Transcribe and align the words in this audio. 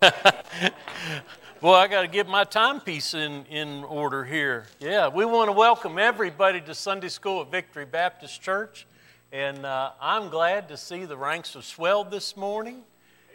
Boy, 1.60 1.74
I 1.74 1.86
got 1.86 2.02
to 2.02 2.08
get 2.08 2.26
my 2.26 2.44
timepiece 2.44 3.12
in, 3.12 3.44
in 3.50 3.84
order 3.84 4.24
here. 4.24 4.64
Yeah, 4.78 5.08
we 5.08 5.26
want 5.26 5.48
to 5.48 5.52
welcome 5.52 5.98
everybody 5.98 6.62
to 6.62 6.74
Sunday 6.74 7.08
School 7.08 7.42
at 7.42 7.50
Victory 7.50 7.84
Baptist 7.84 8.40
Church. 8.40 8.86
And 9.30 9.66
uh, 9.66 9.90
I'm 10.00 10.30
glad 10.30 10.68
to 10.68 10.78
see 10.78 11.04
the 11.04 11.18
ranks 11.18 11.52
have 11.52 11.66
swelled 11.66 12.10
this 12.10 12.34
morning. 12.34 12.82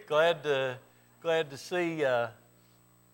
Glad 0.08 0.42
to, 0.44 0.78
glad 1.22 1.52
to 1.52 1.58
see 1.58 2.04
uh, 2.04 2.30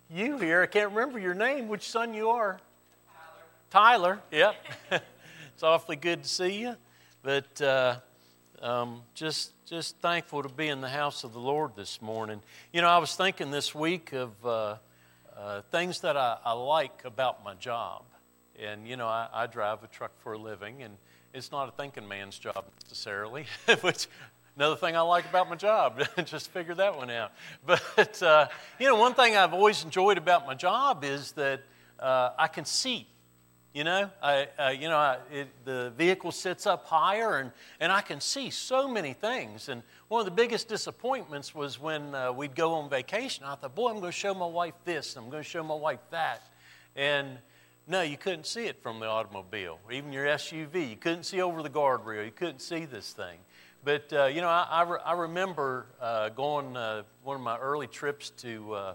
you 0.10 0.38
here. 0.38 0.62
I 0.62 0.68
can't 0.68 0.92
remember 0.92 1.20
your 1.20 1.34
name, 1.34 1.68
which 1.68 1.90
son 1.90 2.14
you 2.14 2.30
are. 2.30 2.58
Tyler. 3.70 4.16
Tyler, 4.16 4.22
yep. 4.32 4.56
it's 5.54 5.64
awfully 5.64 5.98
good 5.98 6.24
to 6.24 6.30
see 6.30 6.62
you. 6.62 6.78
But 7.22 7.62
uh, 7.62 7.96
um, 8.62 9.02
just, 9.14 9.54
just 9.66 9.98
thankful 9.98 10.44
to 10.44 10.50
be 10.50 10.68
in 10.68 10.82
the 10.82 10.90
house 10.90 11.24
of 11.24 11.34
the 11.34 11.40
Lord 11.40 11.72
this 11.76 12.02
morning. 12.02 12.42
You 12.72 12.82
know, 12.82 12.88
I 12.88 13.00
was 13.00 13.16
thinking 13.16 13.52
this 13.52 13.74
week 13.74 14.14
of 14.14 14.32
uh, 14.46 14.76
uh, 15.36 15.62
things 15.72 16.02
that 16.02 16.16
I, 16.16 16.38
I, 16.46 16.54
like 16.54 17.04
about 17.04 17.44
my 17.44 17.56
job. 17.56 18.04
And, 18.60 18.88
you 18.88 18.98
know, 18.98 19.08
I, 19.08 19.28
I, 19.34 19.48
drive 19.48 19.84
a 19.84 19.88
truck 19.88 20.12
for 20.20 20.34
a 20.34 20.38
living, 20.38 20.84
and 20.84 20.96
it's 21.34 21.52
not 21.52 21.70
a 21.70 21.72
thinking 21.72 22.08
man's 22.08 22.38
job 22.38 22.66
necessarily, 22.84 23.46
which 23.82 24.08
another 24.56 24.76
thing 24.76 24.96
I 24.96 25.02
like 25.02 25.26
about 25.26 25.50
my 25.50 25.56
job. 25.56 26.04
just 26.26 26.52
figure 26.52 26.76
that 26.76 26.96
one 26.96 27.10
out. 27.10 27.32
But, 27.66 28.22
uh, 28.22 28.48
you 28.80 28.88
know, 28.88 28.96
one 28.96 29.16
thing 29.16 29.36
I've 29.36 29.54
always 29.54 29.84
enjoyed 29.84 30.20
about 30.20 30.46
my 30.46 30.54
job 30.54 31.04
is 31.04 31.32
that 31.34 31.62
uh, 32.00 32.32
I 32.38 32.48
can 32.48 32.66
see 32.66 33.08
you 33.74 33.86
know, 33.86 34.10
I, 34.22 34.48
uh, 34.60 34.70
you 34.70 34.90
know, 34.90 34.98
I, 34.98 35.18
it, 35.32 35.48
the 35.64 35.94
vehicle 35.98 36.32
sits 36.34 36.68
up 36.68 36.86
higher, 36.86 37.38
and, 37.38 37.52
and 37.80 37.90
I 37.90 38.02
can 38.02 38.20
see 38.20 38.50
so 38.50 38.88
many 38.88 39.14
things. 39.14 39.70
And 39.70 39.82
one 40.10 40.20
of 40.20 40.26
the 40.26 40.32
biggest 40.32 40.68
disappointments 40.68 41.56
was 41.56 41.80
when 41.80 42.14
uh, 42.14 42.34
we'd 42.34 42.54
go 42.54 42.74
on 42.74 42.90
vacation. 42.90 43.46
I 43.46 43.56
thought, 43.56 43.74
boy, 43.74 43.90
I'm 43.90 44.00
going 44.00 44.12
to 44.12 44.18
show 44.18 44.34
my 44.34 44.46
wife 44.46 44.74
this, 44.84 45.16
and 45.16 45.24
I'm 45.24 45.32
going 45.32 45.44
to 45.44 45.50
show 45.50 45.64
my 45.64 45.76
wife 45.76 46.02
that. 46.10 46.42
And 46.98 47.38
no, 47.88 48.02
you 48.02 48.18
couldn't 48.18 48.46
see 48.46 48.66
it 48.66 48.84
from 48.84 49.00
the 49.00 49.06
automobile, 49.06 49.80
even 49.90 50.12
your 50.12 50.26
SUV. 50.26 50.90
You 50.90 50.98
couldn't 50.98 51.24
see 51.24 51.42
over 51.42 51.64
the 51.64 51.70
guardrail. 51.70 52.26
You 52.26 52.32
couldn't 52.32 52.62
see 52.62 52.84
this 52.84 53.14
thing. 53.14 53.38
But, 53.86 54.12
uh, 54.12 54.26
you 54.26 54.42
know, 54.42 54.50
I, 54.50 54.68
I, 54.70 54.84
re- 54.84 55.00
I 55.06 55.14
remember 55.14 55.86
uh, 56.02 56.30
going 56.30 56.76
uh, 56.76 57.04
one 57.24 57.38
of 57.38 57.42
my 57.42 57.58
early 57.58 57.88
trips 57.88 58.32
to 58.32 58.74
uh, 58.74 58.94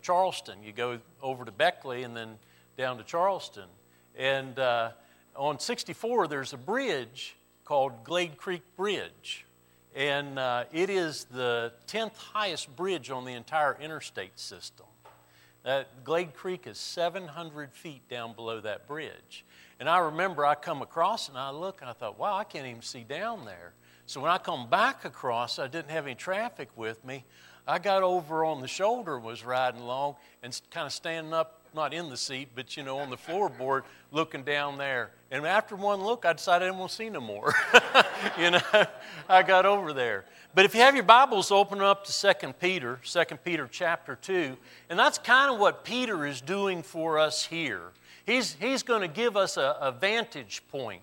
Charleston. 0.00 0.62
You 0.64 0.72
go 0.72 0.98
over 1.22 1.44
to 1.44 1.52
Beckley 1.52 2.02
and 2.02 2.16
then 2.16 2.38
down 2.78 2.96
to 2.96 3.04
Charleston. 3.04 3.68
And 4.16 4.58
uh, 4.58 4.90
on 5.36 5.58
64, 5.58 6.28
there's 6.28 6.52
a 6.52 6.58
bridge 6.58 7.36
called 7.64 8.04
Glade 8.04 8.36
Creek 8.36 8.62
Bridge. 8.76 9.46
And 9.94 10.38
uh, 10.38 10.64
it 10.72 10.90
is 10.90 11.24
the 11.24 11.72
10th 11.88 12.16
highest 12.16 12.74
bridge 12.76 13.10
on 13.10 13.24
the 13.24 13.32
entire 13.32 13.76
interstate 13.80 14.38
system. 14.38 14.86
Glade 16.04 16.34
Creek 16.34 16.66
is 16.66 16.78
700 16.78 17.72
feet 17.72 18.08
down 18.08 18.32
below 18.34 18.60
that 18.60 18.86
bridge. 18.86 19.44
And 19.78 19.88
I 19.88 19.98
remember 19.98 20.44
I 20.44 20.54
come 20.54 20.82
across 20.82 21.28
and 21.28 21.36
I 21.36 21.50
look 21.50 21.80
and 21.80 21.90
I 21.90 21.92
thought, 21.92 22.18
wow, 22.18 22.36
I 22.36 22.44
can't 22.44 22.66
even 22.66 22.82
see 22.82 23.02
down 23.02 23.44
there. 23.44 23.72
So 24.06 24.20
when 24.20 24.30
I 24.30 24.38
come 24.38 24.68
back 24.68 25.04
across, 25.04 25.58
I 25.58 25.68
didn't 25.68 25.90
have 25.90 26.06
any 26.06 26.14
traffic 26.14 26.68
with 26.76 27.04
me. 27.04 27.24
I 27.66 27.78
got 27.78 28.02
over 28.02 28.44
on 28.44 28.60
the 28.60 28.68
shoulder, 28.68 29.18
was 29.18 29.44
riding 29.44 29.80
along, 29.80 30.16
and 30.42 30.58
kind 30.70 30.86
of 30.86 30.92
standing 30.92 31.32
up 31.32 31.59
not 31.74 31.94
in 31.94 32.10
the 32.10 32.16
seat, 32.16 32.48
but 32.54 32.76
you 32.76 32.82
know, 32.82 32.98
on 32.98 33.10
the 33.10 33.16
floorboard, 33.16 33.82
looking 34.12 34.42
down 34.42 34.78
there. 34.78 35.10
And 35.30 35.46
after 35.46 35.76
one 35.76 36.02
look, 36.02 36.24
I 36.24 36.32
decided 36.32 36.64
I 36.64 36.68
didn't 36.68 36.78
want 36.78 36.90
to 36.90 36.96
see 36.96 37.10
no 37.10 37.20
more. 37.20 37.54
you 38.38 38.50
know, 38.50 38.60
I 39.28 39.42
got 39.42 39.66
over 39.66 39.92
there. 39.92 40.24
But 40.52 40.64
if 40.64 40.74
you 40.74 40.80
have 40.80 40.96
your 40.96 41.04
Bibles, 41.04 41.52
open 41.52 41.80
up 41.80 42.04
to 42.06 42.34
2 42.40 42.54
Peter, 42.54 42.98
2 43.04 43.24
Peter 43.44 43.68
chapter 43.70 44.16
2. 44.16 44.56
And 44.88 44.98
that's 44.98 45.16
kind 45.16 45.52
of 45.52 45.60
what 45.60 45.84
Peter 45.84 46.26
is 46.26 46.40
doing 46.40 46.82
for 46.82 47.20
us 47.20 47.46
here. 47.46 47.92
He's, 48.26 48.54
he's 48.54 48.82
going 48.82 49.02
to 49.02 49.08
give 49.08 49.36
us 49.36 49.56
a, 49.56 49.76
a 49.80 49.92
vantage 49.92 50.62
point. 50.68 51.02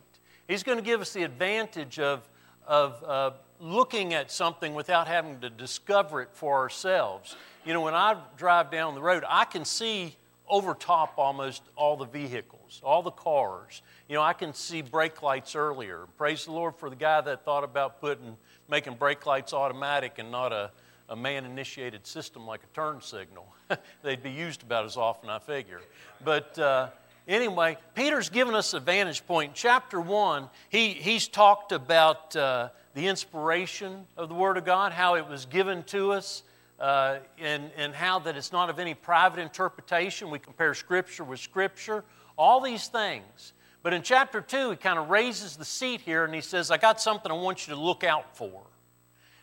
He's 0.49 0.63
going 0.63 0.77
to 0.77 0.83
give 0.83 0.99
us 0.99 1.13
the 1.13 1.23
advantage 1.23 1.97
of, 1.97 2.27
of 2.67 3.03
uh, 3.05 3.31
looking 3.61 4.13
at 4.13 4.31
something 4.31 4.73
without 4.75 5.07
having 5.07 5.39
to 5.39 5.49
discover 5.49 6.21
it 6.21 6.29
for 6.33 6.57
ourselves. 6.57 7.37
You 7.65 7.73
know, 7.73 7.81
when 7.81 7.93
I 7.93 8.17
drive 8.35 8.69
down 8.69 8.95
the 8.95 9.01
road, 9.01 9.23
I 9.27 9.45
can 9.45 9.63
see 9.63 10.16
overtop 10.49 11.13
almost 11.17 11.63
all 11.75 11.97
the 11.97 12.05
vehicles, 12.05 12.81
all 12.83 13.01
the 13.01 13.11
cars. 13.11 13.81
You 14.07 14.15
know, 14.15 14.21
I 14.21 14.33
can 14.33 14.53
see 14.53 14.81
brake 14.81 15.21
lights 15.21 15.55
earlier. 15.55 16.07
Praise 16.17 16.45
the 16.45 16.51
Lord 16.51 16.75
for 16.75 16.89
the 16.89 16.95
guy 16.95 17.21
that 17.21 17.43
thought 17.43 17.63
about 17.63 17.99
putting, 17.99 18.37
making 18.69 18.95
brake 18.95 19.25
lights 19.25 19.53
automatic 19.53 20.19
and 20.19 20.31
not 20.31 20.53
a, 20.53 20.71
a 21.09 21.15
man 21.15 21.45
initiated 21.45 22.05
system 22.05 22.45
like 22.45 22.61
a 22.63 22.75
turn 22.75 23.01
signal. 23.01 23.47
They'd 24.03 24.23
be 24.23 24.31
used 24.31 24.63
about 24.63 24.85
as 24.85 24.97
often, 24.97 25.29
I 25.29 25.39
figure. 25.39 25.81
But 26.23 26.57
uh, 26.57 26.89
anyway, 27.27 27.77
Peter's 27.95 28.29
given 28.29 28.55
us 28.55 28.73
a 28.73 28.79
vantage 28.79 29.25
point. 29.25 29.53
chapter 29.53 29.99
1, 29.99 30.49
he, 30.69 30.89
he's 30.89 31.27
talked 31.27 31.71
about 31.71 32.35
uh, 32.35 32.69
the 32.93 33.07
inspiration 33.07 34.05
of 34.15 34.29
the 34.29 34.35
Word 34.35 34.57
of 34.57 34.65
God, 34.65 34.91
how 34.91 35.15
it 35.15 35.27
was 35.27 35.45
given 35.45 35.83
to 35.83 36.13
us 36.13 36.43
uh, 36.79 37.17
and, 37.39 37.71
and 37.75 37.93
how 37.93 38.19
that 38.19 38.37
it's 38.37 38.51
not 38.51 38.69
of 38.69 38.79
any 38.79 38.93
private 38.93 39.39
interpretation. 39.39 40.29
We 40.29 40.39
compare 40.39 40.73
Scripture 40.73 41.23
with 41.23 41.39
Scripture, 41.39 42.03
all 42.37 42.61
these 42.61 42.87
things. 42.87 43.53
But 43.83 43.93
in 43.93 44.01
chapter 44.01 44.41
2, 44.41 44.71
he 44.71 44.75
kind 44.75 44.99
of 44.99 45.09
raises 45.09 45.55
the 45.55 45.65
seat 45.65 46.01
here 46.01 46.25
and 46.25 46.33
he 46.33 46.41
says, 46.41 46.71
I 46.71 46.77
got 46.77 46.99
something 47.01 47.31
I 47.31 47.35
want 47.35 47.67
you 47.67 47.73
to 47.73 47.79
look 47.79 48.03
out 48.03 48.35
for. 48.35 48.61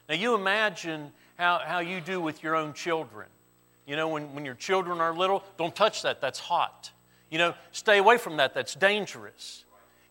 Now, 0.09 0.14
you 0.14 0.35
imagine 0.35 1.12
how, 1.37 1.61
how 1.64 1.79
you 1.79 2.00
do 2.00 2.21
with 2.21 2.43
your 2.43 2.55
own 2.55 2.73
children. 2.75 3.26
You 3.87 3.97
know, 3.97 4.09
when, 4.09 4.35
when 4.35 4.45
your 4.45 4.55
children 4.55 5.00
are 5.00 5.14
little, 5.14 5.43
don't 5.57 5.75
touch 5.75 6.03
that, 6.03 6.21
that's 6.21 6.38
hot. 6.38 6.91
You 7.31 7.38
know, 7.38 7.55
stay 7.73 7.99
away 7.99 8.19
from 8.19 8.37
that, 8.37 8.55
that's 8.55 8.75
dangerous. 8.75 9.64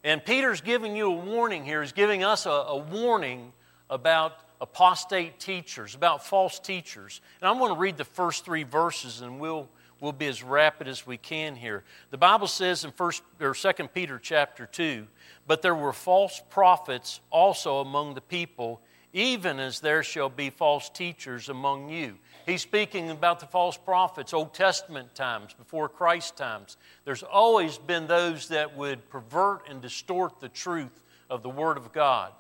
And 0.04 0.24
Peter's 0.24 0.62
giving 0.62 0.96
you 0.96 1.08
a 1.08 1.16
warning 1.16 1.64
here, 1.64 1.82
he's 1.82 1.92
giving 1.92 2.24
us 2.24 2.46
a, 2.46 2.50
a 2.50 2.78
warning 2.78 3.54
about 3.90 4.38
apostate 4.64 5.40
teachers, 5.40 5.94
about 5.94 6.26
false 6.26 6.58
teachers. 6.58 7.20
And 7.42 7.50
I'm 7.50 7.60
going 7.60 7.74
to 7.74 7.80
read 7.80 7.98
the 7.98 8.06
first 8.06 8.46
three 8.46 8.64
verses 8.64 9.20
and 9.20 9.38
we'll, 9.38 9.68
we'll 10.00 10.14
be 10.14 10.28
as 10.28 10.42
rapid 10.42 10.88
as 10.88 11.06
we 11.06 11.18
can 11.18 11.58
here. 11.58 11.84
The 12.12 12.18
Bible 12.18 12.48
says 12.48 12.86
in 12.86 12.92
first 12.92 13.24
or 13.42 13.54
second 13.54 13.94
Peter 13.94 14.18
chapter 14.18 14.66
2, 14.66 15.06
but 15.46 15.62
there 15.62 15.76
were 15.76 15.92
false 15.92 16.42
prophets 16.50 17.20
also 17.30 17.80
among 17.80 18.14
the 18.14 18.22
people, 18.22 18.80
even 19.12 19.60
as 19.60 19.82
there 19.82 20.02
shall 20.02 20.30
be 20.30 20.50
false 20.50 20.90
teachers 20.90 21.50
among 21.50 21.90
you. 21.90 22.18
He's 22.46 22.62
speaking 22.62 23.10
about 23.10 23.42
the 23.42 23.46
false 23.46 23.76
prophets, 23.76 24.34
Old 24.34 24.54
Testament 24.54 25.14
times, 25.14 25.54
before 25.54 25.90
Christ 25.90 26.38
times. 26.38 26.78
There's 27.04 27.24
always 27.24 27.78
been 27.78 28.08
those 28.08 28.48
that 28.48 28.78
would 28.78 29.10
pervert 29.10 29.68
and 29.70 29.82
distort 29.82 30.40
the 30.40 30.50
truth 30.50 31.04
of 31.30 31.44
the 31.44 31.50
Word 31.50 31.76
of 31.76 31.92
God. 31.92 32.32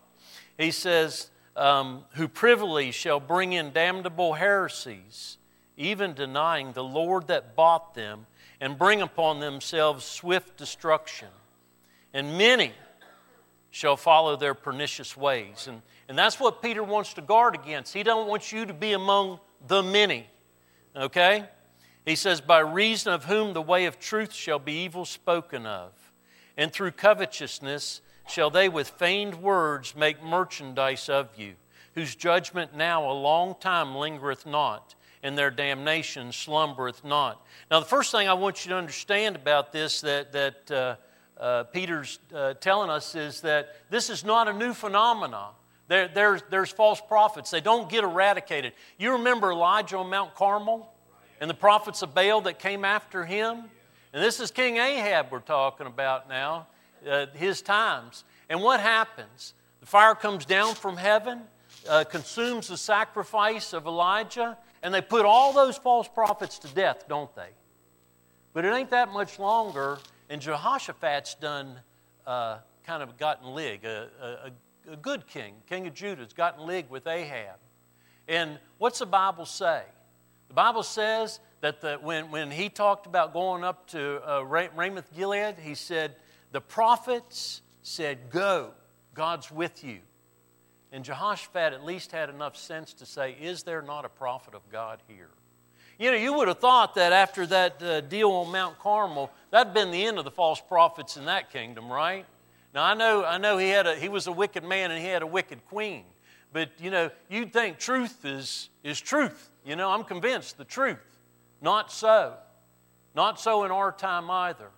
He 0.58 0.72
says, 0.72 1.30
um, 1.56 2.04
who 2.14 2.28
privily 2.28 2.92
shall 2.92 3.20
bring 3.20 3.54
in 3.54 3.72
damnable 3.72 4.34
heresies, 4.34 5.38
even 5.78 6.14
denying 6.14 6.74
the 6.74 6.84
Lord 6.84 7.28
that 7.28 7.56
bought 7.56 7.94
them, 7.94 8.26
and 8.60 8.78
bring 8.78 9.02
upon 9.02 9.40
themselves 9.40 10.06
swift 10.06 10.58
destruction. 10.58 11.28
And 12.14 12.38
many 12.38 12.74
shall 13.72 13.98
follow 13.98 14.36
their 14.36 14.54
pernicious 14.54 15.18
ways. 15.18 15.68
And, 15.68 15.82
and 16.08 16.18
that's 16.18 16.40
what 16.40 16.62
Peter 16.62 16.84
wants 16.84 17.14
to 17.16 17.22
guard 17.22 17.56
against. 17.56 17.94
He 17.94 18.04
don't 18.04 18.28
want 18.28 18.52
you 18.52 18.66
to 18.66 18.74
be 18.74 18.94
among 18.94 19.40
the 19.68 19.82
many. 19.82 20.28
Okay? 20.96 21.46
He 22.06 22.16
says, 22.16 22.40
By 22.40 22.60
reason 22.60 23.14
of 23.14 23.26
whom 23.26 23.54
the 23.54 23.62
way 23.62 23.86
of 23.86 24.00
truth 24.00 24.32
shall 24.32 24.60
be 24.60 24.84
evil 24.84 25.06
spoken 25.06 25.66
of, 25.66 25.92
and 26.56 26.72
through 26.72 26.92
covetousness 26.92 28.02
shall 28.28 28.50
they 28.50 28.70
with 28.70 28.90
feigned 28.90 29.36
words 29.36 29.96
make 29.96 30.24
merchandise 30.24 31.10
of 31.10 31.30
you, 31.38 31.54
whose 31.96 32.16
judgment 32.16 32.76
now 32.76 33.10
a 33.10 33.14
long 33.14 33.56
time 33.60 33.96
lingereth 33.96 34.46
not, 34.46 34.96
and 35.22 35.38
their 35.38 35.52
damnation 35.52 36.32
slumbereth 36.32 37.04
not. 37.04 37.46
Now, 37.70 37.80
the 37.80 37.86
first 37.86 38.12
thing 38.12 38.28
I 38.28 38.34
want 38.34 38.66
you 38.66 38.70
to 38.70 38.78
understand 38.78 39.36
about 39.36 39.72
this 39.72 40.02
that, 40.02 40.32
that 40.34 40.72
uh, 40.72 40.96
uh, 41.40 41.64
Peter's 41.66 42.20
uh, 42.34 42.54
telling 42.56 42.90
us 42.90 43.16
is 43.16 43.42
that 43.42 43.76
this 43.90 44.10
is 44.10 44.24
not 44.24 44.48
a 44.48 44.54
new 44.54 44.74
phenomenon. 44.74 45.54
There, 45.88 46.08
there's, 46.08 46.42
there's 46.50 46.72
false 46.72 47.02
prophets. 47.02 47.52
They 47.52 47.62
don't 47.62 47.90
get 47.90 48.04
eradicated. 48.04 48.74
You 48.98 49.14
remember 49.14 49.52
Elijah 49.52 49.98
on 49.98 50.10
Mount 50.10 50.34
Carmel 50.36 50.92
and 51.42 51.50
the 51.50 51.56
prophets 51.56 52.02
of 52.02 52.16
Baal 52.16 52.42
that 52.42 52.60
came 52.60 52.86
after 52.86 53.26
him? 53.26 53.66
And 54.14 54.24
this 54.24 54.40
is 54.40 54.52
King 54.52 54.78
Ahab 54.78 55.28
we're 55.32 55.40
talking 55.40 55.88
about 55.88 56.30
now 56.30 56.68
uh, 57.10 57.28
his 57.34 57.62
times. 57.62 58.24
And 58.50 58.62
what 58.62 58.80
happens? 58.80 59.54
The 59.80 59.86
fire 59.86 60.16
comes 60.16 60.46
down 60.46 60.76
from 60.76 60.98
heaven, 60.98 61.42
uh, 61.90 62.04
consumes 62.04 62.68
the 62.68 62.78
sacrifice 62.78 63.74
of 63.74 63.86
Elijah, 63.86 64.58
and 64.82 64.94
they 64.94 65.02
put 65.02 65.26
all 65.26 65.54
those 65.54 65.78
false 65.78 66.08
prophets 66.08 66.60
to 66.60 66.68
death, 66.68 67.06
don't 67.08 67.34
they? 67.36 67.50
But 68.54 68.66
it 68.66 68.74
ain't 68.74 68.92
that 68.92 69.12
much 69.12 69.40
longer, 69.40 70.00
and 70.30 70.42
Jehoshaphat's 70.42 71.36
done 71.36 71.80
uh, 72.28 72.58
kind 72.86 73.02
of 73.02 73.18
gotten 73.18 73.56
lig. 73.56 73.86
A, 73.86 74.10
a, 74.88 74.92
a 74.92 74.96
good 74.98 75.26
king, 75.28 75.56
king 75.68 75.88
of 75.88 75.94
Judah, 75.94 76.22
has 76.22 76.34
gotten 76.34 76.66
lig 76.68 76.90
with 76.90 77.08
Ahab. 77.08 77.58
And 78.28 78.60
what's 78.78 79.00
the 79.00 79.06
Bible 79.06 79.46
say? 79.46 79.84
The 80.50 80.54
The 80.54 80.58
Bible 80.58 80.84
says 80.84 81.40
that 81.62 81.82
the, 81.82 81.96
when, 81.96 82.30
when 82.30 82.52
he 82.52 82.70
talked 82.70 83.08
about 83.08 83.34
going 83.34 83.64
up 83.64 83.88
to 83.88 84.22
uh, 84.24 84.44
Ramoth 84.44 85.12
Gilead, 85.16 85.56
he 85.58 85.74
said, 85.74 86.16
The 86.54 86.62
prophets 86.62 87.62
said, 87.82 88.30
Go, 88.30 88.72
God's 89.14 89.52
with 89.52 89.84
you. 89.84 90.00
And 90.92 91.04
Jehoshaphat 91.04 91.74
at 91.74 91.84
least 91.84 92.12
had 92.12 92.30
enough 92.30 92.56
sense 92.56 92.94
to 92.94 93.06
say, 93.06 93.36
Is 93.42 93.64
there 93.64 93.82
not 93.82 94.06
a 94.06 94.10
prophet 94.10 94.54
of 94.54 94.62
God 94.72 95.00
here? 95.08 95.32
You 96.00 96.12
know, 96.12 96.18
you 96.18 96.34
would 96.34 96.48
have 96.48 96.60
thought 96.60 96.96
that 96.96 97.12
after 97.12 97.46
that 97.48 97.82
uh, 97.82 98.02
deal 98.02 98.30
on 98.32 98.52
Mount 98.52 98.78
Carmel, 98.80 99.32
that'd 99.52 99.74
been 99.74 99.92
the 99.92 100.06
end 100.06 100.20
of 100.20 100.26
the 100.26 100.32
false 100.32 100.62
prophets 100.62 101.18
in 101.18 101.26
that 101.26 101.52
kingdom, 101.52 101.92
right? 101.92 102.26
Now 102.74 102.84
I 102.84 102.94
know, 102.94 103.26
I 103.26 103.38
know 103.40 103.58
he 103.58 103.70
had 103.70 103.88
a, 103.88 103.96
he 103.96 104.10
was 104.10 104.28
a 104.28 104.32
wicked 104.32 104.64
man 104.64 104.92
and 104.92 105.00
he 105.02 105.08
had 105.08 105.22
a 105.22 105.28
wicked 105.28 105.66
queen, 105.68 106.06
but 106.52 106.70
you 106.80 106.92
know, 106.92 107.10
you'd 107.30 107.52
think 107.52 107.80
truth 107.80 108.26
is 108.26 108.70
is 108.84 109.00
truth. 109.02 109.50
You 109.66 109.76
know, 109.76 109.90
I'm 109.90 110.04
convinced 110.04 110.58
the 110.58 110.66
truth. 110.66 111.20
Not 111.62 111.92
so, 111.92 112.36
not 113.16 113.40
so 113.40 113.64
in 113.64 113.72
our 113.72 113.92
time 113.92 114.30
either. 114.30 114.70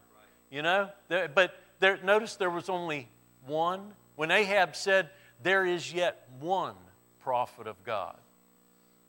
You 0.52 0.62
know, 0.62 0.90
but 1.10 1.56
there, 1.86 2.00
notice 2.04 2.36
there 2.36 2.50
was 2.50 2.68
only 2.68 3.10
one. 3.46 3.94
When 4.16 4.32
Ahab 4.32 4.76
said, 4.76 5.12
"There 5.44 5.66
is 5.66 5.94
yet 5.94 6.28
one 6.40 6.76
prophet 7.20 7.68
of 7.68 7.84
God," 7.84 8.18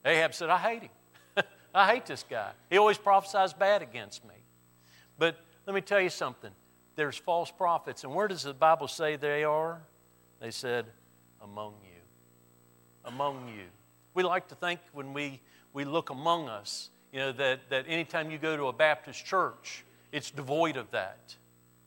Ahab 0.04 0.34
said, 0.34 0.50
"I 0.50 0.58
hate 0.58 0.82
him." 0.82 0.90
I 1.74 1.86
hate 1.94 2.04
this 2.04 2.22
guy. 2.28 2.50
He 2.68 2.76
always 2.76 2.98
prophesies 2.98 3.54
bad 3.54 3.80
against 3.80 4.26
me. 4.26 4.34
But 5.18 5.38
let 5.64 5.74
me 5.74 5.80
tell 5.80 6.00
you 6.00 6.10
something 6.10 6.50
there's 6.96 7.16
false 7.16 7.50
prophets. 7.50 8.04
And 8.04 8.14
where 8.14 8.28
does 8.28 8.42
the 8.42 8.52
Bible 8.52 8.88
say 8.88 9.16
they 9.16 9.44
are? 9.44 9.80
They 10.40 10.50
said, 10.50 10.84
among 11.42 11.74
you. 11.82 12.00
Among 13.06 13.48
you. 13.48 13.64
We 14.12 14.22
like 14.22 14.48
to 14.48 14.54
think 14.54 14.80
when 14.92 15.14
we, 15.14 15.40
we 15.72 15.84
look 15.84 16.10
among 16.10 16.48
us, 16.48 16.90
you 17.10 17.20
know, 17.20 17.32
that, 17.32 17.70
that 17.70 17.86
anytime 17.88 18.30
you 18.30 18.38
go 18.38 18.56
to 18.56 18.66
a 18.66 18.72
Baptist 18.72 19.24
church, 19.24 19.84
it's 20.12 20.30
devoid 20.30 20.76
of 20.76 20.90
that. 20.90 21.36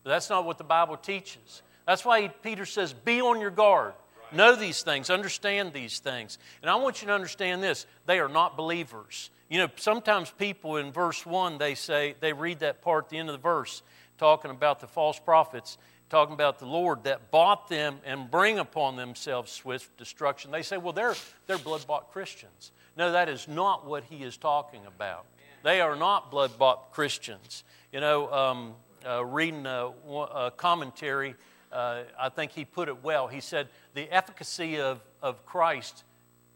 But 0.03 0.11
that's 0.11 0.29
not 0.29 0.45
what 0.45 0.57
the 0.57 0.63
Bible 0.63 0.97
teaches. 0.97 1.61
That's 1.85 2.05
why 2.05 2.27
Peter 2.27 2.65
says, 2.65 2.93
be 2.93 3.21
on 3.21 3.41
your 3.41 3.51
guard. 3.51 3.93
Know 4.31 4.55
these 4.55 4.83
things, 4.83 5.09
understand 5.09 5.73
these 5.73 5.99
things. 5.99 6.37
And 6.61 6.69
I 6.69 6.75
want 6.75 7.01
you 7.01 7.07
to 7.07 7.13
understand 7.13 7.63
this 7.63 7.85
they 8.05 8.19
are 8.19 8.29
not 8.29 8.55
believers. 8.55 9.31
You 9.49 9.57
know, 9.57 9.67
sometimes 9.75 10.31
people 10.31 10.77
in 10.77 10.91
verse 10.91 11.25
1, 11.25 11.57
they 11.57 11.73
say, 11.73 12.15
they 12.19 12.33
read 12.33 12.59
that 12.59 12.81
part 12.81 13.05
at 13.05 13.09
the 13.09 13.17
end 13.17 13.29
of 13.29 13.33
the 13.33 13.41
verse, 13.41 13.81
talking 14.19 14.51
about 14.51 14.79
the 14.79 14.87
false 14.87 15.19
prophets, 15.19 15.79
talking 16.09 16.33
about 16.33 16.59
the 16.59 16.67
Lord 16.67 17.05
that 17.05 17.31
bought 17.31 17.69
them 17.69 17.97
and 18.05 18.29
bring 18.29 18.59
upon 18.59 18.95
themselves 18.95 19.51
swift 19.51 19.97
destruction. 19.97 20.51
They 20.51 20.61
say, 20.61 20.77
well, 20.77 20.93
they're, 20.93 21.15
they're 21.47 21.57
blood 21.57 21.85
bought 21.87 22.11
Christians. 22.11 22.71
No, 22.97 23.11
that 23.11 23.29
is 23.29 23.47
not 23.47 23.87
what 23.87 24.03
he 24.03 24.17
is 24.17 24.37
talking 24.37 24.85
about. 24.85 25.25
They 25.63 25.81
are 25.81 25.95
not 25.95 26.29
blood 26.29 26.57
bought 26.57 26.91
Christians. 26.91 27.63
You 27.91 28.01
know, 28.01 28.31
um, 28.31 28.73
uh, 29.07 29.23
reading 29.25 29.65
a, 29.65 29.91
a 30.09 30.51
commentary, 30.55 31.35
uh, 31.71 32.03
I 32.19 32.29
think 32.29 32.51
he 32.51 32.65
put 32.65 32.87
it 32.89 33.03
well. 33.03 33.27
He 33.27 33.41
said, 33.41 33.67
the 33.93 34.11
efficacy 34.13 34.79
of, 34.79 35.01
of 35.21 35.45
Christ 35.45 36.03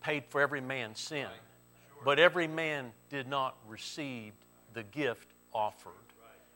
paid 0.01 0.23
for 0.29 0.41
every 0.41 0.61
man's 0.61 0.99
sin. 0.99 1.27
But 2.03 2.19
every 2.19 2.47
man 2.47 2.91
did 3.09 3.27
not 3.27 3.55
receive 3.67 4.33
the 4.73 4.83
gift 4.83 5.29
offered. 5.53 5.91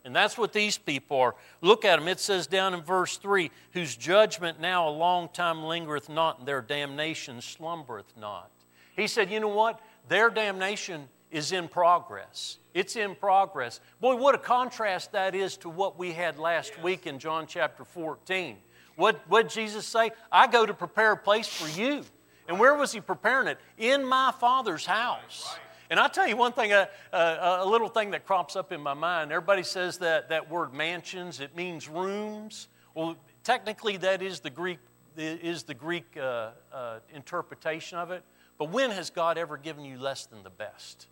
And 0.03 0.15
that's 0.15 0.37
what 0.37 0.53
these 0.53 0.77
people 0.77 1.19
are. 1.19 1.35
Look 1.59 1.83
at 1.83 1.99
them. 1.99 2.07
It 2.07 2.21
says 2.21 2.47
down 2.47 2.73
in 2.73 2.81
verse 2.81 3.17
3 3.17 3.51
whose 3.73 3.95
judgment 3.95 4.59
now 4.59 4.87
a 4.87 4.91
long 4.91 5.27
time 5.29 5.63
lingereth 5.63 6.07
not, 6.07 6.39
and 6.39 6.47
their 6.47 6.61
damnation 6.61 7.41
slumbereth 7.41 8.13
not. 8.17 8.49
He 8.95 9.07
said, 9.07 9.29
You 9.29 9.41
know 9.41 9.49
what? 9.49 9.81
Their 10.07 10.29
damnation 10.29 11.09
is 11.31 11.51
in 11.51 11.67
progress. 11.67 12.57
It's 12.73 12.95
in 12.95 13.15
progress. 13.15 13.79
Boy, 13.99 14.15
what 14.15 14.35
a 14.35 14.37
contrast 14.37 15.11
that 15.13 15.35
is 15.35 15.57
to 15.57 15.69
what 15.69 15.97
we 15.97 16.13
had 16.13 16.37
last 16.37 16.73
yes. 16.75 16.83
week 16.83 17.07
in 17.07 17.19
John 17.19 17.47
chapter 17.47 17.83
14. 17.83 18.57
What 18.95 19.29
did 19.29 19.49
Jesus 19.49 19.85
say? 19.85 20.11
I 20.31 20.47
go 20.47 20.65
to 20.65 20.73
prepare 20.73 21.13
a 21.13 21.17
place 21.17 21.47
for 21.47 21.67
you. 21.79 22.03
And 22.47 22.59
where 22.59 22.73
was 22.75 22.91
he 22.91 23.01
preparing 23.01 23.47
it? 23.47 23.59
In 23.77 24.05
my 24.05 24.31
Father's 24.39 24.85
house. 24.85 25.57
And 25.89 25.99
I'll 25.99 26.09
tell 26.09 26.27
you 26.27 26.35
one 26.35 26.51
thing, 26.51 26.73
a, 26.73 26.89
a, 27.13 27.59
a, 27.61 27.65
little 27.65 27.87
thing 27.87 28.11
that 28.11 28.25
crops 28.25 28.55
up 28.55 28.71
in 28.71 28.81
my 28.81 28.93
mind. 28.93 29.31
Everybody 29.31 29.63
says 29.63 29.99
that, 29.99 30.29
that 30.29 30.49
word 30.49 30.73
mansions, 30.73 31.39
it 31.39 31.55
means 31.55 31.87
rooms. 31.87 32.67
Well, 32.93 33.15
technically, 33.43 33.97
that 33.97 34.21
is 34.21 34.41
the 34.41 34.49
Greek, 34.49 34.79
is 35.15 35.63
the 35.63 35.73
Greek 35.73 36.05
uh, 36.17 36.49
uh, 36.73 36.99
interpretation 37.13 37.97
of 37.97 38.11
it. 38.11 38.23
But 38.57 38.71
when 38.71 38.91
has 38.91 39.09
God 39.09 39.37
ever 39.37 39.55
given 39.55 39.85
you 39.85 39.97
less 39.97 40.25
than 40.25 40.43
the 40.43 40.49
best? 40.49 41.07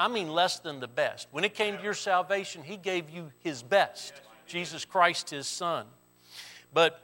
I 0.00 0.08
mean, 0.08 0.30
less 0.30 0.58
than 0.58 0.80
the 0.80 0.88
best. 0.88 1.28
When 1.30 1.44
it 1.44 1.54
came 1.54 1.76
to 1.76 1.82
your 1.82 1.94
salvation, 1.94 2.62
He 2.62 2.76
gave 2.76 3.10
you 3.10 3.30
His 3.40 3.62
best 3.62 4.14
Jesus 4.46 4.84
Christ, 4.84 5.30
His 5.30 5.46
Son. 5.46 5.86
But 6.72 7.00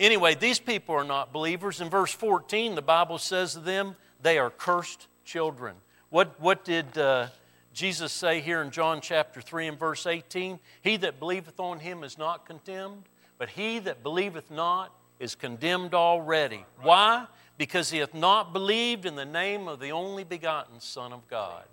Anyway, 0.00 0.34
these 0.34 0.58
people 0.58 0.94
are 0.94 1.04
not 1.04 1.30
believers. 1.30 1.82
In 1.82 1.90
verse 1.90 2.10
14, 2.10 2.74
the 2.74 2.80
Bible 2.80 3.18
says 3.18 3.52
to 3.52 3.60
them, 3.60 3.96
they 4.22 4.38
are 4.38 4.48
cursed 4.48 5.08
children. 5.26 5.76
What, 6.08 6.40
what 6.40 6.64
did 6.64 6.96
uh, 6.96 7.26
Jesus 7.74 8.10
say 8.10 8.40
here 8.40 8.62
in 8.62 8.70
John 8.70 9.02
chapter 9.02 9.42
3 9.42 9.68
and 9.68 9.78
verse 9.78 10.06
18? 10.06 10.58
He 10.80 10.96
that 10.96 11.20
believeth 11.20 11.60
on 11.60 11.80
him 11.80 12.02
is 12.02 12.16
not 12.16 12.46
condemned, 12.46 13.02
but 13.36 13.50
he 13.50 13.78
that 13.80 14.02
believeth 14.02 14.50
not 14.50 14.90
is 15.18 15.34
condemned 15.34 15.92
already. 15.92 16.64
Why? 16.80 17.26
Because 17.58 17.90
he 17.90 17.98
hath 17.98 18.14
not 18.14 18.54
believed 18.54 19.04
in 19.04 19.16
the 19.16 19.26
name 19.26 19.68
of 19.68 19.80
the 19.80 19.92
only 19.92 20.24
begotten 20.24 20.80
Son 20.80 21.12
of 21.12 21.28
God. 21.28 21.64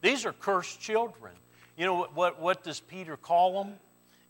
These 0.00 0.24
are 0.24 0.32
cursed 0.32 0.80
children. 0.80 1.32
You 1.76 1.86
know 1.86 1.94
what, 1.94 2.14
what, 2.14 2.40
what 2.40 2.62
does 2.62 2.80
Peter 2.80 3.16
call 3.16 3.62
them? 3.62 3.74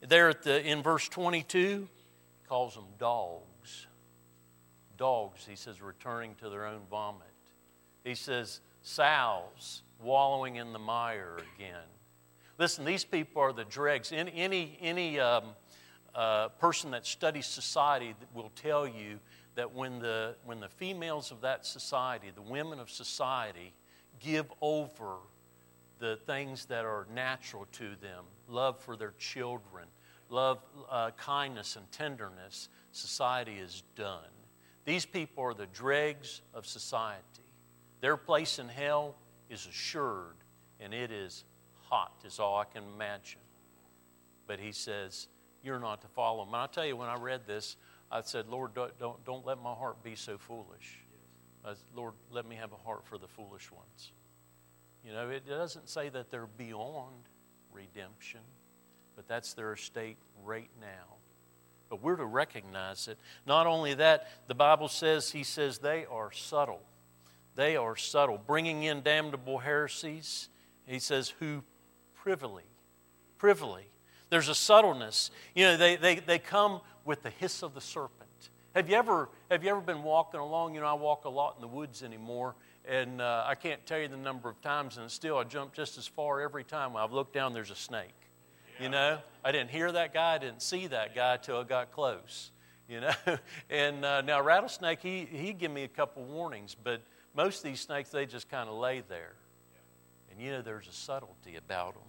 There 0.06 0.28
at 0.28 0.42
the, 0.42 0.64
in 0.66 0.82
verse 0.82 1.08
22, 1.08 1.58
he 1.58 2.48
calls 2.48 2.74
them 2.74 2.84
dogs. 2.98 3.86
Dogs, 4.96 5.46
he 5.48 5.56
says, 5.56 5.80
returning 5.80 6.34
to 6.36 6.48
their 6.48 6.66
own 6.66 6.80
vomit. 6.90 7.26
He 8.04 8.14
says, 8.14 8.60
sows 8.82 9.82
wallowing 10.02 10.56
in 10.56 10.72
the 10.72 10.78
mire 10.78 11.36
again. 11.56 11.76
Listen, 12.58 12.84
these 12.84 13.04
people 13.04 13.42
are 13.42 13.52
the 13.52 13.64
dregs. 13.64 14.12
Any, 14.12 14.32
any, 14.34 14.78
any 14.80 15.20
um, 15.20 15.44
uh, 16.14 16.48
person 16.48 16.90
that 16.90 17.06
studies 17.06 17.46
society 17.46 18.14
will 18.34 18.52
tell 18.54 18.86
you 18.86 19.18
that 19.54 19.74
when 19.74 19.98
the, 19.98 20.34
when 20.44 20.60
the 20.60 20.68
females 20.68 21.30
of 21.30 21.40
that 21.42 21.66
society, 21.66 22.28
the 22.34 22.42
women 22.42 22.78
of 22.78 22.90
society, 22.90 23.72
give 24.18 24.46
over 24.60 25.16
the 26.00 26.19
things 26.26 26.64
that 26.66 26.85
are 26.85 27.07
natural 27.14 27.66
to 27.73 27.90
them 28.00 28.25
love 28.49 28.80
for 28.80 28.97
their 28.97 29.12
children, 29.19 29.87
love, 30.28 30.59
uh, 30.90 31.11
kindness, 31.16 31.76
and 31.76 31.90
tenderness, 31.92 32.69
society 32.90 33.59
is 33.59 33.83
done. 33.95 34.25
These 34.85 35.07
people 35.07 35.45
are 35.45 35.54
the 35.54 35.66
dregs 35.66 36.42
of 36.54 36.66
society. 36.66 37.23
Their 38.00 38.16
place 38.16 38.59
in 38.59 38.69
hell 38.69 39.14
is 39.49 39.66
assured, 39.66 40.37
and 40.80 40.92
it 40.95 41.12
is 41.12 41.45
hot, 41.88 42.12
is 42.25 42.40
all 42.40 42.59
I 42.59 42.64
can 42.64 42.83
imagine. 42.95 43.40
But 44.47 44.59
he 44.59 44.73
says, 44.73 45.28
You're 45.62 45.78
not 45.78 46.00
to 46.00 46.09
follow 46.09 46.45
them. 46.45 46.54
And 46.54 46.62
I 46.62 46.66
tell 46.66 46.87
you, 46.87 46.97
when 46.97 47.09
I 47.09 47.16
read 47.16 47.42
this, 47.47 47.76
I 48.11 48.23
said, 48.23 48.49
Lord, 48.49 48.75
don't, 48.75 48.99
don't, 48.99 49.25
don't 49.25 49.47
let 49.47 49.62
my 49.62 49.75
heart 49.75 50.02
be 50.02 50.16
so 50.16 50.38
foolish. 50.38 51.04
Lord, 51.95 52.14
let 52.30 52.49
me 52.49 52.57
have 52.57 52.73
a 52.73 52.76
heart 52.76 53.04
for 53.04 53.19
the 53.19 53.28
foolish 53.28 53.71
ones. 53.71 54.12
You 55.04 55.12
know, 55.12 55.30
it 55.30 55.49
doesn't 55.49 55.88
say 55.88 56.09
that 56.11 56.30
they're 56.30 56.47
beyond 56.47 57.14
redemption 57.73 58.40
but 59.21 59.28
that's 59.28 59.52
their 59.52 59.76
state 59.76 60.16
right 60.42 60.71
now. 60.80 61.16
But 61.90 62.02
we're 62.02 62.16
to 62.16 62.25
recognize 62.25 63.07
it. 63.07 63.19
Not 63.45 63.66
only 63.66 63.92
that, 63.92 64.26
the 64.49 64.54
Bible 64.54 64.88
says, 64.88 65.30
He 65.30 65.42
says, 65.42 65.76
they 65.76 66.07
are 66.11 66.33
subtle. 66.33 66.80
They 67.54 67.76
are 67.76 67.97
subtle, 67.97 68.38
bringing 68.38 68.85
in 68.85 69.02
damnable 69.02 69.59
heresies. 69.59 70.49
He 70.87 71.00
says, 71.00 71.35
who 71.38 71.62
privily, 72.14 72.64
privily. 73.37 73.90
There's 74.30 74.49
a 74.49 74.54
subtleness. 74.54 75.30
You 75.54 75.64
know, 75.64 75.76
they, 75.76 75.97
they, 75.97 76.14
they 76.14 76.38
come 76.38 76.80
with 77.04 77.23
the 77.23 77.28
hiss 77.28 77.62
of 77.62 77.75
the 77.75 77.83
serpent. 77.83 78.30
Have 78.75 78.88
you 78.88 78.97
ever 78.97 79.28
have 79.50 79.62
you 79.62 79.71
ever 79.71 79.83
been 79.83 80.02
walking 80.02 80.40
along? 80.40 80.76
You 80.76 80.80
know, 80.80 80.87
I 80.87 80.95
walk 80.95 81.26
a 81.26 81.28
lot 81.28 81.57
in 81.57 81.61
the 81.61 81.69
woods 81.69 82.02
anymore, 82.02 82.54
and 82.88 83.20
uh, 83.20 83.44
I 83.46 83.54
can't 83.54 83.84
tell 83.87 83.99
you 83.99 84.08
the 84.08 84.16
number 84.16 84.49
of 84.49 84.60
times, 84.60 84.99
and 84.99 85.10
still 85.10 85.38
I 85.38 85.44
jump 85.44 85.75
just 85.75 85.99
as 85.99 86.06
far 86.06 86.40
every 86.40 86.64
time. 86.64 86.96
I've 86.96 87.12
looked 87.12 87.34
down, 87.34 87.52
there's 87.52 87.70
a 87.70 87.76
snake. 87.76 88.14
You 88.80 88.88
know, 88.88 89.18
I 89.44 89.52
didn't 89.52 89.70
hear 89.70 89.92
that 89.92 90.14
guy, 90.14 90.34
I 90.34 90.38
didn't 90.38 90.62
see 90.62 90.87
that 90.87 91.14
guy 91.14 91.37
till 91.37 91.58
I 91.58 91.64
got 91.64 91.92
close. 91.92 92.50
You 92.88 93.02
know, 93.02 93.12
and 93.70 94.04
uh, 94.04 94.22
now 94.22 94.42
rattlesnake, 94.42 95.00
he 95.00 95.26
he 95.30 95.52
give 95.52 95.70
me 95.70 95.84
a 95.84 95.88
couple 95.88 96.25
warnings, 96.25 96.75
but 96.82 97.02
most 97.37 97.58
of 97.58 97.64
these 97.64 97.80
snakes 97.80 98.10
they 98.10 98.26
just 98.26 98.49
kind 98.49 98.68
of 98.68 98.76
lay 98.76 99.02
there. 99.08 99.34
And 100.30 100.40
you 100.40 100.50
know, 100.50 100.62
there's 100.62 100.88
a 100.88 100.92
subtlety 100.92 101.56
about 101.56 101.94
them. 101.94 102.02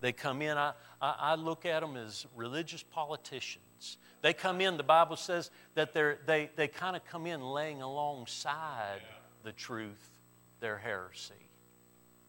They 0.00 0.12
come 0.12 0.42
in. 0.42 0.56
I, 0.56 0.72
I, 1.00 1.14
I 1.18 1.34
look 1.36 1.64
at 1.64 1.80
them 1.80 1.96
as 1.96 2.26
religious 2.34 2.82
politicians. 2.82 3.98
They 4.22 4.32
come 4.32 4.60
in. 4.60 4.76
The 4.76 4.82
Bible 4.82 5.16
says 5.16 5.50
that 5.74 5.92
they're, 5.92 6.18
they 6.26 6.50
they 6.56 6.66
kind 6.66 6.96
of 6.96 7.04
come 7.04 7.26
in 7.26 7.40
laying 7.40 7.82
alongside 7.82 9.00
yeah. 9.02 9.15
The 9.46 9.52
truth, 9.52 10.10
their 10.58 10.76
heresy. 10.76 11.34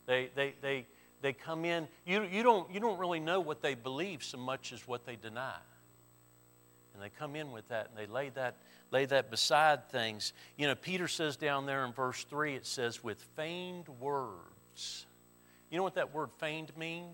They, 0.05 0.29
they, 0.35 0.53
they, 0.61 0.85
they 1.21 1.33
come 1.33 1.65
in, 1.65 1.87
you, 2.05 2.21
you, 2.21 2.43
don't, 2.43 2.71
you 2.71 2.79
don't 2.79 2.99
really 2.99 3.19
know 3.19 3.39
what 3.39 3.63
they 3.63 3.73
believe 3.73 4.23
so 4.23 4.37
much 4.37 4.71
as 4.71 4.87
what 4.87 5.03
they 5.03 5.15
deny. 5.15 5.57
And 6.93 7.01
they 7.01 7.09
come 7.09 7.35
in 7.35 7.51
with 7.51 7.67
that 7.69 7.89
and 7.89 7.97
they 7.97 8.11
lay 8.11 8.29
that, 8.29 8.57
lay 8.91 9.05
that 9.05 9.31
beside 9.31 9.89
things. 9.89 10.31
You 10.57 10.67
know, 10.67 10.75
Peter 10.75 11.07
says 11.07 11.37
down 11.37 11.65
there 11.65 11.83
in 11.85 11.91
verse 11.91 12.23
3, 12.23 12.53
it 12.53 12.67
says, 12.67 13.03
with 13.03 13.19
feigned 13.35 13.89
words. 13.99 15.07
You 15.71 15.77
know 15.77 15.83
what 15.83 15.95
that 15.95 16.13
word 16.13 16.29
feigned 16.39 16.71
mean? 16.77 17.07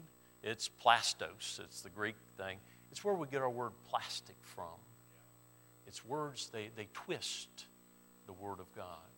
It's 0.44 0.70
plastos, 0.70 1.62
it's 1.62 1.82
the 1.82 1.90
Greek 1.90 2.18
thing. 2.38 2.58
It's 2.92 3.06
where 3.06 3.14
we 3.14 3.28
get 3.28 3.42
our 3.42 3.50
word 3.50 3.72
plastic 3.90 4.36
from. 4.42 4.66
It's 5.88 6.04
words, 6.04 6.50
they, 6.52 6.72
they 6.76 6.90
twist 6.94 7.68
the 8.26 8.34
Word 8.34 8.60
of 8.60 8.74
God. 8.76 9.13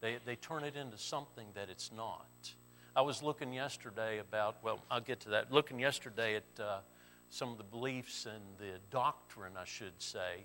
They, 0.00 0.18
they 0.24 0.36
turn 0.36 0.64
it 0.64 0.76
into 0.76 0.98
something 0.98 1.46
that 1.54 1.68
it's 1.68 1.90
not. 1.92 2.52
I 2.96 3.02
was 3.02 3.22
looking 3.22 3.52
yesterday 3.52 4.18
about, 4.18 4.56
well, 4.62 4.80
I'll 4.90 5.00
get 5.00 5.20
to 5.20 5.30
that, 5.30 5.52
looking 5.52 5.78
yesterday 5.78 6.36
at 6.36 6.62
uh, 6.62 6.78
some 7.28 7.50
of 7.50 7.58
the 7.58 7.64
beliefs 7.64 8.26
and 8.26 8.42
the 8.58 8.78
doctrine, 8.90 9.52
I 9.56 9.64
should 9.64 9.92
say, 9.98 10.44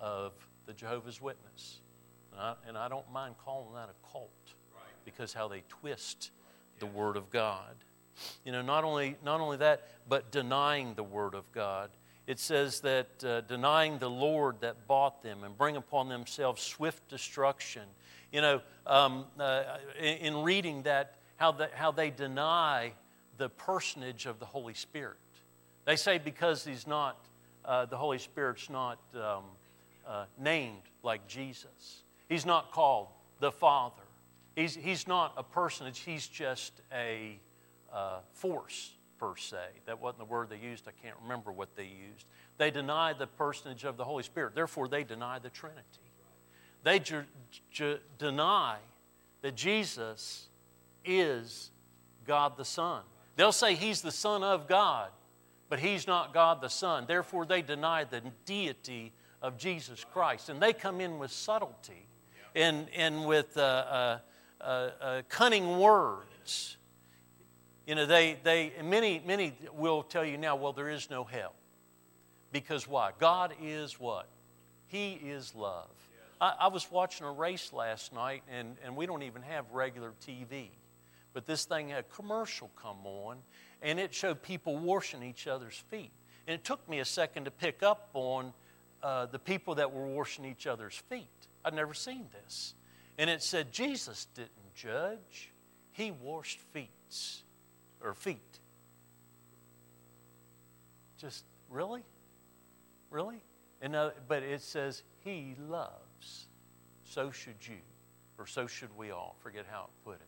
of 0.00 0.32
the 0.66 0.72
Jehovah's 0.72 1.20
Witness. 1.20 1.80
And 2.32 2.40
I, 2.40 2.54
and 2.66 2.78
I 2.78 2.88
don't 2.88 3.10
mind 3.12 3.34
calling 3.44 3.74
that 3.74 3.90
a 3.90 4.12
cult 4.12 4.30
because 5.04 5.32
how 5.32 5.48
they 5.48 5.62
twist 5.68 6.30
the 6.78 6.86
Word 6.86 7.16
of 7.16 7.30
God. 7.30 7.74
You 8.44 8.52
know, 8.52 8.62
not 8.62 8.84
only, 8.84 9.16
not 9.24 9.40
only 9.40 9.56
that, 9.58 9.88
but 10.08 10.30
denying 10.30 10.94
the 10.94 11.02
Word 11.02 11.34
of 11.34 11.50
God. 11.52 11.90
It 12.26 12.38
says 12.38 12.80
that 12.80 13.22
uh, 13.22 13.42
denying 13.42 13.98
the 13.98 14.08
Lord 14.08 14.56
that 14.60 14.86
bought 14.86 15.22
them 15.22 15.44
and 15.44 15.56
bring 15.58 15.76
upon 15.76 16.08
themselves 16.08 16.62
swift 16.62 17.06
destruction. 17.08 17.82
You 18.34 18.40
know, 18.40 18.62
um, 18.84 19.26
uh, 19.38 19.62
in, 19.96 20.16
in 20.16 20.42
reading 20.42 20.82
that, 20.82 21.18
how, 21.36 21.52
the, 21.52 21.70
how 21.72 21.92
they 21.92 22.10
deny 22.10 22.90
the 23.38 23.48
personage 23.48 24.26
of 24.26 24.40
the 24.40 24.44
Holy 24.44 24.74
Spirit. 24.74 25.18
They 25.84 25.94
say 25.94 26.18
because 26.18 26.64
he's 26.64 26.84
not, 26.84 27.28
uh, 27.64 27.86
the 27.86 27.96
Holy 27.96 28.18
Spirit's 28.18 28.68
not 28.68 28.98
um, 29.14 29.44
uh, 30.04 30.24
named 30.36 30.82
like 31.04 31.28
Jesus. 31.28 32.02
He's 32.28 32.44
not 32.44 32.72
called 32.72 33.06
the 33.38 33.52
Father. 33.52 34.02
He's, 34.56 34.74
he's 34.74 35.06
not 35.06 35.34
a 35.36 35.44
personage, 35.44 36.00
he's 36.00 36.26
just 36.26 36.72
a 36.92 37.38
uh, 37.92 38.18
force, 38.32 38.94
per 39.20 39.36
se. 39.36 39.58
That 39.86 40.00
wasn't 40.00 40.18
the 40.18 40.24
word 40.24 40.50
they 40.50 40.58
used. 40.58 40.88
I 40.88 40.92
can't 41.06 41.16
remember 41.22 41.52
what 41.52 41.76
they 41.76 41.84
used. 41.84 42.26
They 42.58 42.72
deny 42.72 43.12
the 43.12 43.28
personage 43.28 43.84
of 43.84 43.96
the 43.96 44.04
Holy 44.04 44.24
Spirit. 44.24 44.56
Therefore, 44.56 44.88
they 44.88 45.04
deny 45.04 45.38
the 45.38 45.50
Trinity. 45.50 46.03
They 46.84 46.98
ju- 47.00 47.24
ju- 47.70 47.98
deny 48.18 48.76
that 49.42 49.56
Jesus 49.56 50.48
is 51.04 51.70
God 52.26 52.56
the 52.56 52.64
Son. 52.64 53.02
They'll 53.36 53.52
say 53.52 53.74
he's 53.74 54.02
the 54.02 54.12
Son 54.12 54.44
of 54.44 54.68
God, 54.68 55.08
but 55.68 55.80
he's 55.80 56.06
not 56.06 56.32
God 56.32 56.60
the 56.60 56.68
Son. 56.68 57.06
Therefore, 57.08 57.46
they 57.46 57.62
deny 57.62 58.04
the 58.04 58.22
deity 58.44 59.12
of 59.42 59.58
Jesus 59.58 60.04
Christ. 60.12 60.50
And 60.50 60.62
they 60.62 60.72
come 60.72 61.00
in 61.00 61.18
with 61.18 61.32
subtlety 61.32 62.06
and, 62.54 62.86
and 62.94 63.26
with 63.26 63.56
uh, 63.56 63.60
uh, 63.60 64.18
uh, 64.60 64.64
uh 65.00 65.22
cunning 65.28 65.78
words. 65.78 66.76
You 67.86 67.94
know, 67.94 68.06
they, 68.06 68.38
they, 68.42 68.72
many, 68.82 69.22
many 69.26 69.54
will 69.74 70.02
tell 70.02 70.24
you 70.24 70.38
now, 70.38 70.56
well, 70.56 70.72
there 70.72 70.88
is 70.88 71.10
no 71.10 71.24
hell. 71.24 71.52
Because 72.52 72.86
why? 72.86 73.10
God 73.18 73.54
is 73.60 73.98
what? 73.98 74.28
He 74.86 75.14
is 75.14 75.54
love. 75.54 75.88
I, 76.40 76.54
I 76.60 76.68
was 76.68 76.90
watching 76.90 77.26
a 77.26 77.32
race 77.32 77.72
last 77.72 78.12
night, 78.12 78.42
and, 78.50 78.76
and 78.84 78.96
we 78.96 79.06
don't 79.06 79.22
even 79.22 79.42
have 79.42 79.70
regular 79.72 80.12
TV. 80.26 80.68
But 81.32 81.46
this 81.46 81.64
thing 81.64 81.88
had 81.88 82.00
a 82.00 82.14
commercial 82.14 82.70
come 82.76 82.98
on, 83.04 83.38
and 83.82 83.98
it 83.98 84.14
showed 84.14 84.42
people 84.42 84.76
washing 84.76 85.22
each 85.22 85.46
other's 85.46 85.82
feet. 85.90 86.12
And 86.46 86.54
it 86.54 86.64
took 86.64 86.88
me 86.88 87.00
a 87.00 87.04
second 87.04 87.44
to 87.44 87.50
pick 87.50 87.82
up 87.82 88.10
on 88.14 88.52
uh, 89.02 89.26
the 89.26 89.38
people 89.38 89.74
that 89.76 89.92
were 89.92 90.06
washing 90.06 90.44
each 90.44 90.66
other's 90.66 90.96
feet. 91.08 91.28
I'd 91.64 91.74
never 91.74 91.94
seen 91.94 92.26
this. 92.32 92.74
And 93.18 93.30
it 93.30 93.42
said 93.42 93.72
Jesus 93.72 94.26
didn't 94.34 94.74
judge, 94.74 95.50
he 95.92 96.10
washed 96.10 96.60
feet 96.72 96.90
or 98.00 98.14
feet. 98.14 98.40
Just 101.18 101.44
really? 101.70 102.02
Really? 103.10 103.42
And, 103.80 103.94
uh, 103.94 104.10
but 104.28 104.42
it 104.42 104.62
says 104.62 105.02
he 105.24 105.54
loves. 106.24 106.46
So 107.04 107.30
should 107.30 107.66
you, 107.68 107.78
or 108.38 108.46
so 108.46 108.66
should 108.66 108.96
we 108.96 109.10
all. 109.10 109.36
Forget 109.42 109.66
how 109.70 109.84
it 109.84 110.04
put 110.04 110.16
it 110.16 110.20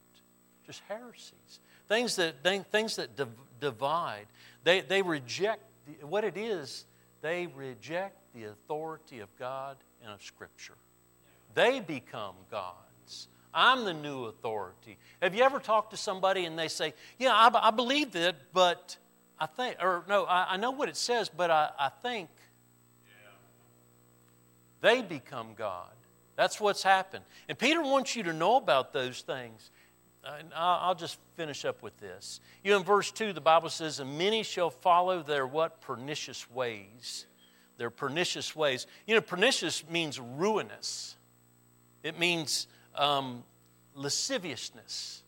just 0.66 0.82
heresies, 0.88 1.60
things 1.88 2.16
that, 2.16 2.42
things 2.72 2.96
that 2.96 3.10
divide. 3.60 4.26
They, 4.64 4.80
they 4.80 5.00
reject 5.00 5.62
the, 5.86 6.04
what 6.04 6.24
it 6.24 6.36
is, 6.36 6.86
they 7.22 7.46
reject 7.46 8.16
the 8.34 8.46
authority 8.46 9.20
of 9.20 9.28
God 9.38 9.76
and 10.02 10.12
of 10.12 10.20
Scripture. 10.24 10.74
They 11.54 11.78
become 11.78 12.34
gods. 12.50 13.28
I'm 13.54 13.84
the 13.84 13.94
new 13.94 14.24
authority. 14.24 14.98
Have 15.22 15.36
you 15.36 15.44
ever 15.44 15.60
talked 15.60 15.92
to 15.92 15.96
somebody 15.96 16.46
and 16.46 16.58
they 16.58 16.66
say, 16.66 16.94
Yeah, 17.16 17.32
I, 17.32 17.68
I 17.68 17.70
believe 17.70 18.10
that, 18.12 18.34
but 18.52 18.96
I 19.38 19.46
think, 19.46 19.76
or 19.80 20.02
no, 20.08 20.24
I, 20.24 20.54
I 20.54 20.56
know 20.56 20.72
what 20.72 20.88
it 20.88 20.96
says, 20.96 21.30
but 21.34 21.50
I, 21.50 21.70
I 21.78 21.90
think 22.02 22.28
they 24.86 25.02
become 25.02 25.54
God. 25.56 25.90
That's 26.36 26.60
what's 26.60 26.82
happened. 26.82 27.24
And 27.48 27.58
Peter 27.58 27.82
wants 27.82 28.14
you 28.14 28.22
to 28.24 28.32
know 28.32 28.56
about 28.56 28.92
those 28.92 29.22
things 29.22 29.70
and 30.38 30.48
I'll 30.54 30.94
just 30.94 31.18
finish 31.36 31.64
up 31.64 31.82
with 31.82 31.96
this. 31.98 32.40
You 32.64 32.72
know, 32.72 32.78
in 32.78 32.84
verse 32.84 33.10
2, 33.10 33.32
the 33.32 33.40
Bible 33.40 33.68
says, 33.68 34.00
And 34.00 34.18
many 34.18 34.42
shall 34.42 34.70
follow 34.70 35.22
their 35.22 35.46
what? 35.46 35.80
Pernicious 35.80 36.50
ways. 36.50 37.26
Their 37.78 37.90
pernicious 37.90 38.56
ways. 38.56 38.86
You 39.06 39.14
know, 39.14 39.20
pernicious 39.20 39.88
means 39.88 40.18
ruinous, 40.18 41.16
it 42.02 42.18
means 42.18 42.66
um, 42.94 43.44
lasciviousness. 43.94 45.22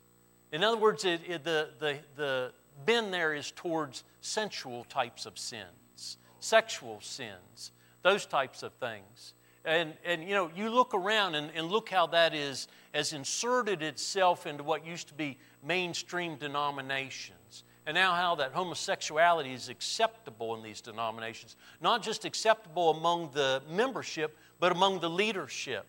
In 0.51 0.65
other 0.65 0.79
words, 0.79 1.05
it, 1.05 1.21
it, 1.29 1.45
the, 1.45 1.69
the, 1.79 1.99
the 2.17 2.53
bend 2.87 3.13
there 3.13 3.35
is 3.35 3.51
towards 3.51 4.03
sensual 4.23 4.85
types 4.85 5.27
of 5.27 5.39
sins, 5.39 6.17
sexual 6.41 7.01
sins, 7.03 7.73
those 8.03 8.25
types 8.25 8.63
of 8.63 8.73
things. 8.75 9.35
And, 9.65 9.95
and 10.05 10.23
you 10.23 10.35
know, 10.35 10.51
you 10.55 10.71
look 10.71 10.95
around 10.95 11.35
and, 11.35 11.51
and 11.55 11.69
look 11.69 11.89
how 11.89 12.07
that 12.09 12.35
is, 12.35 12.69
has 12.95 13.13
inserted 13.13 13.83
itself 13.83 14.47
into 14.47 14.63
what 14.63 14.87
used 14.87 15.09
to 15.09 15.15
be 15.15 15.39
mainstream 15.63 16.37
denominations. 16.37 17.65
And 17.87 17.95
now, 17.95 18.15
how 18.15 18.35
that 18.35 18.53
homosexuality 18.53 19.55
is 19.55 19.71
acceptable 19.71 20.55
in 20.55 20.63
these 20.63 20.83
denominations. 20.83 21.57
Not 21.81 22.03
just 22.03 22.27
acceptable 22.27 22.91
among 22.91 23.31
the 23.33 23.63
membership, 23.71 24.37
but 24.61 24.73
among 24.73 25.01
the 25.01 25.09
leadership. 25.09 25.87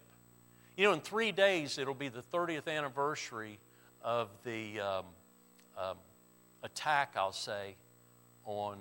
You 0.77 0.85
know, 0.85 0.93
in 0.93 1.01
three 1.01 1.33
days, 1.33 1.77
it'll 1.77 1.93
be 1.93 2.07
the 2.07 2.23
30th 2.33 2.69
anniversary 2.69 3.59
of 4.01 4.29
the 4.45 4.79
um, 4.79 5.05
um, 5.77 5.97
attack, 6.63 7.15
I'll 7.17 7.33
say, 7.33 7.75
on 8.45 8.77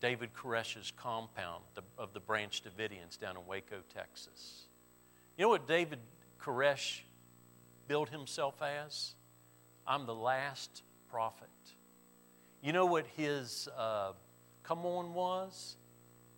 David 0.00 0.30
Koresh's 0.34 0.92
compound 0.96 1.64
of 1.98 2.12
the 2.12 2.20
Branch 2.20 2.62
Davidians 2.62 3.18
down 3.18 3.36
in 3.36 3.46
Waco, 3.46 3.82
Texas. 3.92 4.64
You 5.36 5.42
know 5.42 5.48
what 5.48 5.66
David 5.66 5.98
Koresh 6.40 7.00
billed 7.86 8.08
himself 8.10 8.62
as? 8.62 9.14
I'm 9.86 10.06
the 10.06 10.14
last 10.14 10.82
prophet. 11.10 11.48
You 12.62 12.72
know 12.72 12.86
what 12.86 13.06
his 13.16 13.68
uh, 13.76 14.12
come 14.62 14.84
on 14.84 15.14
was? 15.14 15.76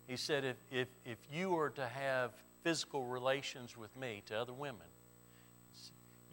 He 0.07 0.17
said, 0.17 0.43
if, 0.43 0.57
if, 0.71 0.87
if 1.05 1.17
you 1.31 1.55
are 1.57 1.69
to 1.71 1.87
have 1.87 2.31
physical 2.63 3.05
relations 3.05 3.77
with 3.77 3.95
me 3.97 4.23
to 4.27 4.39
other 4.39 4.53
women, 4.53 4.87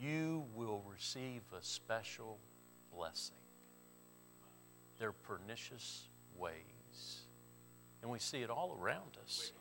you 0.01 0.45
will 0.55 0.83
receive 0.91 1.43
a 1.59 1.63
special 1.63 2.39
blessing. 2.95 3.35
They're 4.99 5.13
pernicious 5.13 6.09
ways. 6.37 6.78
And 8.03 8.11
we 8.11 8.19
see 8.19 8.43
it 8.43 8.51
all 8.51 8.77
around 8.81 9.17
us. 9.25 9.53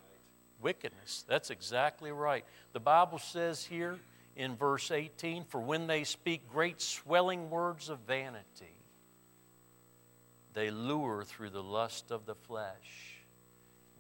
Wickedness. 0.62 1.26
That's 1.28 1.50
exactly 1.50 2.12
right. 2.12 2.46
The 2.74 2.80
Bible 2.80 3.20
says 3.20 3.64
here 3.64 4.00
in 4.36 4.56
verse 4.56 4.92
18 4.92 5.46
For 5.46 5.60
when 5.60 5.88
they 5.88 6.04
speak 6.04 6.50
great 6.52 6.82
swelling 6.82 7.50
words 7.50 7.90
of 7.90 8.00
vanity, 8.08 8.78
they 10.54 10.72
lure 10.72 11.24
through 11.24 11.52
the 11.52 11.64
lust 11.64 12.12
of 12.12 12.26
the 12.26 12.36
flesh. 12.36 13.16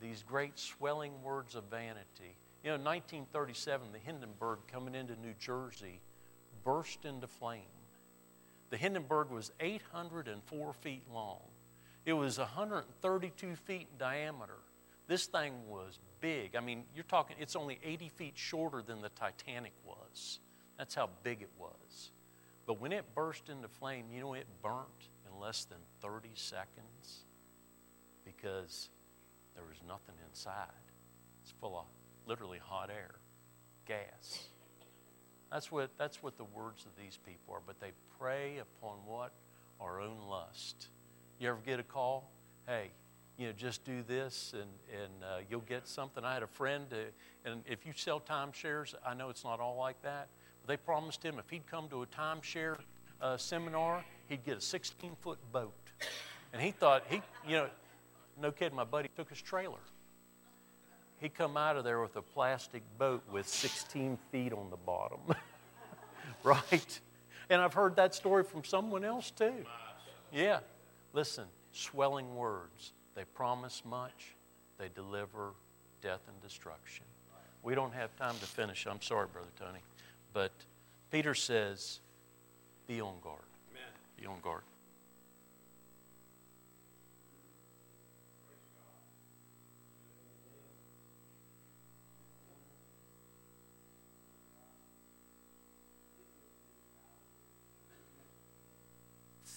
These 0.01 0.23
great 0.27 0.57
swelling 0.57 1.21
words 1.23 1.55
of 1.55 1.65
vanity. 1.65 2.37
You 2.63 2.71
know, 2.71 2.75
in 2.75 2.83
1937, 2.83 3.91
the 3.91 3.99
Hindenburg 3.99 4.59
coming 4.71 4.95
into 4.95 5.15
New 5.15 5.33
Jersey 5.39 6.01
burst 6.63 7.05
into 7.05 7.27
flame. 7.27 7.61
The 8.69 8.77
Hindenburg 8.77 9.29
was 9.29 9.51
804 9.59 10.73
feet 10.73 11.03
long. 11.13 11.39
It 12.07 12.13
was 12.13 12.39
132 12.39 13.55
feet 13.57 13.89
in 13.91 13.97
diameter. 13.97 14.59
This 15.07 15.25
thing 15.25 15.67
was 15.67 15.99
big. 16.21 16.55
I 16.55 16.61
mean, 16.61 16.85
you're 16.95 17.03
talking, 17.03 17.35
it's 17.37 17.57
only 17.57 17.79
80 17.83 18.07
feet 18.07 18.33
shorter 18.37 18.81
than 18.81 19.01
the 19.01 19.09
Titanic 19.09 19.73
was. 19.85 20.39
That's 20.77 20.95
how 20.95 21.09
big 21.23 21.41
it 21.41 21.49
was. 21.59 22.11
But 22.65 22.79
when 22.79 22.93
it 22.93 23.03
burst 23.13 23.49
into 23.49 23.67
flame, 23.67 24.05
you 24.09 24.21
know, 24.21 24.35
it 24.35 24.47
burnt 24.63 25.09
in 25.29 25.37
less 25.37 25.65
than 25.65 25.79
30 26.01 26.29
seconds 26.35 27.25
because 28.23 28.89
there 29.53 29.65
was 29.65 29.81
nothing 29.85 30.15
inside. 30.29 30.67
It's 31.43 31.53
full 31.59 31.77
of 31.77 31.87
literally 32.25 32.59
hot 32.63 32.89
air, 32.89 33.15
gas. 33.85 34.45
That's 35.51 35.69
what, 35.73 35.89
that's 35.97 36.23
what 36.23 36.37
the 36.37 36.45
words 36.45 36.85
of 36.85 36.91
these 36.97 37.19
people 37.25 37.53
are. 37.53 37.61
But 37.65 37.81
they 37.81 37.91
prey 38.17 38.59
upon 38.59 38.99
what? 39.05 39.33
Our 39.81 39.99
own 39.99 40.19
lust. 40.29 40.87
You 41.39 41.49
ever 41.49 41.59
get 41.63 41.79
a 41.79 41.83
call? 41.83 42.27
Hey, 42.67 42.89
you 43.37 43.45
know, 43.45 43.53
just 43.53 43.85
do 43.85 44.01
this 44.01 44.53
and, 44.53 44.69
and 44.91 45.23
uh, 45.23 45.37
you'll 45.47 45.61
get 45.61 45.87
something. 45.87 46.23
I 46.23 46.33
had 46.33 46.41
a 46.41 46.47
friend, 46.47 46.85
uh, 46.91 47.49
and 47.49 47.61
if 47.67 47.85
you 47.85 47.93
sell 47.95 48.19
timeshares, 48.19 48.95
I 49.05 49.13
know 49.13 49.29
it's 49.29 49.43
not 49.43 49.59
all 49.59 49.77
like 49.77 50.01
that, 50.01 50.29
but 50.61 50.67
they 50.67 50.77
promised 50.77 51.21
him 51.21 51.37
if 51.37 51.47
he'd 51.49 51.67
come 51.69 51.89
to 51.89 52.01
a 52.01 52.07
timeshare 52.07 52.77
uh, 53.21 53.37
seminar, 53.37 54.03
he'd 54.29 54.43
get 54.45 54.57
a 54.57 54.61
16 54.61 55.15
foot 55.21 55.37
boat. 55.51 55.75
And 56.53 56.61
he 56.61 56.71
thought, 56.71 57.03
he, 57.07 57.21
you 57.47 57.57
know, 57.57 57.69
no 58.41 58.51
kidding, 58.51 58.75
my 58.75 58.83
buddy 58.83 59.09
took 59.15 59.29
his 59.29 59.41
trailer. 59.41 59.79
He 61.19 61.29
come 61.29 61.55
out 61.55 61.77
of 61.77 61.83
there 61.83 62.01
with 62.01 62.15
a 62.15 62.21
plastic 62.23 62.81
boat 62.97 63.23
with 63.31 63.47
16 63.47 64.17
feet 64.31 64.53
on 64.53 64.71
the 64.71 64.77
bottom. 64.77 65.19
right? 66.43 66.99
And 67.49 67.61
I've 67.61 67.75
heard 67.75 67.95
that 67.97 68.15
story 68.15 68.43
from 68.43 68.63
someone 68.63 69.03
else 69.03 69.29
too. 69.29 69.65
Yeah. 70.31 70.59
Listen, 71.13 71.45
swelling 71.71 72.35
words. 72.35 72.93
They 73.15 73.23
promise 73.33 73.81
much, 73.83 74.35
they 74.77 74.89
deliver 74.93 75.51
death 76.01 76.21
and 76.27 76.41
destruction. 76.41 77.05
We 77.63 77.75
don't 77.75 77.93
have 77.93 78.15
time 78.15 78.35
to 78.39 78.45
finish. 78.45 78.85
I'm 78.85 79.01
sorry, 79.01 79.27
Brother 79.31 79.49
Tony. 79.59 79.79
But 80.33 80.51
Peter 81.11 81.33
says, 81.33 81.99
be 82.87 83.01
on 83.01 83.15
guard. 83.21 83.41
Amen. 83.71 83.91
Be 84.19 84.25
on 84.25 84.39
guard. 84.41 84.61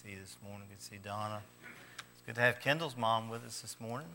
See 0.03 0.13
you 0.13 0.19
this 0.19 0.37
morning. 0.43 0.67
Good 0.67 0.79
to 0.79 0.83
see 0.85 0.97
Donna. 1.03 1.41
It's 2.13 2.21
good 2.25 2.33
to 2.33 2.41
have 2.41 2.59
Kendall's 2.59 2.97
mom 2.97 3.29
with 3.29 3.45
us 3.45 3.61
this 3.61 3.77
morning. 3.79 4.07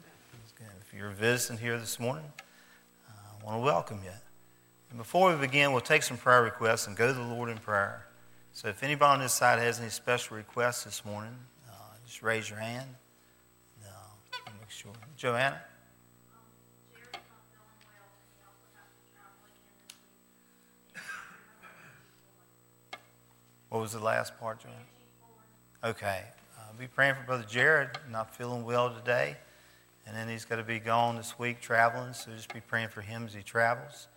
If 0.80 0.92
you're 0.92 1.10
visiting 1.10 1.58
here 1.58 1.78
this 1.78 2.00
morning, 2.00 2.24
uh, 3.08 3.12
I 3.12 3.44
want 3.44 3.58
to 3.58 3.64
welcome 3.64 4.00
you. 4.02 4.10
And 4.90 4.98
before 4.98 5.30
we 5.30 5.36
begin, 5.36 5.70
we'll 5.70 5.80
take 5.80 6.02
some 6.02 6.16
prayer 6.16 6.42
requests 6.42 6.88
and 6.88 6.96
go 6.96 7.06
to 7.06 7.12
the 7.12 7.22
Lord 7.22 7.50
in 7.50 7.58
prayer. 7.58 8.04
So 8.52 8.66
if 8.66 8.82
anybody 8.82 9.12
on 9.12 9.20
this 9.20 9.32
side 9.32 9.60
has 9.60 9.78
any 9.78 9.90
special 9.90 10.36
requests 10.36 10.82
this 10.82 11.04
morning, 11.04 11.36
uh, 11.68 11.72
just 12.04 12.20
raise 12.20 12.50
your 12.50 12.58
hand. 12.58 12.88
Uh, 13.86 13.88
make 14.58 14.70
sure. 14.70 14.90
Joanna? 15.16 15.60
What 23.68 23.82
was 23.82 23.92
the 23.92 24.00
last 24.00 24.36
part, 24.40 24.58
Joanna? 24.58 24.74
Okay 25.84 26.24
be 26.78 26.86
praying 26.86 27.14
for 27.14 27.22
Brother 27.22 27.44
Jared, 27.48 27.88
not 28.10 28.34
feeling 28.34 28.64
well 28.64 28.92
today. 28.92 29.36
And 30.06 30.14
then 30.14 30.28
he's 30.28 30.44
got 30.44 30.56
to 30.56 30.62
be 30.62 30.78
gone 30.78 31.16
this 31.16 31.38
week 31.38 31.60
traveling, 31.60 32.12
so 32.12 32.30
just 32.32 32.52
be 32.52 32.60
praying 32.60 32.88
for 32.88 33.00
him 33.00 33.24
as 33.24 33.34
he 33.34 33.42
travels. 33.42 34.08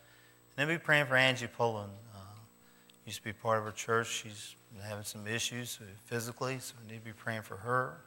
And 0.57 0.67
then 0.67 0.75
be 0.75 0.79
praying 0.79 1.05
for 1.05 1.15
Angie 1.15 1.47
Pullen. 1.47 1.89
Uh, 2.13 2.19
used 3.05 3.19
to 3.19 3.23
be 3.23 3.33
part 3.33 3.59
of 3.59 3.65
our 3.65 3.71
church. 3.71 4.07
She's 4.07 4.55
having 4.83 5.03
some 5.03 5.25
issues 5.25 5.79
physically, 6.05 6.59
so 6.59 6.75
we 6.81 6.91
need 6.93 6.99
to 6.99 7.05
be 7.05 7.13
praying 7.13 7.43
for 7.43 7.55
her. 7.55 7.97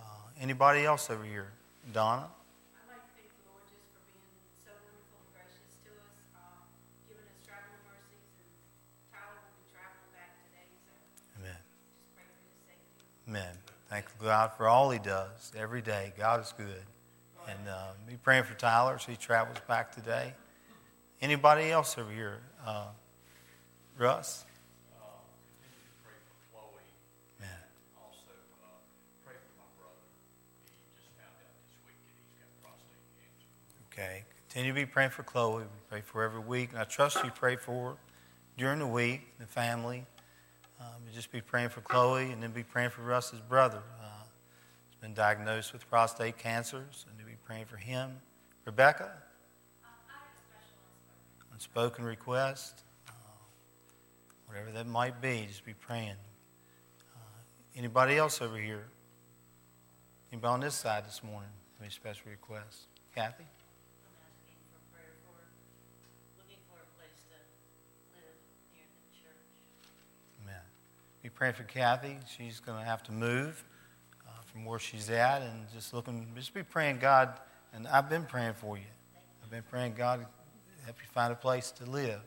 Uh, 0.00 0.02
anybody 0.40 0.84
else 0.86 1.10
over 1.10 1.24
here? 1.24 1.52
Donna? 1.92 2.28
Amen. 13.28 13.54
Thank 13.90 14.06
God 14.22 14.52
for 14.56 14.68
all 14.68 14.90
He 14.90 14.98
does 14.98 15.52
every 15.54 15.82
day. 15.82 16.14
God 16.16 16.40
is 16.40 16.54
good. 16.56 16.82
And 17.46 17.68
uh, 17.68 17.88
be 18.06 18.16
praying 18.16 18.44
for 18.44 18.54
Tyler 18.54 18.94
as 18.94 19.04
he 19.04 19.16
travels 19.16 19.58
back 19.66 19.94
today. 19.94 20.32
Anybody 21.20 21.70
else 21.70 21.96
over 21.98 22.10
here? 22.10 22.40
Uh, 22.66 22.86
Russ? 23.98 24.44
Uh 24.94 25.04
continue 25.60 25.76
to 25.84 25.96
pray 26.04 26.14
for 26.24 26.36
Chloe 26.52 26.82
and 27.40 27.50
also 27.98 28.32
uh 28.62 28.80
pray 29.24 29.34
for 29.34 29.54
my 29.56 29.68
brother. 29.76 30.04
He 30.64 30.96
just 30.96 31.08
found 31.16 31.32
out 31.40 31.56
this 31.60 31.76
week 31.84 31.96
that 32.04 32.12
he's 32.16 32.32
got 32.36 32.48
prostate 32.60 33.04
games. 33.16 33.44
Okay. 33.92 34.24
Continue 34.48 34.72
to 34.72 34.74
be 34.74 34.86
praying 34.86 35.10
for 35.10 35.22
Chloe. 35.22 35.64
We 35.64 35.68
pray 35.88 36.00
for 36.00 36.22
every 36.22 36.40
week. 36.40 36.70
And 36.70 36.78
I 36.78 36.84
trust 36.84 37.22
you 37.24 37.30
pray 37.30 37.56
for 37.56 37.96
during 38.56 38.78
the 38.78 38.86
week, 38.86 39.38
the 39.38 39.46
family. 39.46 40.06
Um, 40.80 40.86
just 41.12 41.32
be 41.32 41.40
praying 41.40 41.70
for 41.70 41.80
Chloe 41.80 42.30
and 42.30 42.42
then 42.42 42.52
be 42.52 42.62
praying 42.62 42.90
for 42.90 43.02
Russ's 43.02 43.40
brother. 43.40 43.82
Uh, 44.00 44.24
he's 44.88 45.00
been 45.00 45.14
diagnosed 45.14 45.72
with 45.72 45.88
prostate 45.90 46.38
cancer, 46.38 46.86
so 46.92 47.08
to 47.18 47.24
be 47.24 47.36
praying 47.44 47.66
for 47.66 47.76
him. 47.76 48.12
Rebecca? 48.64 49.10
unspoken 51.58 52.04
request, 52.04 52.84
uh, 53.08 53.12
whatever 54.46 54.70
that 54.70 54.86
might 54.86 55.20
be, 55.20 55.44
just 55.48 55.64
be 55.64 55.74
praying. 55.74 56.14
Uh, 57.16 57.18
anybody 57.76 58.16
else 58.16 58.40
over 58.40 58.56
here? 58.56 58.84
Anybody 60.30 60.52
on 60.52 60.60
this 60.60 60.76
side 60.76 61.04
this 61.04 61.20
morning? 61.24 61.50
Any 61.80 61.90
special 61.90 62.30
requests? 62.30 62.86
Kathy? 63.12 63.42
Be 71.28 71.34
praying 71.34 71.52
for 71.52 71.64
Kathy. 71.64 72.16
She's 72.38 72.58
going 72.58 72.78
to 72.78 72.84
have 72.84 73.02
to 73.02 73.12
move 73.12 73.62
uh, 74.26 74.30
from 74.50 74.64
where 74.64 74.78
she's 74.78 75.10
at, 75.10 75.42
and 75.42 75.66
just 75.74 75.92
looking, 75.92 76.26
just 76.34 76.54
be 76.54 76.62
praying 76.62 77.00
God. 77.00 77.34
And 77.74 77.86
I've 77.86 78.08
been 78.08 78.24
praying 78.24 78.54
for 78.54 78.78
you. 78.78 78.84
I've 79.42 79.50
been 79.50 79.62
praying 79.70 79.92
God 79.92 80.24
help 80.86 80.96
you 81.02 81.08
find 81.12 81.30
a 81.30 81.36
place 81.36 81.70
to 81.72 81.84
live. 81.84 82.20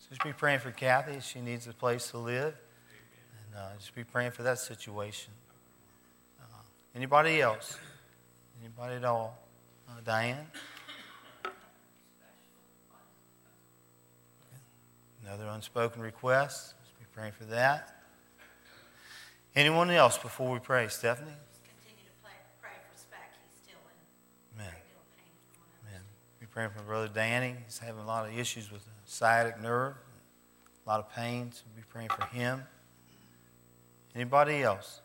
So 0.00 0.08
just 0.08 0.24
be 0.24 0.32
praying 0.32 0.58
for 0.58 0.72
Kathy. 0.72 1.20
She 1.20 1.40
needs 1.40 1.68
a 1.68 1.72
place 1.72 2.10
to 2.10 2.18
live, 2.18 2.52
and 2.52 3.60
uh, 3.60 3.76
just 3.78 3.94
be 3.94 4.02
praying 4.02 4.32
for 4.32 4.42
that 4.42 4.58
situation. 4.58 5.32
Uh, 6.40 6.62
anybody 6.96 7.40
else? 7.40 7.78
Anybody 8.60 8.96
at 8.96 9.04
all? 9.04 9.38
Uh, 9.88 10.00
Diane. 10.04 10.48
Another 15.24 15.46
unspoken 15.46 16.02
request. 16.02 16.74
Just 16.82 16.98
be 16.98 17.04
praying 17.14 17.34
for 17.38 17.44
that. 17.44 18.01
Anyone 19.54 19.90
else 19.90 20.16
before 20.16 20.50
we 20.50 20.58
pray? 20.58 20.88
Stephanie? 20.88 21.30
Continue 21.30 22.04
to 22.04 22.22
pray, 22.22 22.32
pray 22.62 22.70
for 22.90 22.98
Speck. 22.98 23.34
He's 23.50 23.62
still 23.62 23.80
in 23.84 24.60
Amen. 24.62 24.74
Amen. 25.86 26.00
Be 26.40 26.46
praying 26.46 26.70
for 26.70 26.82
Brother 26.82 27.08
Danny. 27.08 27.56
He's 27.66 27.78
having 27.78 28.00
a 28.00 28.06
lot 28.06 28.26
of 28.26 28.38
issues 28.38 28.72
with 28.72 28.82
the 28.82 28.90
sciatic 29.04 29.60
nerve, 29.60 29.94
a 30.86 30.88
lot 30.88 31.00
of 31.00 31.14
pain, 31.14 31.52
so 31.52 31.64
we'll 31.66 31.82
be 31.82 31.86
praying 31.90 32.08
for 32.08 32.24
him. 32.34 32.62
Anybody 34.14 34.62
else? 34.62 35.02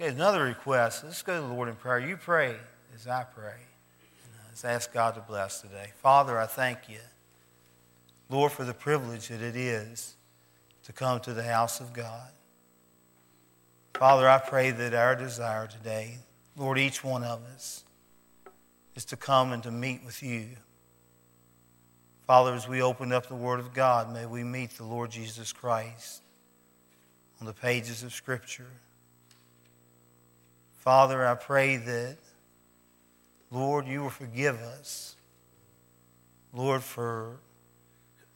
Okay, 0.00 0.10
another 0.10 0.44
request. 0.44 1.04
Let's 1.04 1.20
go 1.20 1.34
to 1.34 1.46
the 1.46 1.52
Lord 1.52 1.68
in 1.68 1.74
prayer. 1.74 1.98
You 1.98 2.16
pray 2.16 2.56
as 2.94 3.06
I 3.06 3.24
pray. 3.24 3.52
And 3.52 4.34
uh, 4.34 4.44
let's 4.48 4.64
ask 4.64 4.94
God 4.94 5.14
to 5.16 5.20
bless 5.20 5.60
today. 5.60 5.92
Father, 5.96 6.38
I 6.38 6.46
thank 6.46 6.88
you, 6.88 7.00
Lord, 8.30 8.52
for 8.52 8.64
the 8.64 8.72
privilege 8.72 9.28
that 9.28 9.42
it 9.42 9.56
is 9.56 10.14
to 10.88 10.92
come 10.94 11.20
to 11.20 11.34
the 11.34 11.42
house 11.42 11.80
of 11.80 11.92
God. 11.92 12.30
Father, 13.98 14.26
I 14.26 14.38
pray 14.38 14.70
that 14.70 14.94
our 14.94 15.14
desire 15.14 15.66
today, 15.66 16.16
Lord, 16.56 16.78
each 16.78 17.04
one 17.04 17.22
of 17.22 17.44
us, 17.54 17.84
is 18.96 19.04
to 19.04 19.16
come 19.16 19.52
and 19.52 19.62
to 19.64 19.70
meet 19.70 20.02
with 20.02 20.22
you. 20.22 20.46
Father, 22.26 22.54
as 22.54 22.66
we 22.66 22.80
open 22.80 23.12
up 23.12 23.28
the 23.28 23.34
Word 23.34 23.60
of 23.60 23.74
God, 23.74 24.10
may 24.14 24.24
we 24.24 24.42
meet 24.42 24.70
the 24.70 24.84
Lord 24.84 25.10
Jesus 25.10 25.52
Christ 25.52 26.22
on 27.38 27.46
the 27.46 27.52
pages 27.52 28.02
of 28.02 28.14
Scripture. 28.14 28.70
Father, 30.78 31.26
I 31.26 31.34
pray 31.34 31.76
that, 31.76 32.16
Lord, 33.50 33.86
you 33.86 34.00
will 34.00 34.10
forgive 34.10 34.56
us, 34.56 35.16
Lord, 36.54 36.82
for 36.82 37.36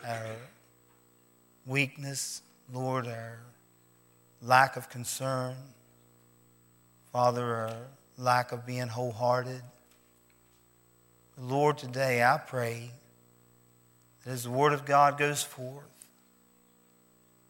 our 0.06 0.36
weakness, 1.66 2.42
Lord, 2.72 3.06
our 3.06 3.40
lack 4.40 4.76
of 4.76 4.88
concern, 4.88 5.56
Father, 7.12 7.44
our 7.44 7.76
lack 8.16 8.52
of 8.52 8.66
being 8.66 8.88
wholehearted. 8.88 9.62
Lord, 11.38 11.78
today 11.78 12.22
I 12.22 12.38
pray 12.38 12.90
that 14.24 14.32
as 14.32 14.44
the 14.44 14.50
Word 14.50 14.72
of 14.72 14.84
God 14.84 15.18
goes 15.18 15.42
forth, 15.42 15.84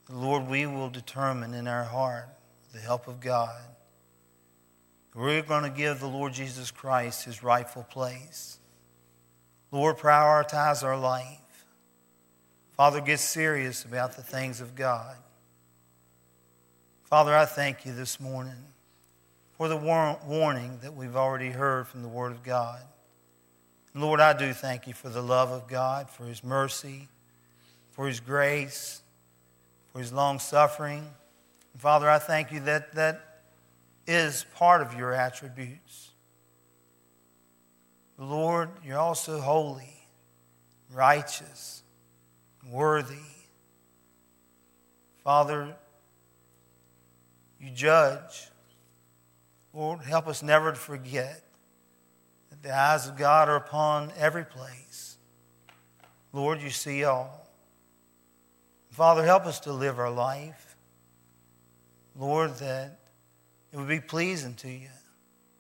Lord, 0.09 0.47
we 0.49 0.67
will 0.67 0.91
determine 0.91 1.55
in 1.55 1.67
our 1.67 1.85
heart, 1.85 2.29
with 2.63 2.81
the 2.81 2.87
help 2.87 3.09
of 3.09 3.21
God, 3.21 3.61
we're 5.15 5.43
going 5.43 5.65
to 5.65 5.71
give 5.71 6.01
the 6.01 6.07
Lord 6.07 6.33
Jesus 6.33 6.71
Christ 6.71 7.25
his 7.25 7.43
rightful 7.43 7.85
place. 7.85 8.59
Lord, 9.71 9.99
prioritize 9.99 10.83
our 10.83 10.99
life. 10.99 11.42
Father, 12.77 13.01
get 13.01 13.21
serious 13.21 13.85
about 13.85 14.17
the 14.17 14.23
things 14.23 14.61
of 14.61 14.75
God. 14.75 15.17
Father, 17.05 17.37
I 17.37 17.45
thank 17.45 17.85
you 17.85 17.93
this 17.93 18.19
morning 18.19 18.65
for 19.53 19.69
the 19.69 19.77
warning 19.77 20.79
that 20.83 20.95
we've 20.95 21.15
already 21.15 21.51
heard 21.51 21.87
from 21.87 22.03
the 22.03 22.09
Word 22.09 22.33
of 22.33 22.43
God. 22.43 22.81
Lord, 23.95 24.21
I 24.21 24.33
do 24.33 24.55
thank 24.55 24.87
you 24.87 24.95
for 24.95 25.11
the 25.11 25.21
love 25.21 25.51
of 25.51 25.69
God, 25.69 26.09
for 26.09 26.25
His 26.25 26.43
mercy, 26.43 27.09
for 27.91 28.09
His 28.09 28.21
grace, 28.21 29.03
for 29.93 29.99
His 29.99 30.13
long 30.13 30.39
suffering. 30.39 31.07
Father, 31.77 32.09
I 32.09 32.19
thank 32.19 32.51
you 32.51 32.61
that 32.61 32.95
that 32.95 33.43
is 34.07 34.47
part 34.55 34.81
of 34.81 34.99
your 34.99 35.13
attributes. 35.13 36.11
Lord, 38.19 38.71
you're 38.85 38.99
also 38.99 39.41
holy, 39.41 40.09
righteous, 40.93 41.82
worthy. 42.71 43.17
Father, 45.25 45.75
you 47.61 47.71
judge. 47.71 48.49
Lord, 49.73 50.01
help 50.01 50.27
us 50.27 50.43
never 50.43 50.73
to 50.73 50.79
forget 50.79 51.43
that 52.51 52.63
the 52.63 52.77
eyes 52.77 53.09
of 53.09 53.17
God 53.17 53.49
are 53.49 53.57
upon 53.57 54.13
every 54.19 54.45
place. 54.45 55.17
Lord, 56.33 56.61
you 56.61 56.71
see 56.71 57.05
all. 57.05 57.47
Father, 58.91 59.25
help 59.25 59.47
us 59.47 59.61
to 59.61 59.73
live 59.73 59.99
our 59.99 60.11
life. 60.11 60.77
Lord, 62.19 62.57
that 62.57 62.99
it 63.73 63.79
would 63.79 63.89
be 63.89 64.01
pleasing 64.01 64.55
to 64.57 64.69
you. 64.69 64.89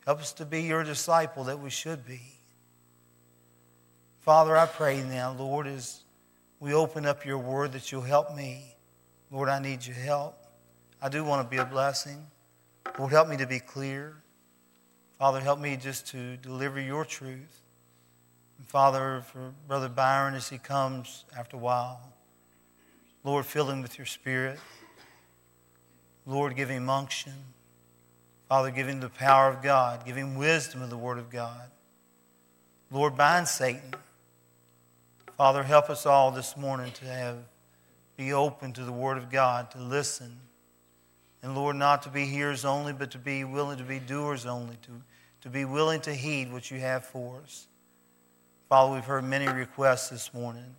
Help 0.05 0.21
us 0.21 0.33
to 0.35 0.45
be 0.45 0.63
your 0.63 0.85
disciple 0.85 1.45
that 1.45 1.61
we 1.61 1.71
should 1.71 2.05
be. 2.05 2.21
Father, 4.21 4.57
I 4.57 4.67
pray 4.67 5.03
now, 5.03 5.35
Lord, 5.39 5.67
as 5.67 6.02
we 6.63 6.75
open 6.75 7.05
up 7.05 7.27
your 7.27 7.39
word, 7.39 7.73
that 7.73 7.91
you'll 7.91 8.03
help 8.03 8.37
me. 8.37 8.77
Lord, 9.33 9.49
I 9.49 9.59
need 9.59 9.85
your 9.85 9.97
help. 9.97 10.47
I 11.03 11.09
do 11.09 11.25
want 11.25 11.45
to 11.45 11.51
be 11.51 11.61
a 11.61 11.65
blessing. 11.65 12.25
Lord, 12.97 13.11
help 13.11 13.27
me 13.27 13.37
to 13.39 13.49
be 13.49 13.59
clear. 13.59 14.15
Father, 15.19 15.41
help 15.41 15.59
me 15.59 15.77
just 15.77 16.07
to 16.13 16.37
deliver 16.37 16.81
your 16.81 17.05
truth. 17.05 17.63
And 18.59 18.67
Father, 18.69 19.25
for 19.33 19.53
Brother 19.67 19.89
Byron 19.89 20.35
as 20.35 20.51
he 20.51 20.59
comes 20.59 21.25
after 21.37 21.57
a 21.57 21.59
while, 21.59 22.01
Lord, 23.25 23.45
fill 23.45 23.69
him 23.69 23.83
with 23.83 23.99
your 23.99 24.07
spirit. 24.07 24.61
Lord, 26.27 26.55
give 26.55 26.69
him 26.69 26.89
unction. 26.89 27.33
Father, 28.49 28.71
give 28.71 28.87
him 28.87 29.01
the 29.01 29.09
power 29.09 29.49
of 29.49 29.65
God. 29.65 30.07
Give 30.07 30.15
him 30.15 30.37
wisdom 30.37 30.81
of 30.81 30.91
the 30.91 30.97
Word 30.97 31.19
of 31.19 31.29
God. 31.29 31.73
Lord, 32.89 33.17
bind 33.17 33.49
Satan. 33.49 33.95
Father, 35.37 35.63
help 35.63 35.91
us 35.91 36.07
all 36.07 36.31
this 36.31 36.57
morning 36.57 36.93
to 36.93 37.05
have 37.07 37.37
be 38.17 38.33
open 38.33 38.73
to 38.75 38.85
the 38.85 38.93
Word 38.93 39.19
of 39.19 39.31
God, 39.31 39.71
to 39.73 39.79
listen 39.79 40.39
and 41.43 41.57
Lord, 41.57 41.75
not 41.77 42.03
to 42.03 42.09
be 42.09 42.25
hearers 42.25 42.65
only, 42.65 42.93
but 42.93 43.11
to 43.13 43.19
be 43.19 43.43
willing 43.43 43.79
to 43.79 43.85
be 43.85 43.99
doers 43.99 44.47
only, 44.47 44.77
to, 44.83 44.91
to 45.43 45.49
be 45.49 45.65
willing 45.65 46.01
to 46.03 46.15
heed 46.15 46.53
what 46.53 46.71
you 46.71 46.79
have 46.79 47.05
for 47.05 47.41
us. 47.43 47.67
Father, 48.69 48.95
we've 48.95 49.05
heard 49.05 49.25
many 49.25 49.49
requests 49.49 50.09
this 50.09 50.33
morning. 50.33 50.77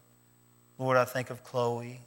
Lord, 0.77 0.95
I 0.95 1.03
think 1.03 1.29
of 1.29 1.43
Chloe, 1.43 1.99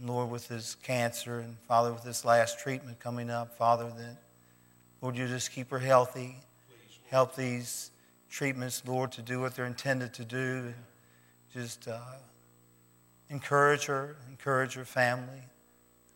Lord, 0.00 0.30
with 0.30 0.48
his 0.48 0.76
cancer, 0.82 1.38
and 1.38 1.56
Father, 1.68 1.92
with 1.92 2.02
this 2.02 2.24
last 2.24 2.58
treatment 2.58 2.98
coming 2.98 3.30
up, 3.30 3.56
Father, 3.56 3.84
that, 3.96 4.16
Lord, 5.00 5.16
you 5.16 5.28
just 5.28 5.52
keep 5.52 5.70
her 5.70 5.78
healthy. 5.78 6.36
Help 7.08 7.36
these 7.36 7.92
treatments, 8.28 8.82
Lord, 8.84 9.12
to 9.12 9.22
do 9.22 9.40
what 9.40 9.54
they're 9.54 9.64
intended 9.64 10.12
to 10.14 10.24
do. 10.24 10.74
Just 11.56 11.88
uh, 11.88 11.98
encourage 13.30 13.86
her, 13.86 14.14
encourage 14.28 14.74
her 14.74 14.84
family. 14.84 15.40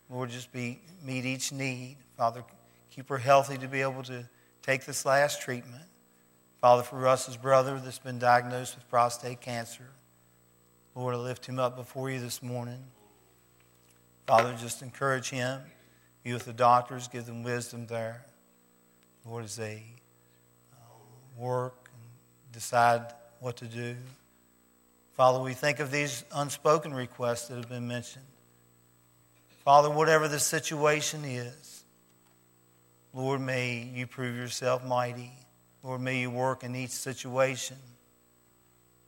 Lord, 0.07 0.29
just 0.29 0.51
be, 0.51 0.81
meet 1.03 1.25
each 1.25 1.51
need. 1.51 1.97
Father, 2.15 2.43
keep 2.91 3.09
her 3.09 3.17
healthy 3.17 3.57
to 3.57 3.67
be 3.67 3.81
able 3.81 4.03
to 4.03 4.29
take 4.61 4.85
this 4.85 5.03
last 5.03 5.41
treatment. 5.41 5.81
Father, 6.61 6.83
for 6.83 6.97
Russ's 6.97 7.37
brother 7.37 7.81
that's 7.83 7.97
been 7.97 8.19
diagnosed 8.19 8.75
with 8.75 8.87
prostate 8.87 9.41
cancer, 9.41 9.87
Lord, 10.93 11.15
I 11.15 11.17
lift 11.17 11.47
him 11.47 11.57
up 11.57 11.75
before 11.75 12.11
you 12.11 12.19
this 12.19 12.43
morning. 12.43 12.83
Father, 14.27 14.55
just 14.61 14.83
encourage 14.83 15.31
him. 15.31 15.59
Be 16.21 16.33
with 16.33 16.45
the 16.45 16.53
doctors, 16.53 17.07
give 17.07 17.25
them 17.25 17.41
wisdom 17.41 17.87
there. 17.87 18.25
Lord, 19.25 19.45
as 19.45 19.55
they 19.55 19.81
uh, 20.71 20.85
work 21.35 21.89
and 21.91 22.53
decide 22.53 23.07
what 23.39 23.57
to 23.57 23.65
do. 23.65 23.95
Father, 25.21 25.39
we 25.39 25.53
think 25.53 25.79
of 25.79 25.91
these 25.91 26.25
unspoken 26.33 26.95
requests 26.95 27.49
that 27.49 27.57
have 27.57 27.69
been 27.69 27.87
mentioned. 27.87 28.25
Father, 29.63 29.87
whatever 29.87 30.27
the 30.27 30.39
situation 30.39 31.23
is, 31.23 31.83
Lord, 33.13 33.39
may 33.39 33.83
you 33.83 34.07
prove 34.07 34.35
yourself 34.35 34.83
mighty. 34.83 35.31
Lord, 35.83 36.01
may 36.01 36.21
you 36.21 36.31
work 36.31 36.63
in 36.63 36.75
each 36.75 36.89
situation. 36.89 37.77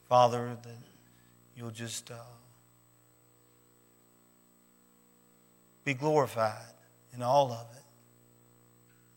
Father, 0.08 0.56
that 0.62 0.78
you'll 1.58 1.72
just 1.72 2.12
uh, 2.12 2.18
be 5.84 5.96
glorified 5.96 6.76
in 7.16 7.24
all 7.24 7.52
of 7.52 7.66
it. 7.76 7.84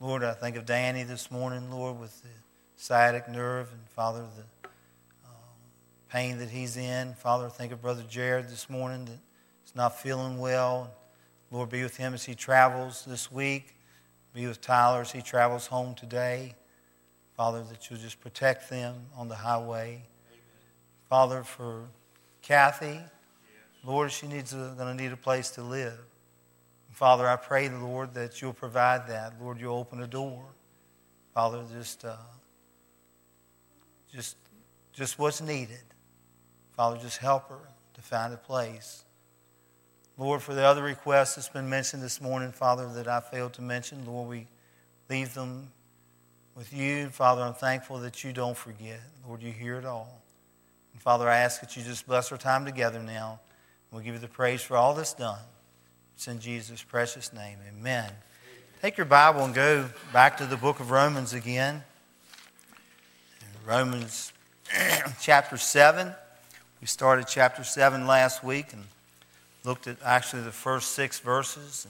Lord, 0.01 0.25
I 0.25 0.33
think 0.33 0.57
of 0.57 0.65
Danny 0.65 1.03
this 1.03 1.31
morning, 1.31 1.71
Lord, 1.71 2.01
with 2.01 2.23
the 2.23 2.31
sciatic 2.77 3.29
nerve, 3.29 3.71
and 3.71 3.87
Father, 3.91 4.21
the 4.35 4.45
pain 6.11 6.39
that 6.39 6.51
he's 6.51 6.77
in. 6.77 7.15
Father, 7.15 7.49
think 7.49 7.73
of 7.73 7.83
Brother 7.83 8.05
Jared 8.09 8.49
this 8.49 8.71
morning 8.71 9.05
that's 9.07 9.75
not 9.75 10.01
feeling 10.01 10.39
well. 10.39 10.91
Lord, 11.51 11.71
be 11.71 11.83
with 11.83 11.97
him 11.97 12.15
as 12.15 12.25
he 12.25 12.35
travels 12.35 13.05
this 13.05 13.31
week. 13.31 13.77
Be 14.35 14.47
with 14.47 14.61
Tyler 14.61 15.01
as 15.01 15.13
he 15.13 15.23
travels 15.23 15.67
home 15.67 15.95
today. 15.95 16.55
Father, 17.37 17.63
that 17.65 17.91
you'll 17.91 17.99
just 17.99 18.21
protect 18.21 18.71
them 18.71 18.95
on 19.17 19.29
the 19.29 19.35
highway. 19.35 19.89
Amen. 19.89 20.41
Father, 21.09 21.43
for 21.43 21.85
Kathy, 22.43 22.87
yes. 22.87 23.05
Lord, 23.85 24.11
she 24.11 24.27
needs 24.27 24.53
going 24.53 24.77
to 24.77 24.95
need 24.95 25.13
a 25.13 25.17
place 25.17 25.51
to 25.51 25.63
live. 25.63 25.99
Father, 26.91 27.29
I 27.29 27.37
pray, 27.37 27.69
Lord, 27.69 28.15
that 28.15 28.41
you'll 28.41 28.55
provide 28.55 29.09
that. 29.09 29.35
Lord, 29.41 29.61
you'll 29.61 29.77
open 29.77 30.03
a 30.03 30.07
door. 30.07 30.45
Father, 31.35 31.63
just, 31.77 32.07
uh, 32.07 32.17
just, 34.11 34.37
just 34.95 35.19
what's 35.19 35.43
needed. 35.43 35.83
Father, 36.77 36.99
just 36.99 37.19
help 37.19 37.49
her 37.49 37.59
to 37.95 38.03
find 38.03 38.35
a 38.35 38.37
place. 38.37 39.05
Lord, 40.19 40.43
for 40.43 40.55
the 40.55 40.63
other 40.63 40.83
requests 40.83 41.35
that's 41.35 41.49
been 41.49 41.69
mentioned 41.69 42.03
this 42.03 42.21
morning, 42.21 42.53
Father, 42.53 42.87
that 42.95 43.09
I 43.09 43.21
failed 43.21 43.55
to 43.55 43.63
mention, 43.63 44.07
Lord, 44.07 44.29
we 44.29 44.47
leave 45.09 45.35
them 45.35 45.71
with 46.55 46.73
you. 46.73 47.09
Father, 47.09 47.43
I'm 47.43 47.55
thankful 47.55 47.99
that 48.01 48.23
you 48.25 48.33
don't 48.33 48.57
forget. 48.57 49.01
Lord, 49.27 49.43
you 49.43 49.53
hear 49.53 49.77
it 49.77 49.85
all. 49.85 50.23
And 50.93 51.03
Father, 51.03 51.29
I 51.29 51.39
ask 51.39 51.61
that 51.61 51.77
you 51.77 51.83
just 51.83 52.07
bless 52.07 52.31
our 52.31 52.39
time 52.39 52.65
together 52.65 53.03
now. 53.03 53.41
We'll 53.91 54.03
give 54.03 54.15
you 54.15 54.21
the 54.21 54.29
praise 54.29 54.63
for 54.63 54.77
all 54.77 54.95
that's 54.95 55.15
done. 55.15 55.39
It's 56.15 56.29
in 56.29 56.41
Jesus' 56.41 56.83
precious 56.83 57.33
name. 57.33 57.59
Amen. 57.69 58.11
Take 58.83 58.97
your 58.97 59.07
Bible 59.07 59.45
and 59.45 59.55
go 59.55 59.89
back 60.13 60.37
to 60.39 60.47
the 60.47 60.57
book 60.57 60.81
of 60.81 60.91
Romans 60.91 61.33
again. 61.33 61.83
Romans 63.67 64.33
chapter 65.21 65.57
7. 65.57 66.15
We 66.87 66.89
started 66.89 67.27
chapter 67.27 67.65
7 67.65 68.07
last 68.07 68.45
week 68.45 68.73
and 68.73 68.85
looked 69.65 69.89
at 69.89 69.97
actually 70.05 70.43
the 70.43 70.53
first 70.53 70.93
six 70.93 71.19
verses. 71.19 71.85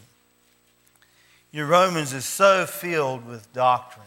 Your 1.52 1.66
Romans 1.66 2.14
is 2.14 2.24
so 2.24 2.64
filled 2.64 3.26
with 3.26 3.52
doctrine, 3.52 4.06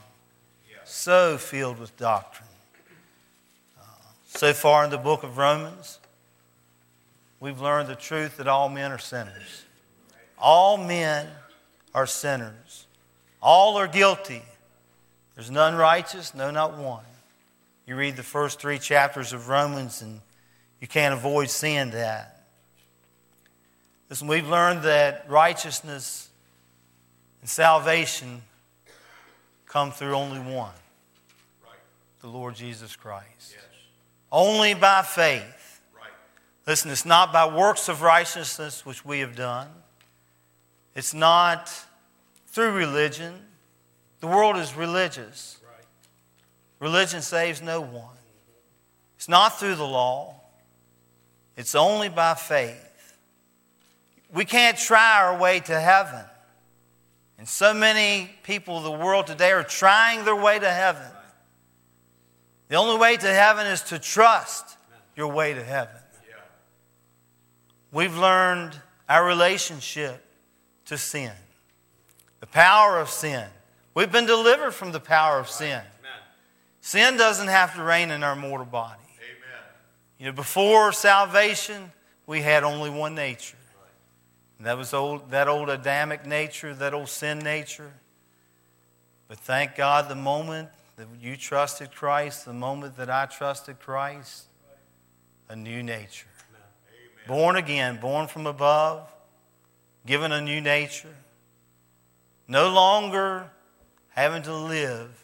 so 0.86 1.38
filled 1.38 1.78
with 1.78 1.95
doctrine. 1.95 2.49
Uh, 3.80 3.84
so 4.30 4.52
far 4.52 4.84
in 4.84 4.89
the 4.89 4.97
book 4.97 5.21
of 5.21 5.38
Romans, 5.38 5.99
we've 7.39 7.62
learned 7.62 7.88
the 7.88 7.95
truth 7.95 8.38
that 8.38 8.47
all 8.47 8.67
men 8.67 8.91
are 8.91 8.97
sinners. 8.97 9.65
All 10.39 10.75
men 10.75 11.28
are 11.93 12.08
sinners. 12.08 12.88
All 13.43 13.78
are 13.78 13.88
guilty. 13.88 14.41
There's 15.36 15.52
none 15.52 15.75
righteous, 15.75 16.34
no, 16.34 16.49
not 16.49 16.80
one. 16.80 17.04
You 17.86 17.95
read 17.95 18.15
the 18.15 18.23
first 18.23 18.60
three 18.60 18.80
chapters 18.80 19.34
of 19.34 19.49
Romans, 19.49 20.02
and 20.02 20.21
you 20.81 20.87
can't 20.87 21.13
avoid 21.13 21.49
seeing 21.49 21.91
that. 21.91 22.43
Listen, 24.09 24.27
we've 24.27 24.47
learned 24.47 24.83
that 24.83 25.25
righteousness 25.29 26.29
and 27.41 27.49
salvation 27.49 28.41
come 29.65 29.91
through 29.91 30.15
only 30.15 30.39
one 30.39 30.73
right. 31.63 31.77
the 32.21 32.27
Lord 32.27 32.55
Jesus 32.55 32.95
Christ. 32.95 33.27
Yes. 33.51 33.63
Only 34.31 34.73
by 34.73 35.03
faith. 35.03 35.81
Listen, 36.65 36.91
it's 36.91 37.05
not 37.05 37.33
by 37.33 37.47
works 37.47 37.89
of 37.89 38.03
righteousness 38.03 38.85
which 38.85 39.03
we 39.03 39.21
have 39.21 39.35
done. 39.35 39.67
It's 40.95 41.15
not 41.15 41.73
through 42.45 42.73
religion. 42.73 43.33
The 44.19 44.27
world 44.27 44.55
is 44.57 44.75
religious. 44.75 45.57
Religion 46.79 47.21
saves 47.21 47.61
no 47.61 47.81
one. 47.81 48.15
It's 49.17 49.27
not 49.27 49.59
through 49.59 49.75
the 49.75 49.85
law, 49.85 50.38
it's 51.60 51.76
only 51.76 52.08
by 52.08 52.36
faith. 52.36 53.17
We 54.34 54.45
can't 54.45 54.78
try 54.78 55.22
our 55.22 55.38
way 55.38 55.60
to 55.60 55.78
heaven. 55.78 56.24
And 57.38 57.45
so 57.45 57.74
many 57.74 58.32
people 58.43 58.78
of 58.78 58.86
the 58.86 58.91
world 58.93 59.28
today 59.28 59.52
are 59.52 59.63
trying 59.63 60.24
their 60.24 60.38
way 60.38 60.58
to 60.58 60.72
heaven. 60.72 61.06
The 62.69 62.76
only 62.76 62.98
way 62.98 63.17
to 63.17 63.28
heaven 63.28 63.67
is 63.67 63.82
to 63.84 64.00
trust 64.00 64.78
your 65.17 65.28
way 65.34 65.54
to 65.54 65.62
heaven. 65.62 65.98
We've 67.91 68.15
learned 68.15 68.80
our 69.10 69.26
relationship 69.26 70.26
to 70.86 70.98
sin, 70.98 71.34
the 72.39 72.48
power 72.48 73.00
of 73.00 73.10
sin. 73.10 73.45
We've 73.93 74.12
been 74.12 74.28
delivered 74.28 74.72
from 74.72 74.93
the 74.93 75.02
power 75.02 75.39
of 75.39 75.50
sin. 75.50 75.82
Sin 76.80 77.17
doesn't 77.17 77.50
have 77.50 77.76
to 77.76 77.84
reign 77.84 78.12
in 78.12 78.24
our 78.24 78.38
mortal 78.38 78.65
body. 78.65 78.98
You 80.19 80.25
know, 80.25 80.32
before 80.34 80.91
salvation, 80.91 81.91
we 82.27 82.41
had 82.41 82.63
only 82.63 82.89
one 82.89 83.15
nature. 83.15 83.58
And 84.58 84.67
that 84.67 84.77
was 84.77 84.93
old, 84.93 85.32
that 85.32 85.47
old 85.47 85.69
Adamic 85.69 86.25
nature, 86.25 86.75
that 86.75 86.93
old 86.93 87.08
sin 87.08 87.39
nature. 87.39 87.93
But 89.29 89.39
thank 89.39 89.75
God 89.75 90.10
the 90.10 90.15
moment 90.15 90.67
that 90.97 91.08
you 91.21 91.38
trusted 91.38 91.95
Christ, 91.95 92.43
the 92.43 92.53
moment 92.53 92.97
that 92.97 93.10
I 93.10 93.25
trusted 93.25 93.79
Christ, 93.79 94.47
a 95.47 95.55
new 95.55 95.82
nature. 95.82 96.27
Amen. 96.49 97.27
Born 97.27 97.55
again, 97.55 97.97
born 98.01 98.27
from 98.27 98.45
above, 98.45 99.10
given 100.05 100.34
a 100.34 100.41
new 100.41 100.60
nature. 100.60 101.15
No 102.49 102.69
longer 102.69 103.49
having 104.10 104.41
to 104.41 104.53
live 104.53 105.23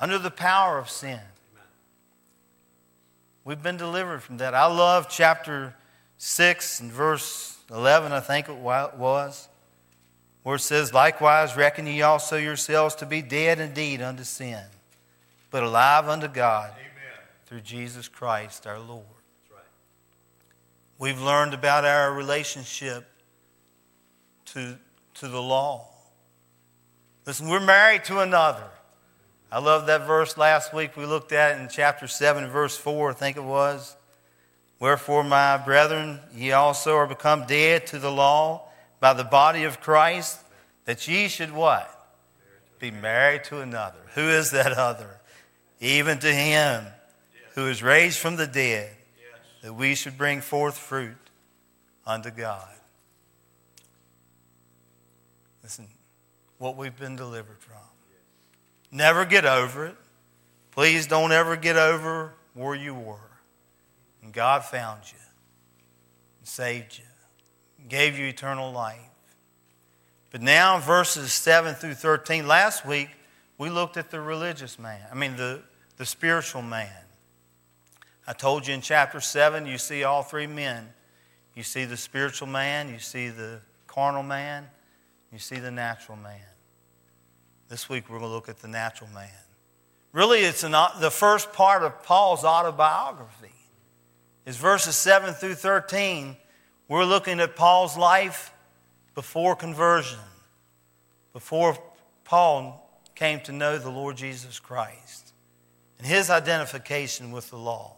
under 0.00 0.18
the 0.18 0.30
power 0.30 0.78
of 0.78 0.88
sin. 0.88 1.20
We've 3.44 3.62
been 3.62 3.76
delivered 3.76 4.22
from 4.22 4.38
that. 4.38 4.54
I 4.54 4.66
love 4.66 5.08
chapter 5.08 5.74
6 6.18 6.80
and 6.80 6.92
verse 6.92 7.58
11, 7.70 8.12
I 8.12 8.20
think 8.20 8.48
it 8.48 8.56
was, 8.56 9.48
where 10.44 10.56
it 10.56 10.60
says, 10.60 10.94
Likewise, 10.94 11.56
reckon 11.56 11.86
ye 11.86 12.02
also 12.02 12.36
yourselves 12.36 12.94
to 12.96 13.06
be 13.06 13.22
dead 13.22 13.58
indeed 13.58 14.00
unto 14.00 14.22
sin, 14.22 14.62
but 15.50 15.62
alive 15.64 16.08
unto 16.08 16.28
God 16.28 16.70
Amen. 16.70 17.26
through 17.46 17.62
Jesus 17.62 18.06
Christ 18.06 18.66
our 18.66 18.78
Lord. 18.78 19.04
Right. 19.50 19.64
We've 20.98 21.20
learned 21.20 21.54
about 21.54 21.84
our 21.84 22.12
relationship 22.12 23.08
to, 24.46 24.78
to 25.14 25.28
the 25.28 25.42
law. 25.42 25.88
Listen, 27.26 27.48
we're 27.48 27.60
married 27.60 28.04
to 28.04 28.20
another. 28.20 28.68
I 29.52 29.58
love 29.58 29.84
that 29.88 30.06
verse 30.06 30.38
last 30.38 30.72
week 30.72 30.96
we 30.96 31.04
looked 31.04 31.30
at 31.30 31.60
in 31.60 31.68
chapter 31.68 32.08
7, 32.08 32.48
verse 32.48 32.74
4, 32.74 33.10
I 33.10 33.12
think 33.12 33.36
it 33.36 33.44
was. 33.44 33.94
Wherefore, 34.80 35.22
my 35.22 35.58
brethren, 35.58 36.20
ye 36.34 36.52
also 36.52 36.96
are 36.96 37.06
become 37.06 37.44
dead 37.46 37.86
to 37.88 37.98
the 37.98 38.10
law 38.10 38.66
by 38.98 39.12
the 39.12 39.24
body 39.24 39.64
of 39.64 39.78
Christ, 39.78 40.40
that 40.86 41.06
ye 41.06 41.28
should 41.28 41.52
what? 41.52 41.86
Be 42.78 42.90
married 42.90 43.44
to 43.44 43.60
another. 43.60 43.98
Who 44.14 44.22
is 44.22 44.52
that 44.52 44.72
other? 44.72 45.20
Even 45.80 46.18
to 46.20 46.32
him 46.32 46.86
who 47.54 47.68
is 47.68 47.82
raised 47.82 48.18
from 48.18 48.36
the 48.36 48.46
dead, 48.46 48.88
that 49.62 49.74
we 49.74 49.94
should 49.94 50.16
bring 50.16 50.40
forth 50.40 50.78
fruit 50.78 51.14
unto 52.06 52.30
God. 52.30 52.70
Listen, 55.62 55.88
what 56.56 56.78
we've 56.78 56.98
been 56.98 57.16
delivered 57.16 57.58
from. 57.58 57.91
Never 58.92 59.24
get 59.24 59.46
over 59.46 59.86
it. 59.86 59.96
Please 60.70 61.06
don't 61.06 61.32
ever 61.32 61.56
get 61.56 61.76
over 61.76 62.34
where 62.54 62.74
you 62.74 62.94
were. 62.94 63.16
And 64.22 64.32
God 64.32 64.64
found 64.64 65.00
you, 65.10 65.18
and 66.38 66.46
saved 66.46 66.98
you, 66.98 67.04
and 67.78 67.88
gave 67.88 68.18
you 68.18 68.26
eternal 68.26 68.70
life. 68.70 69.00
But 70.30 70.42
now, 70.42 70.78
verses 70.78 71.32
7 71.32 71.74
through 71.74 71.94
13, 71.94 72.46
last 72.46 72.86
week 72.86 73.08
we 73.58 73.68
looked 73.68 73.96
at 73.96 74.10
the 74.10 74.20
religious 74.20 74.78
man, 74.78 75.00
I 75.10 75.14
mean, 75.14 75.36
the, 75.36 75.62
the 75.96 76.06
spiritual 76.06 76.62
man. 76.62 76.88
I 78.26 78.32
told 78.32 78.66
you 78.66 78.74
in 78.74 78.80
chapter 78.80 79.20
7, 79.20 79.66
you 79.66 79.78
see 79.78 80.04
all 80.04 80.22
three 80.22 80.46
men. 80.46 80.88
You 81.54 81.62
see 81.62 81.84
the 81.84 81.96
spiritual 81.96 82.48
man, 82.48 82.88
you 82.88 82.98
see 82.98 83.28
the 83.28 83.60
carnal 83.86 84.22
man, 84.22 84.68
you 85.32 85.38
see 85.38 85.56
the 85.56 85.70
natural 85.70 86.16
man. 86.16 86.40
This 87.72 87.88
week 87.88 88.10
we're 88.10 88.18
going 88.18 88.28
to 88.28 88.34
look 88.34 88.50
at 88.50 88.58
the 88.58 88.68
natural 88.68 89.08
man. 89.14 89.30
Really, 90.12 90.40
it's 90.40 90.62
an, 90.62 90.72
the 91.00 91.10
first 91.10 91.54
part 91.54 91.82
of 91.82 92.02
Paul's 92.02 92.44
autobiography. 92.44 93.54
Is 94.44 94.58
verses 94.58 94.94
7 94.94 95.32
through 95.32 95.54
13. 95.54 96.36
We're 96.86 97.06
looking 97.06 97.40
at 97.40 97.56
Paul's 97.56 97.96
life 97.96 98.52
before 99.14 99.56
conversion, 99.56 100.18
before 101.32 101.78
Paul 102.24 102.90
came 103.14 103.40
to 103.40 103.52
know 103.52 103.78
the 103.78 103.88
Lord 103.88 104.18
Jesus 104.18 104.60
Christ, 104.60 105.32
and 105.96 106.06
his 106.06 106.28
identification 106.28 107.32
with 107.32 107.48
the 107.48 107.56
law, 107.56 107.96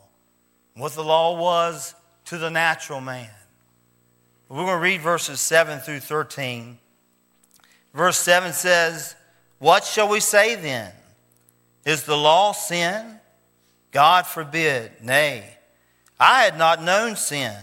what 0.76 0.92
the 0.92 1.02
law 1.02 1.36
was 1.36 1.96
to 2.26 2.38
the 2.38 2.48
natural 2.48 3.00
man. 3.00 3.28
We're 4.48 4.58
going 4.58 4.68
to 4.68 4.78
read 4.78 5.00
verses 5.00 5.40
7 5.40 5.80
through 5.80 5.98
13. 5.98 6.78
Verse 7.92 8.18
7 8.18 8.52
says, 8.52 9.16
what 9.64 9.84
shall 9.86 10.10
we 10.10 10.20
say 10.20 10.56
then? 10.56 10.92
Is 11.86 12.02
the 12.02 12.18
law 12.18 12.52
sin? 12.52 13.18
God 13.92 14.26
forbid. 14.26 14.92
Nay, 15.00 15.56
I 16.20 16.42
had 16.42 16.58
not 16.58 16.82
known 16.82 17.16
sin, 17.16 17.56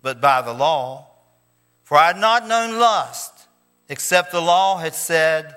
but 0.00 0.18
by 0.18 0.40
the 0.40 0.54
law. 0.54 1.08
For 1.82 1.98
I 1.98 2.06
had 2.06 2.16
not 2.16 2.48
known 2.48 2.78
lust, 2.78 3.48
except 3.90 4.32
the 4.32 4.40
law 4.40 4.78
had 4.78 4.94
said, 4.94 5.54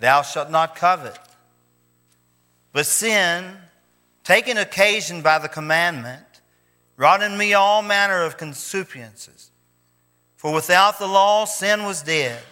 Thou 0.00 0.22
shalt 0.22 0.50
not 0.50 0.74
covet. 0.74 1.20
But 2.72 2.86
sin, 2.86 3.58
taking 4.24 4.58
occasion 4.58 5.22
by 5.22 5.38
the 5.38 5.48
commandment, 5.48 6.40
wrought 6.96 7.22
in 7.22 7.38
me 7.38 7.54
all 7.54 7.80
manner 7.80 8.24
of 8.24 8.36
concupiscences. 8.36 9.50
For 10.34 10.52
without 10.52 10.98
the 10.98 11.06
law, 11.06 11.44
sin 11.44 11.84
was 11.84 12.02
dead. 12.02 12.42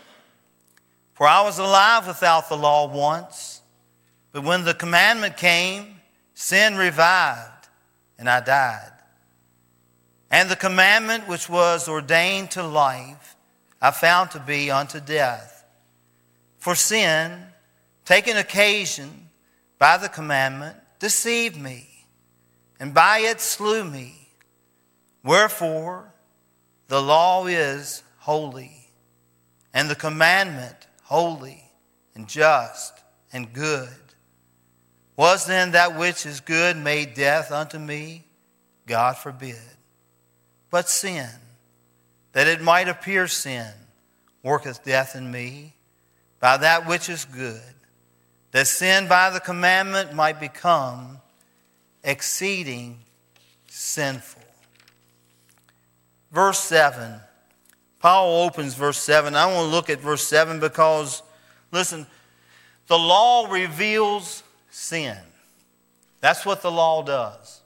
For 1.20 1.26
I 1.28 1.42
was 1.42 1.58
alive 1.58 2.06
without 2.06 2.48
the 2.48 2.56
law 2.56 2.90
once, 2.90 3.60
but 4.32 4.42
when 4.42 4.64
the 4.64 4.72
commandment 4.72 5.36
came, 5.36 6.00
sin 6.32 6.78
revived, 6.78 7.68
and 8.18 8.26
I 8.26 8.40
died. 8.40 8.92
And 10.30 10.48
the 10.48 10.56
commandment 10.56 11.28
which 11.28 11.46
was 11.46 11.90
ordained 11.90 12.52
to 12.52 12.62
life, 12.62 13.36
I 13.82 13.90
found 13.90 14.30
to 14.30 14.40
be 14.40 14.70
unto 14.70 14.98
death. 14.98 15.62
For 16.56 16.74
sin, 16.74 17.42
taking 18.06 18.38
occasion 18.38 19.28
by 19.78 19.98
the 19.98 20.08
commandment, 20.08 20.78
deceived 21.00 21.60
me, 21.60 22.06
and 22.80 22.94
by 22.94 23.18
it 23.18 23.42
slew 23.42 23.84
me. 23.84 24.30
Wherefore, 25.22 26.14
the 26.88 27.02
law 27.02 27.44
is 27.44 28.04
holy, 28.20 28.88
and 29.74 29.90
the 29.90 29.94
commandment 29.94 30.86
holy 31.10 31.60
and 32.14 32.28
just 32.28 32.94
and 33.32 33.52
good. 33.52 33.88
Was 35.16 35.44
then 35.44 35.72
that 35.72 35.98
which 35.98 36.24
is 36.24 36.38
good 36.38 36.76
made 36.76 37.14
death 37.14 37.50
unto 37.50 37.80
me? 37.80 38.24
God 38.86 39.16
forbid. 39.16 39.56
But 40.70 40.88
sin, 40.88 41.28
that 42.30 42.46
it 42.46 42.62
might 42.62 42.86
appear 42.86 43.26
sin, 43.26 43.66
worketh 44.44 44.84
death 44.84 45.16
in 45.16 45.32
me 45.32 45.74
by 46.38 46.56
that 46.58 46.86
which 46.86 47.08
is 47.08 47.24
good, 47.24 47.74
that 48.52 48.68
sin 48.68 49.08
by 49.08 49.30
the 49.30 49.40
commandment 49.40 50.14
might 50.14 50.38
become 50.38 51.18
exceeding 52.04 53.00
sinful. 53.66 54.42
Verse 56.30 56.60
7 56.60 57.20
Paul 58.00 58.44
opens 58.44 58.74
verse 58.74 58.98
7. 58.98 59.34
I 59.34 59.46
want 59.46 59.68
to 59.68 59.70
look 59.70 59.90
at 59.90 60.00
verse 60.00 60.26
7 60.26 60.58
because, 60.58 61.22
listen, 61.70 62.06
the 62.86 62.98
law 62.98 63.46
reveals 63.46 64.42
sin. 64.70 65.16
That's 66.20 66.44
what 66.44 66.62
the 66.62 66.70
law 66.70 67.02
does. 67.02 67.60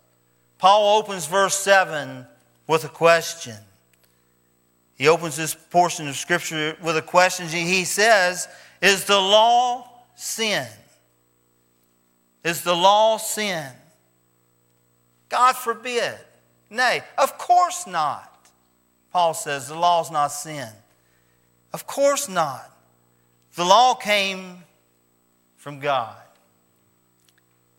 Paul 0.59 0.99
opens 0.99 1.27
verse 1.27 1.55
7 1.55 2.27
with 2.67 2.85
a 2.85 2.89
question. 2.89 3.57
He 4.97 5.09
opens 5.09 5.37
this 5.37 5.55
portion 5.55 6.09
of 6.09 6.17
Scripture 6.17 6.77
with 6.83 6.97
a 6.97 7.03
question. 7.03 7.49
He 7.49 7.85
says, 7.85 8.49
Is 8.81 9.05
the 9.05 9.19
law 9.19 9.89
sin? 10.15 10.67
Is 12.45 12.63
the 12.63 12.75
law 12.75 13.17
sin? 13.17 13.67
God 15.29 15.57
forbid. 15.57 16.15
Nay, 16.71 17.03
of 17.19 17.39
course 17.39 17.87
not. 17.87 18.34
Paul 19.15 19.33
says 19.33 19.69
the 19.69 19.77
law 19.77 20.03
is 20.03 20.11
not 20.11 20.33
sin. 20.33 20.69
Of 21.73 21.87
course 21.87 22.29
not. 22.29 22.69
The 23.55 23.65
law 23.65 23.95
came 23.95 24.65
from 25.57 25.79
God. 25.79 26.17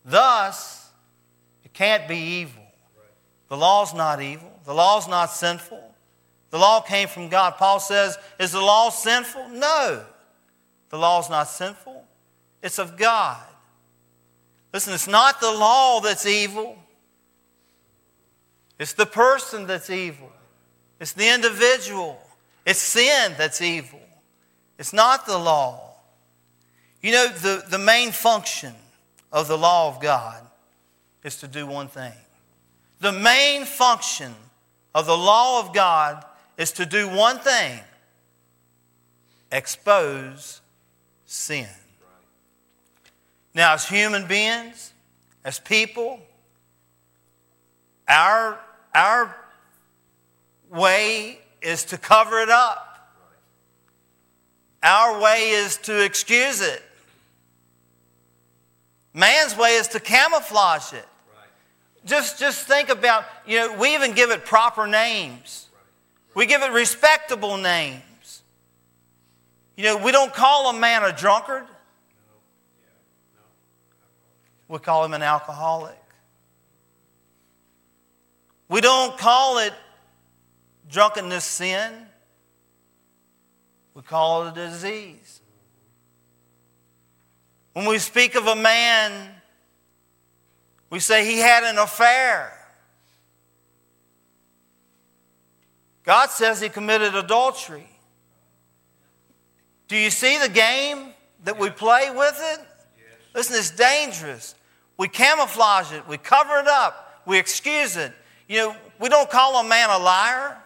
Thus, 0.02 0.90
it 1.62 1.74
can't 1.74 2.08
be 2.08 2.16
evil. 2.16 2.62
The 3.48 3.56
law's 3.58 3.92
not 3.92 4.22
evil. 4.22 4.50
The 4.64 4.72
law's 4.72 5.06
not 5.08 5.26
sinful. 5.26 5.82
The 6.48 6.58
law 6.58 6.80
came 6.80 7.06
from 7.06 7.28
God. 7.28 7.56
Paul 7.58 7.80
says, 7.80 8.16
Is 8.40 8.52
the 8.52 8.60
law 8.60 8.88
sinful? 8.88 9.50
No. 9.50 10.06
The 10.88 10.96
law's 10.96 11.28
not 11.28 11.48
sinful. 11.48 12.02
It's 12.62 12.78
of 12.78 12.96
God. 12.96 13.44
Listen, 14.72 14.94
it's 14.94 15.06
not 15.06 15.38
the 15.42 15.52
law 15.52 16.00
that's 16.00 16.24
evil, 16.24 16.78
it's 18.78 18.94
the 18.94 19.06
person 19.06 19.66
that's 19.66 19.90
evil, 19.90 20.32
it's 20.98 21.12
the 21.12 21.32
individual, 21.32 22.18
it's 22.64 22.80
sin 22.80 23.34
that's 23.36 23.60
evil. 23.60 24.00
It's 24.78 24.92
not 24.92 25.26
the 25.26 25.38
law. 25.38 25.94
You 27.02 27.12
know, 27.12 27.28
the, 27.28 27.64
the 27.68 27.78
main 27.78 28.12
function 28.12 28.74
of 29.32 29.48
the 29.48 29.56
law 29.56 29.88
of 29.88 30.00
God 30.00 30.42
is 31.22 31.36
to 31.36 31.48
do 31.48 31.66
one 31.66 31.88
thing. 31.88 32.12
The 33.00 33.12
main 33.12 33.64
function 33.64 34.34
of 34.94 35.06
the 35.06 35.16
law 35.16 35.60
of 35.60 35.74
God 35.74 36.24
is 36.56 36.72
to 36.72 36.86
do 36.86 37.08
one 37.08 37.38
thing 37.38 37.80
expose 39.52 40.60
sin. 41.26 41.68
Now, 43.54 43.74
as 43.74 43.88
human 43.88 44.26
beings, 44.26 44.92
as 45.44 45.58
people, 45.58 46.20
our, 48.08 48.58
our 48.94 49.36
way 50.70 51.40
is 51.62 51.84
to 51.86 51.98
cover 51.98 52.40
it 52.40 52.48
up. 52.48 53.12
Our 54.82 55.20
way 55.20 55.50
is 55.50 55.78
to 55.78 56.04
excuse 56.04 56.60
it. 56.60 56.82
Man's 59.12 59.56
way 59.56 59.76
is 59.76 59.88
to 59.88 60.00
camouflage 60.00 60.92
it. 60.92 61.06
Just, 62.04 62.38
just 62.38 62.66
think 62.66 62.88
about, 62.88 63.24
you 63.46 63.56
know, 63.56 63.76
we 63.78 63.94
even 63.94 64.12
give 64.12 64.30
it 64.30 64.44
proper 64.44 64.86
names. 64.86 65.68
We 66.34 66.46
give 66.46 66.62
it 66.62 66.70
respectable 66.70 67.56
names. 67.56 68.42
You 69.76 69.84
know, 69.84 69.96
we 69.96 70.12
don't 70.12 70.32
call 70.32 70.70
a 70.70 70.78
man 70.78 71.02
a 71.02 71.12
drunkard. 71.12 71.64
We 74.68 74.78
call 74.78 75.04
him 75.04 75.14
an 75.14 75.22
alcoholic. 75.22 75.98
We 78.68 78.80
don't 78.80 79.16
call 79.16 79.58
it 79.58 79.72
drunkenness 80.90 81.44
sin. 81.44 81.92
We 83.94 84.02
call 84.02 84.46
it 84.46 84.50
a 84.50 84.54
disease. 84.54 85.40
When 87.72 87.86
we 87.86 87.98
speak 87.98 88.34
of 88.34 88.46
a 88.46 88.56
man, 88.56 89.30
we 90.90 91.00
say 91.00 91.26
he 91.26 91.38
had 91.38 91.64
an 91.64 91.78
affair. 91.78 92.52
God 96.04 96.30
says 96.30 96.60
he 96.60 96.68
committed 96.68 97.14
adultery. 97.14 97.88
Do 99.88 99.96
you 99.96 100.10
see 100.10 100.38
the 100.38 100.48
game 100.48 101.12
that 101.44 101.58
we 101.58 101.70
play 101.70 102.10
with 102.10 102.38
it? 102.40 102.60
Listen, 103.34 103.56
it's 103.56 103.70
dangerous. 103.70 104.54
We 104.96 105.08
camouflage 105.08 105.92
it, 105.92 106.08
we 106.08 106.16
cover 106.16 106.58
it 106.58 106.68
up, 106.68 107.22
we 107.26 107.38
excuse 107.38 107.96
it. 107.96 108.12
You 108.48 108.56
know, 108.56 108.76
we 108.98 109.08
don't 109.08 109.28
call 109.28 109.60
a 109.60 109.68
man 109.68 109.90
a 109.90 109.98
liar. 109.98 110.56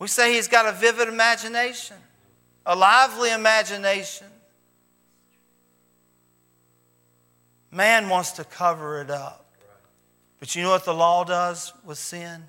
We 0.00 0.08
say 0.08 0.32
he's 0.34 0.48
got 0.48 0.66
a 0.66 0.72
vivid 0.72 1.08
imagination, 1.08 1.96
a 2.66 2.74
lively 2.74 3.30
imagination. 3.30 4.26
Man 7.70 8.08
wants 8.08 8.32
to 8.32 8.44
cover 8.44 9.00
it 9.02 9.10
up. 9.10 9.54
But 10.40 10.56
you 10.56 10.62
know 10.62 10.70
what 10.70 10.86
the 10.86 10.94
law 10.94 11.22
does 11.22 11.74
with 11.84 11.98
sin? 11.98 12.44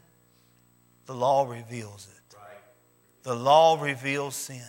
The 1.06 1.14
law 1.14 1.45
reveals 1.45 2.08
it. 2.08 2.38
The 3.24 3.36
law 3.36 3.80
reveals 3.80 4.36
sin. 4.36 4.64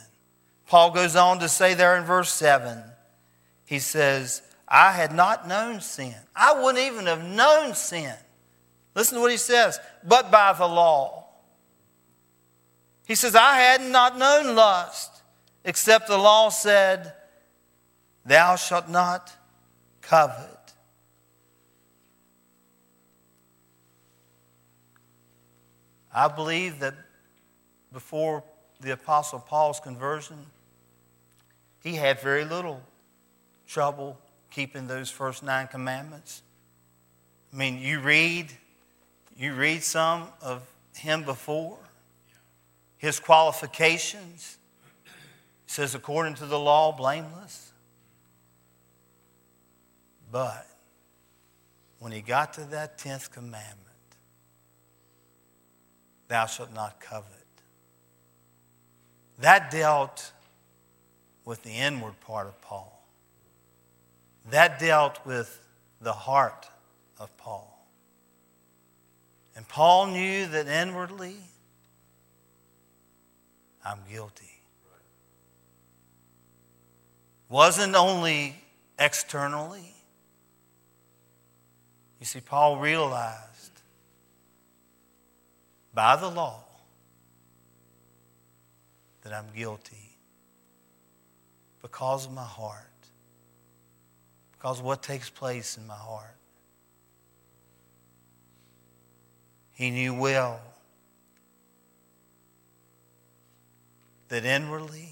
Paul 0.66 0.91
goes 0.91 1.16
on 1.16 1.39
to 1.39 1.49
say 1.49 1.74
there 1.74 1.97
in 1.97 2.05
verse 2.05 2.33
7, 2.33 2.83
he 3.64 3.78
says, 3.78 4.43
I 4.66 4.93
had 4.93 5.14
not 5.14 5.47
known 5.47 5.80
sin. 5.80 6.14
I 6.35 6.61
wouldn't 6.61 6.85
even 6.85 7.07
have 7.07 7.24
known 7.24 7.74
sin. 7.74 8.14
Listen 8.95 9.16
to 9.16 9.20
what 9.20 9.30
he 9.30 9.37
says, 9.37 9.78
but 10.05 10.30
by 10.30 10.53
the 10.53 10.66
law. 10.66 11.22
He 13.07 13.14
says, 13.14 13.34
I 13.34 13.57
had 13.57 13.82
not 13.82 14.18
known 14.18 14.55
lust, 14.55 15.22
except 15.64 16.09
the 16.09 16.18
law 16.18 16.48
said, 16.48 17.12
Thou 18.24 18.57
shalt 18.57 18.88
not 18.88 19.36
covet. 20.00 20.48
I 26.14 26.28
believe 26.28 26.80
that 26.80 26.94
before 27.92 28.44
the 28.80 28.92
Apostle 28.92 29.38
Paul's 29.38 29.80
conversion, 29.80 30.46
he 31.82 31.94
had 31.94 32.20
very 32.20 32.44
little 32.44 32.82
trouble 33.66 34.18
keeping 34.50 34.86
those 34.86 35.11
first 35.11 35.42
nine 35.42 35.68
commandments. 35.68 36.42
I 37.53 37.57
mean, 37.57 37.78
you 37.78 38.00
read, 38.00 38.53
you 39.36 39.55
read 39.55 39.82
some 39.82 40.28
of 40.42 40.62
him 40.94 41.24
before, 41.24 41.78
his 43.03 43.18
qualifications. 43.18 44.59
It 45.05 45.11
says, 45.66 45.96
according 45.96 46.34
to 46.34 46.46
the 46.46 46.59
law, 46.59 46.92
blameless. 46.92 47.72
But 50.30 50.68
when 51.98 52.12
he 52.12 52.20
got 52.20 52.53
to 52.55 52.61
that 52.66 52.98
tenth 52.98 53.32
commandment, 53.32 53.80
thou 56.28 56.46
shalt 56.46 56.72
not 56.72 57.00
covet. 57.00 57.26
That 59.40 59.72
dealt 59.72 60.30
with 61.44 61.64
the 61.64 61.72
inward 61.72 62.20
part 62.20 62.46
of 62.46 62.61
Paul. 62.62 63.05
That 64.48 64.78
dealt 64.78 65.26
with 65.26 65.61
the 66.00 66.12
heart 66.12 66.68
of 67.18 67.36
Paul. 67.36 67.84
And 69.57 69.66
Paul 69.66 70.07
knew 70.07 70.46
that 70.46 70.68
inwardly, 70.68 71.38
I'm 73.85 73.99
guilty. 74.11 74.61
Wasn't 77.49 77.95
only 77.95 78.57
externally. 78.99 79.95
You 82.18 82.26
see, 82.26 82.41
Paul 82.41 82.78
realized 82.78 83.72
by 85.93 86.16
the 86.16 86.28
law 86.28 86.64
that 89.22 89.33
I'm 89.33 89.47
guilty 89.55 90.16
because 91.83 92.26
of 92.26 92.33
my 92.33 92.45
heart, 92.45 92.78
because 94.53 94.78
of 94.78 94.85
what 94.85 95.03
takes 95.03 95.28
place 95.28 95.76
in 95.76 95.87
my 95.87 95.95
heart. 95.95 96.37
He 99.72 99.91
knew 99.91 100.14
well 100.14 100.61
that 104.33 104.47
inwardly 104.47 105.11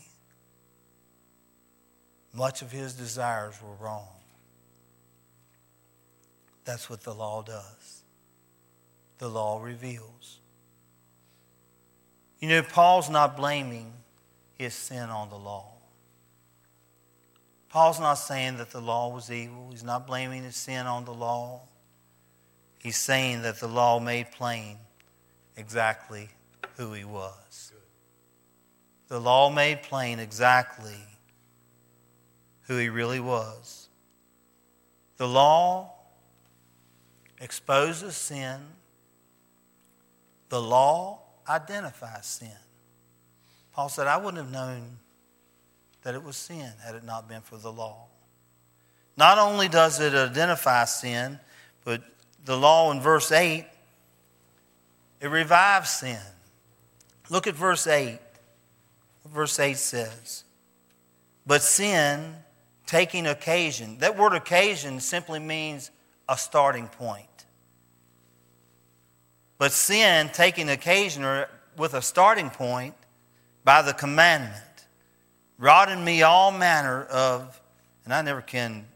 much 2.33 2.63
of 2.63 2.73
his 2.73 2.95
desires 2.95 3.55
were 3.63 3.85
wrong. 3.85 4.09
That's 6.65 6.89
what 6.89 7.03
the 7.03 7.13
law 7.13 7.43
does. 7.43 8.01
The 9.19 9.29
law 9.29 9.63
reveals. 9.63 10.39
You 12.39 12.49
know, 12.49 12.63
Paul's 12.63 13.11
not 13.11 13.37
blaming 13.37 13.93
his 14.57 14.73
sin 14.73 15.11
on 15.11 15.29
the 15.29 15.37
law. 15.37 15.67
Paul's 17.69 18.01
not 18.01 18.15
saying 18.15 18.57
that 18.57 18.71
the 18.71 18.81
law 18.81 19.15
was 19.15 19.31
evil. 19.31 19.69
He's 19.71 19.85
not 19.85 20.07
blaming 20.07 20.45
his 20.45 20.57
sin 20.57 20.87
on 20.87 21.05
the 21.05 21.13
law. 21.13 21.61
He's 22.79 22.97
saying 22.97 23.43
that 23.43 23.61
the 23.61 23.69
law 23.69 24.01
made 24.01 24.33
plain 24.33 24.79
exactly 25.59 26.31
who 26.79 26.95
he 26.95 27.05
was. 27.05 27.70
The 29.11 29.21
law 29.21 29.51
made 29.51 29.83
plain 29.83 30.21
exactly 30.21 30.95
who 32.69 32.77
he 32.77 32.89
really 32.89 33.19
was. 33.19 33.89
The 35.17 35.27
law 35.27 35.95
exposes 37.41 38.15
sin. 38.15 38.61
The 40.49 40.63
law 40.63 41.23
identifies 41.49 42.25
sin. 42.25 42.53
Paul 43.73 43.89
said, 43.89 44.07
I 44.07 44.17
wouldn't 44.17 44.45
have 44.45 44.53
known 44.53 44.99
that 46.03 46.15
it 46.15 46.23
was 46.23 46.37
sin 46.37 46.71
had 46.81 46.95
it 46.95 47.03
not 47.03 47.29
been 47.29 47.41
for 47.41 47.57
the 47.57 47.73
law. 47.73 48.07
Not 49.17 49.39
only 49.39 49.67
does 49.67 49.99
it 49.99 50.15
identify 50.15 50.85
sin, 50.85 51.41
but 51.85 52.01
the 52.45 52.57
law 52.57 52.93
in 52.93 53.01
verse 53.01 53.33
8, 53.33 53.67
it 55.21 55.27
revives 55.27 55.91
sin. 55.91 56.21
Look 57.29 57.49
at 57.49 57.57
verse 57.57 57.89
8. 57.89 58.21
Verse 59.33 59.59
8 59.59 59.77
says. 59.77 60.45
But 61.47 61.63
sin, 61.63 62.35
taking 62.87 63.27
occasion, 63.27 63.99
that 63.99 64.17
word 64.17 64.35
occasion 64.35 65.01
simply 65.01 65.39
means 65.39 65.91
a 66.29 66.37
starting 66.37 66.89
point. 66.89 67.27
But 69.59 69.73
sin, 69.73 70.31
taking 70.33 70.69
occasion 70.69 71.25
or 71.25 71.49
with 71.77 71.95
a 71.95 72.03
starting 72.03 72.51
point 72.51 72.95
by 73.65 73.83
the 73.83 73.93
commandment, 73.93 74.87
wrought 75.59 75.91
in 75.91 76.03
me 76.03 76.23
all 76.23 76.51
manner 76.51 77.05
of, 77.05 77.61
and 78.05 78.15
I 78.15 78.23
never 78.23 78.41
can 78.41 78.87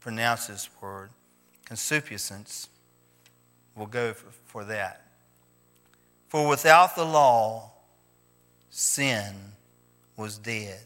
pronounce 0.00 0.46
this 0.46 0.68
word, 0.80 1.10
concupiscence. 1.64 2.68
We'll 3.74 3.86
go 3.86 4.12
for, 4.14 4.30
for 4.46 4.64
that. 4.64 5.06
For 6.28 6.48
without 6.48 6.96
the 6.96 7.04
law, 7.04 7.72
sin 8.70 9.34
was 10.20 10.38
dead. 10.38 10.84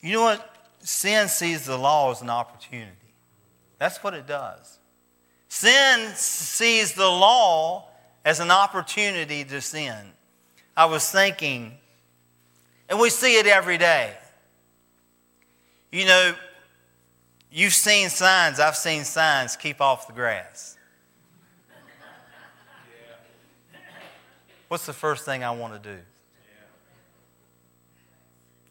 You 0.00 0.14
know 0.14 0.22
what? 0.22 0.56
Sin 0.78 1.28
sees 1.28 1.66
the 1.66 1.76
law 1.76 2.10
as 2.10 2.22
an 2.22 2.30
opportunity. 2.30 2.94
That's 3.78 4.02
what 4.02 4.14
it 4.14 4.26
does. 4.26 4.78
Sin 5.48 6.14
sees 6.14 6.94
the 6.94 7.08
law 7.08 7.88
as 8.24 8.40
an 8.40 8.50
opportunity 8.50 9.44
to 9.44 9.60
sin. 9.60 9.96
I 10.76 10.86
was 10.86 11.10
thinking, 11.10 11.76
and 12.88 12.98
we 12.98 13.10
see 13.10 13.38
it 13.38 13.46
every 13.46 13.76
day. 13.76 14.16
You 15.90 16.06
know, 16.06 16.34
you've 17.50 17.74
seen 17.74 18.08
signs, 18.08 18.60
I've 18.60 18.76
seen 18.76 19.04
signs 19.04 19.56
keep 19.56 19.80
off 19.80 20.06
the 20.06 20.12
grass. 20.12 20.78
What's 24.68 24.86
the 24.86 24.92
first 24.92 25.24
thing 25.24 25.42
I 25.42 25.50
want 25.50 25.82
to 25.82 25.96
do? 25.96 26.00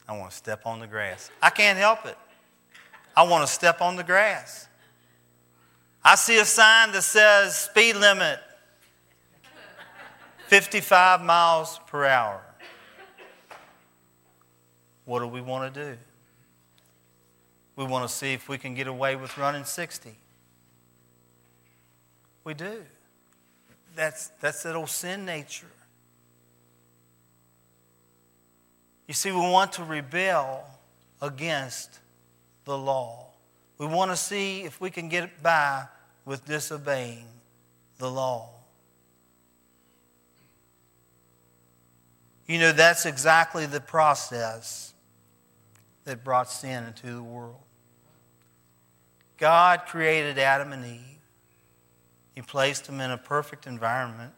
I 0.10 0.18
want 0.18 0.32
to 0.32 0.36
step 0.36 0.66
on 0.66 0.80
the 0.80 0.88
grass. 0.88 1.30
I 1.40 1.52
can't 1.52 1.78
help 1.78 2.08
it. 2.08 2.18
I 3.16 3.22
want 3.22 3.46
to 3.46 3.54
step 3.54 3.80
on 3.80 3.96
the 3.96 4.04
grass. 4.04 4.68
I 6.04 6.16
see 6.16 6.40
a 6.40 6.46
sign 6.46 6.92
that 6.94 7.04
says 7.04 7.56
speed 7.56 7.96
limit 7.96 8.40
55 10.48 11.22
miles 11.22 11.80
per 11.86 12.06
hour. 12.06 12.42
What 15.06 15.20
do 15.20 15.28
we 15.28 15.42
want 15.42 15.72
to 15.76 15.92
do? 15.92 15.98
We 17.76 17.86
want 17.86 18.10
to 18.10 18.14
see 18.14 18.34
if 18.34 18.50
we 18.50 18.58
can 18.58 18.74
get 18.74 18.88
away 18.88 19.16
with 19.16 19.38
running 19.38 19.64
60. 19.64 20.16
We 22.44 22.56
do. 22.56 22.84
That's, 23.96 24.32
that's 24.42 24.64
that 24.64 24.76
old 24.76 24.90
sin 24.90 25.24
nature. 25.24 25.68
You 29.10 29.16
see, 29.16 29.32
we 29.32 29.40
want 29.40 29.74
to 29.74 29.84
rebel 29.84 30.64
against 31.20 31.98
the 32.66 32.78
law. 32.78 33.26
We 33.80 33.88
want 33.88 34.12
to 34.12 34.16
see 34.16 34.62
if 34.62 34.80
we 34.80 34.92
can 34.92 35.10
get 35.10 35.42
by 35.42 35.86
with 36.26 36.46
disobeying 36.46 37.26
the 37.98 38.08
law. 38.08 38.52
You 42.46 42.60
know, 42.60 42.72
that's 42.72 43.08
exactly 43.08 43.66
the 43.66 43.82
process 43.82 44.94
that 46.04 46.24
brought 46.24 46.52
sin 46.52 46.84
into 46.84 47.12
the 47.12 47.24
world. 47.24 47.64
God 49.40 49.88
created 49.88 50.38
Adam 50.38 50.72
and 50.72 50.86
Eve. 50.86 51.18
He 52.36 52.44
placed 52.44 52.86
them 52.86 53.02
in 53.02 53.10
a 53.10 53.18
perfect 53.18 53.66
environment. 53.66 54.34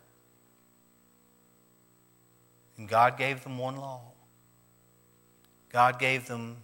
And 2.77 2.87
God 2.87 3.17
gave 3.17 3.43
them 3.43 3.57
one 3.57 3.75
law. 3.75 4.03
God 5.71 5.99
gave 5.99 6.27
them 6.27 6.57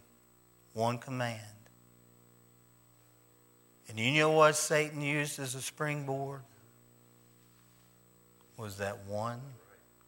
one 0.73 0.97
command. 0.97 1.41
And 3.87 3.97
you 3.97 4.11
know 4.19 4.31
what 4.31 4.55
Satan 4.55 5.01
used 5.01 5.39
as 5.39 5.55
a 5.55 5.61
springboard? 5.61 6.41
Was 8.57 8.77
that 8.77 9.05
one 9.05 9.41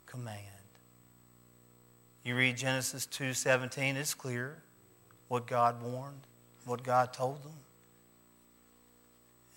command. 0.06 0.39
You 2.24 2.36
read 2.36 2.58
Genesis 2.58 3.06
2:17, 3.06 3.95
it's 3.95 4.14
clear 4.14 4.62
what 5.30 5.47
God 5.47 5.82
warned, 5.82 6.28
what 6.66 6.84
God 6.84 7.14
told 7.14 7.43
them. 7.43 7.64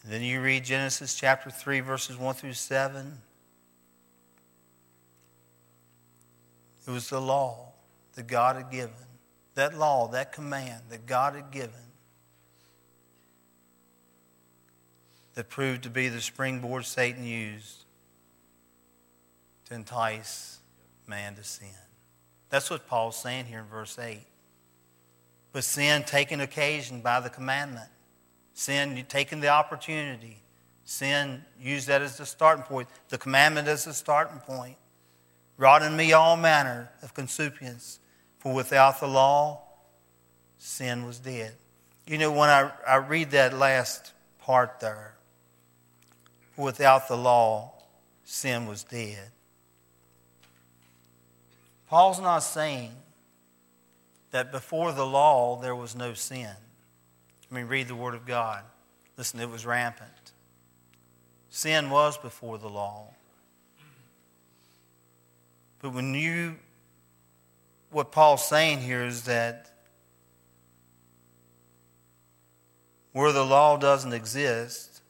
And 0.03 0.13
then 0.13 0.23
you 0.23 0.41
read 0.41 0.65
Genesis 0.65 1.15
chapter 1.15 1.51
3 1.51 1.81
verses 1.81 2.17
1 2.17 2.35
through 2.35 2.55
7. 2.55 3.23
It 6.87 6.91
was 6.91 7.09
the 7.09 7.21
law 7.21 7.73
that 8.15 8.27
God 8.27 8.57
had 8.57 8.71
given 8.71 9.12
that 9.55 9.77
law, 9.77 10.09
that 10.09 10.33
command 10.33 10.85
that 10.91 11.07
God 11.07 11.35
had 11.35 11.51
given 11.51 11.93
that 15.35 15.49
proved 15.49 15.83
to 15.85 15.91
be 15.91 16.09
the 16.09 16.21
springboard 16.21 16.85
Satan 16.85 17.25
used 17.25 17.85
to 19.67 19.75
entice 19.75 20.59
man 21.07 21.35
to 21.37 21.45
sin. 21.45 21.69
That's 22.51 22.71
what 22.71 22.87
Paul's 22.87 23.17
saying 23.17 23.47
here 23.47 23.61
in 23.61 23.67
verse 23.67 23.99
8. 23.99 24.21
But 25.53 25.65
sin 25.65 26.03
taking 26.05 26.41
occasion 26.41 27.01
by 27.01 27.21
the 27.21 27.31
commandment. 27.31 27.89
Sin 28.55 29.05
taking 29.09 29.41
the 29.41 29.49
opportunity. 29.49 30.43
Sin 30.85 31.43
used 31.59 31.89
that 31.89 32.03
as 32.03 32.19
the 32.19 32.27
starting 32.27 32.65
point. 32.65 32.89
The 33.09 33.19
commandment 33.19 33.69
as 33.69 33.85
the 33.85 33.95
starting 33.95 34.39
point. 34.41 34.77
Wrought 35.57 35.83
in 35.83 35.97
me 35.97 36.13
all 36.13 36.37
manner 36.37 36.91
of 37.03 37.15
concupiscence 37.15 38.01
for 38.43 38.53
without 38.53 38.99
the 38.99 39.07
law, 39.07 39.61
sin 40.59 41.07
was 41.07 41.21
dead. 41.21 41.55
You 42.09 42.19
know, 42.19 42.33
when 42.33 42.49
I, 42.49 42.73
I 42.85 42.97
read 42.97 43.31
that 43.31 43.57
last 43.57 44.13
part 44.41 44.81
there, 44.81 45.15
without 46.57 47.07
the 47.07 47.17
law, 47.17 47.73
sin 48.25 48.67
was 48.67 48.83
dead. 48.83 49.31
Paul's 51.87 52.21
not 52.21 52.41
saying 52.41 52.91
that 54.33 54.51
before 54.51 54.91
the 54.91 55.07
law 55.07 55.61
there 55.61 55.77
was 55.77 55.95
no 55.95 56.13
sin. 56.13 56.51
I 57.49 57.55
mean, 57.55 57.67
read 57.67 57.87
the 57.87 57.95
Word 57.95 58.15
of 58.15 58.27
God. 58.27 58.65
Listen, 59.17 59.39
it 59.39 59.51
was 59.51 59.65
rampant. 59.65 60.33
Sin 61.49 61.91
was 61.91 62.19
before 62.19 62.59
the 62.59 62.69
law. 62.69 63.07
But 65.81 65.91
when 65.91 66.13
you 66.15 66.57
what 67.93 68.11
Paul's 68.11 68.45
saying 68.45 68.81
here 68.81 69.05
is 69.05 69.23
that 69.25 69.71
where 73.13 73.33
the 73.33 73.45
law 73.45 73.77
doesn't 73.77 74.13
exist, 74.13 75.03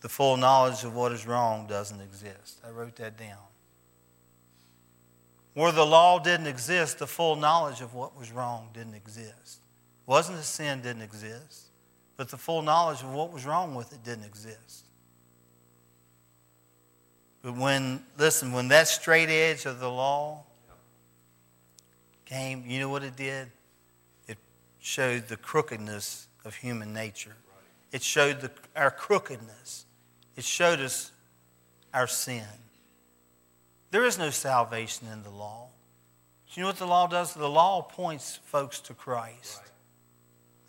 the 0.00 0.08
full 0.08 0.36
knowledge 0.36 0.84
of 0.84 0.94
what 0.94 1.12
is 1.12 1.26
wrong 1.26 1.66
doesn't 1.66 2.00
exist. 2.00 2.60
I 2.66 2.70
wrote 2.70 2.96
that 2.96 3.18
down. 3.18 3.38
Where 5.54 5.72
the 5.72 5.86
law 5.86 6.18
didn't 6.18 6.46
exist, 6.46 6.98
the 6.98 7.06
full 7.06 7.36
knowledge 7.36 7.80
of 7.80 7.94
what 7.94 8.16
was 8.16 8.30
wrong 8.32 8.68
didn't 8.74 8.94
exist. 8.94 9.60
It 10.06 10.10
wasn't 10.10 10.38
that 10.38 10.44
sin 10.44 10.80
didn't 10.82 11.02
exist, 11.02 11.70
but 12.16 12.30
the 12.30 12.36
full 12.36 12.62
knowledge 12.62 13.02
of 13.02 13.12
what 13.12 13.32
was 13.32 13.44
wrong 13.44 13.74
with 13.74 13.92
it 13.92 14.04
didn't 14.04 14.24
exist. 14.24 14.84
But 17.42 17.56
when, 17.56 18.02
listen, 18.18 18.52
when 18.52 18.68
that 18.68 18.88
straight 18.88 19.28
edge 19.28 19.66
of 19.66 19.80
the 19.80 19.90
law 19.90 20.44
came, 22.26 22.64
you 22.66 22.80
know 22.80 22.88
what 22.88 23.02
it 23.02 23.16
did? 23.16 23.48
It 24.28 24.36
showed 24.80 25.28
the 25.28 25.36
crookedness 25.36 26.28
of 26.44 26.56
human 26.56 26.92
nature. 26.92 27.36
It 27.92 28.02
showed 28.02 28.40
the, 28.40 28.50
our 28.74 28.90
crookedness. 28.90 29.86
It 30.36 30.44
showed 30.44 30.80
us 30.80 31.12
our 31.94 32.06
sin. 32.06 32.44
There 33.90 34.04
is 34.04 34.18
no 34.18 34.30
salvation 34.30 35.08
in 35.10 35.22
the 35.22 35.30
law. 35.30 35.68
Do 36.52 36.60
you 36.60 36.62
know 36.62 36.68
what 36.68 36.78
the 36.78 36.86
law 36.86 37.06
does? 37.06 37.32
The 37.32 37.48
law 37.48 37.82
points 37.82 38.40
folks 38.44 38.80
to 38.80 38.94
Christ. 38.94 39.60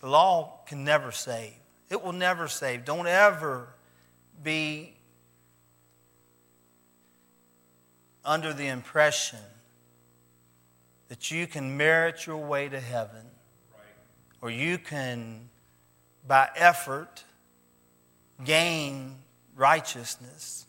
The 0.02 0.08
law 0.08 0.60
can 0.68 0.84
never 0.84 1.12
save. 1.12 1.54
It 1.90 2.04
will 2.04 2.14
never 2.14 2.48
save. 2.48 2.86
Don't 2.86 3.08
ever 3.08 3.68
be 4.44 4.94
under 8.24 8.54
the 8.54 8.68
impression 8.68 9.40
that 11.10 11.32
you 11.32 11.48
can 11.48 11.78
merit 11.78 12.26
your 12.26 12.38
way 12.38 12.70
to 12.70 12.80
heaven, 12.80 13.26
or 14.42 14.50
you 14.50 14.78
can, 14.78 15.50
by 16.28 16.50
effort, 16.56 17.24
gain 18.44 19.16
righteousness. 19.56 20.66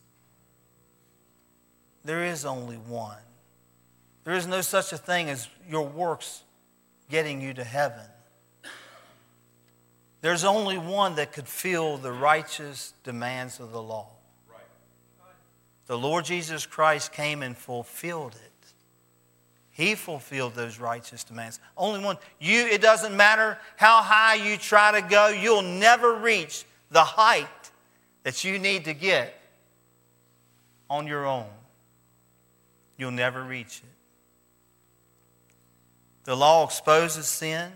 There 2.05 2.25
is 2.25 2.45
only 2.45 2.77
one. 2.77 3.17
There 4.25 4.35
is 4.35 4.47
no 4.47 4.61
such 4.61 4.93
a 4.93 4.99
thing 4.99 5.29
as 5.29 5.49
your 5.69 5.87
works 5.87 6.43
getting 7.11 7.41
you 7.41 7.55
to 7.55 7.65
heaven. 7.65 8.05
There's 10.21 10.45
only 10.45 10.79
one 10.79 11.15
that 11.17 11.33
could 11.33 11.47
fill 11.47 11.97
the 11.97 12.13
righteous 12.13 12.93
demands 13.05 13.61
of 13.61 13.73
the 13.73 13.83
law. 13.83 14.09
The 15.87 15.97
Lord 15.97 16.25
Jesus 16.25 16.67
Christ 16.67 17.13
came 17.13 17.43
and 17.43 17.57
fulfilled 17.57 18.35
it. 18.35 18.48
He 19.79 19.95
fulfilled 19.95 20.57
those 20.57 20.81
righteous 20.81 21.23
demands. 21.23 21.61
Only 21.77 22.01
one. 22.01 22.19
You, 22.41 22.67
it 22.67 22.83
doesn't 22.83 23.17
matter 23.17 23.57
how 23.77 24.03
high 24.03 24.35
you 24.35 24.57
try 24.57 25.01
to 25.01 25.07
go, 25.07 25.29
you'll 25.29 25.63
never 25.63 26.17
reach 26.17 26.65
the 26.91 27.05
height 27.05 27.47
that 28.25 28.43
you 28.43 28.59
need 28.59 28.87
to 28.87 28.93
get 28.93 29.41
on 30.91 31.07
your 31.07 31.25
own. 31.25 31.47
You'll 32.97 33.13
never 33.13 33.41
reach 33.41 33.79
it. 33.79 33.91
The 36.25 36.35
law 36.35 36.65
exposes 36.65 37.29
sin. 37.29 37.71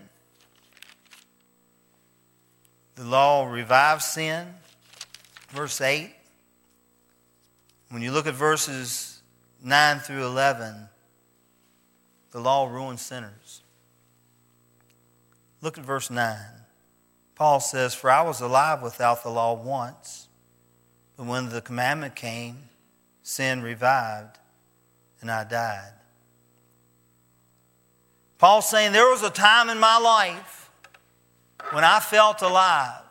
The 2.95 3.05
law 3.05 3.49
revives 3.49 4.03
sin. 4.03 4.45
Verse 5.51 5.79
8. 5.79 6.13
When 7.91 8.01
you 8.01 8.11
look 8.11 8.27
at 8.27 8.33
verses 8.33 9.21
9 9.63 9.99
through 9.99 10.25
11, 10.25 10.89
the 12.33 12.39
law 12.39 12.65
ruins 12.65 13.01
sinners. 13.01 13.61
Look 15.61 15.77
at 15.77 15.85
verse 15.85 16.09
9. 16.09 16.35
Paul 17.35 17.59
says, 17.59 17.93
For 17.93 18.09
I 18.09 18.23
was 18.23 18.41
alive 18.41 18.81
without 18.81 19.23
the 19.23 19.29
law 19.29 19.53
once, 19.53 20.27
but 21.15 21.27
when 21.27 21.49
the 21.49 21.61
commandment 21.61 22.15
came, 22.15 22.69
sin 23.21 23.61
revived, 23.61 24.39
and 25.21 25.29
I 25.29 25.43
died. 25.43 25.93
Paul's 28.39 28.67
saying, 28.67 28.93
There 28.93 29.09
was 29.09 29.21
a 29.21 29.29
time 29.29 29.69
in 29.69 29.79
my 29.79 29.99
life 29.99 30.71
when 31.71 31.83
I 31.83 31.99
felt 31.99 32.41
alive. 32.41 33.01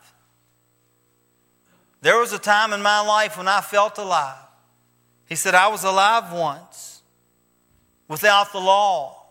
There 2.01 2.18
was 2.18 2.33
a 2.33 2.41
time 2.41 2.73
in 2.73 2.83
my 2.83 3.01
life 3.01 3.39
when 3.39 3.47
I 3.47 3.61
felt 3.61 3.99
alive. 3.99 4.37
He 5.27 5.37
said, 5.37 5.55
I 5.55 5.68
was 5.68 5.85
alive 5.85 6.33
once 6.33 6.91
without 8.09 8.53
the 8.53 8.59
law. 8.59 9.25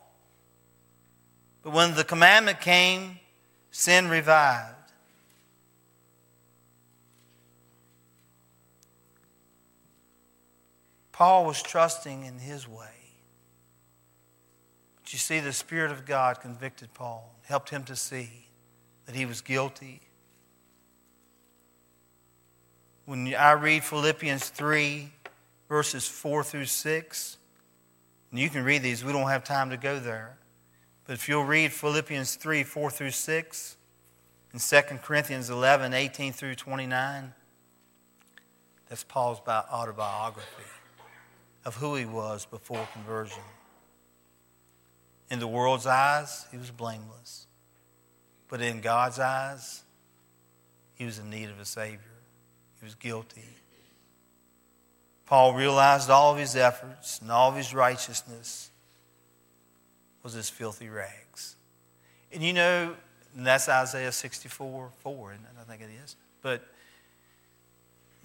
But 1.63 1.73
when 1.73 1.95
the 1.95 2.03
commandment 2.03 2.61
came, 2.61 3.19
sin 3.69 4.09
revived. 4.09 4.75
Paul 11.11 11.45
was 11.45 11.61
trusting 11.61 12.25
in 12.25 12.39
his 12.39 12.67
way. 12.67 12.87
But 15.03 15.13
you 15.13 15.19
see, 15.19 15.39
the 15.39 15.53
Spirit 15.53 15.91
of 15.91 16.05
God 16.05 16.41
convicted 16.41 16.93
Paul, 16.93 17.35
helped 17.43 17.69
him 17.69 17.83
to 17.83 17.95
see 17.95 18.47
that 19.05 19.15
he 19.15 19.25
was 19.25 19.41
guilty 19.41 20.01
when 23.11 23.35
I 23.35 23.51
read 23.51 23.83
Philippians 23.83 24.49
3, 24.49 25.11
verses 25.67 26.07
4 26.07 26.45
through 26.45 26.65
6, 26.65 27.37
and 28.31 28.39
you 28.39 28.49
can 28.49 28.63
read 28.63 28.81
these, 28.81 29.03
we 29.03 29.11
don't 29.11 29.29
have 29.29 29.43
time 29.43 29.69
to 29.69 29.77
go 29.77 29.99
there. 29.99 30.37
But 31.05 31.13
if 31.13 31.27
you'll 31.27 31.43
read 31.43 31.71
Philippians 31.71 32.35
3, 32.35 32.63
4 32.63 32.89
through 32.89 33.11
6, 33.11 33.77
and 34.53 34.61
2 34.61 34.81
Corinthians 35.01 35.49
11, 35.49 35.93
18 35.93 36.33
through 36.33 36.55
29, 36.55 37.33
that's 38.87 39.03
Paul's 39.03 39.39
autobiography 39.47 40.63
of 41.65 41.75
who 41.75 41.95
he 41.95 42.05
was 42.05 42.45
before 42.45 42.87
conversion. 42.93 43.43
In 45.29 45.39
the 45.39 45.47
world's 45.47 45.85
eyes, 45.85 46.45
he 46.51 46.57
was 46.57 46.71
blameless. 46.71 47.47
But 48.49 48.61
in 48.61 48.81
God's 48.81 49.19
eyes, 49.19 49.83
he 50.95 51.05
was 51.05 51.19
in 51.19 51.29
need 51.29 51.49
of 51.49 51.59
a 51.59 51.65
Savior. 51.65 51.99
He 52.79 52.85
was 52.85 52.95
guilty. 52.95 53.60
Paul 55.31 55.53
realized 55.53 56.09
all 56.09 56.33
of 56.33 56.37
his 56.37 56.57
efforts 56.57 57.19
and 57.21 57.31
all 57.31 57.47
of 57.47 57.55
his 57.55 57.73
righteousness 57.73 58.69
was 60.23 60.33
his 60.33 60.49
filthy 60.49 60.89
rags. 60.89 61.55
And 62.33 62.43
you 62.43 62.51
know, 62.51 62.97
and 63.37 63.47
that's 63.47 63.69
Isaiah 63.69 64.11
64 64.11 64.89
4, 64.99 65.31
and 65.31 65.39
I 65.57 65.63
think 65.63 65.83
it 65.83 65.89
is. 66.03 66.17
But 66.41 66.67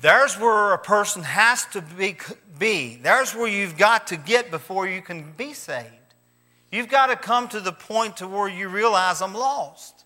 there's 0.01 0.37
where 0.37 0.73
a 0.73 0.79
person 0.79 1.23
has 1.23 1.65
to 1.67 1.81
be, 1.81 2.17
be. 2.59 2.99
There's 3.01 3.37
where 3.37 3.47
you've 3.47 3.79
got 3.79 4.09
to 4.09 4.17
get 4.17 4.51
before 4.51 4.89
you 4.89 5.01
can 5.01 5.31
be 5.37 5.53
saved. 5.53 5.87
You've 6.73 6.89
got 6.89 7.07
to 7.07 7.15
come 7.15 7.47
to 7.51 7.61
the 7.61 7.71
point 7.71 8.17
to 8.17 8.27
where 8.27 8.49
you 8.49 8.67
realize 8.69 9.23
I'm 9.23 9.33
lost. 9.33 10.05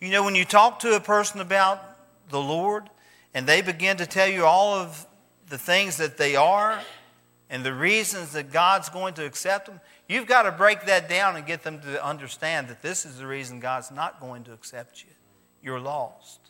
You 0.00 0.08
know, 0.08 0.24
when 0.24 0.34
you 0.34 0.46
talk 0.46 0.78
to 0.78 0.96
a 0.96 1.00
person 1.00 1.42
about 1.42 1.82
the 2.30 2.40
Lord, 2.40 2.88
and 3.34 3.46
they 3.46 3.60
begin 3.60 3.98
to 3.98 4.06
tell 4.06 4.28
you 4.28 4.46
all 4.46 4.76
of 4.76 5.06
the 5.54 5.58
things 5.58 5.98
that 5.98 6.16
they 6.16 6.34
are 6.34 6.80
and 7.48 7.64
the 7.64 7.72
reasons 7.72 8.32
that 8.32 8.50
God's 8.50 8.88
going 8.88 9.14
to 9.14 9.24
accept 9.24 9.66
them, 9.66 9.78
you've 10.08 10.26
got 10.26 10.42
to 10.42 10.50
break 10.50 10.86
that 10.86 11.08
down 11.08 11.36
and 11.36 11.46
get 11.46 11.62
them 11.62 11.80
to 11.82 12.04
understand 12.04 12.66
that 12.66 12.82
this 12.82 13.06
is 13.06 13.18
the 13.18 13.26
reason 13.28 13.60
God's 13.60 13.92
not 13.92 14.20
going 14.20 14.42
to 14.44 14.52
accept 14.52 15.04
you. 15.04 15.12
You're 15.62 15.78
lost. 15.78 16.40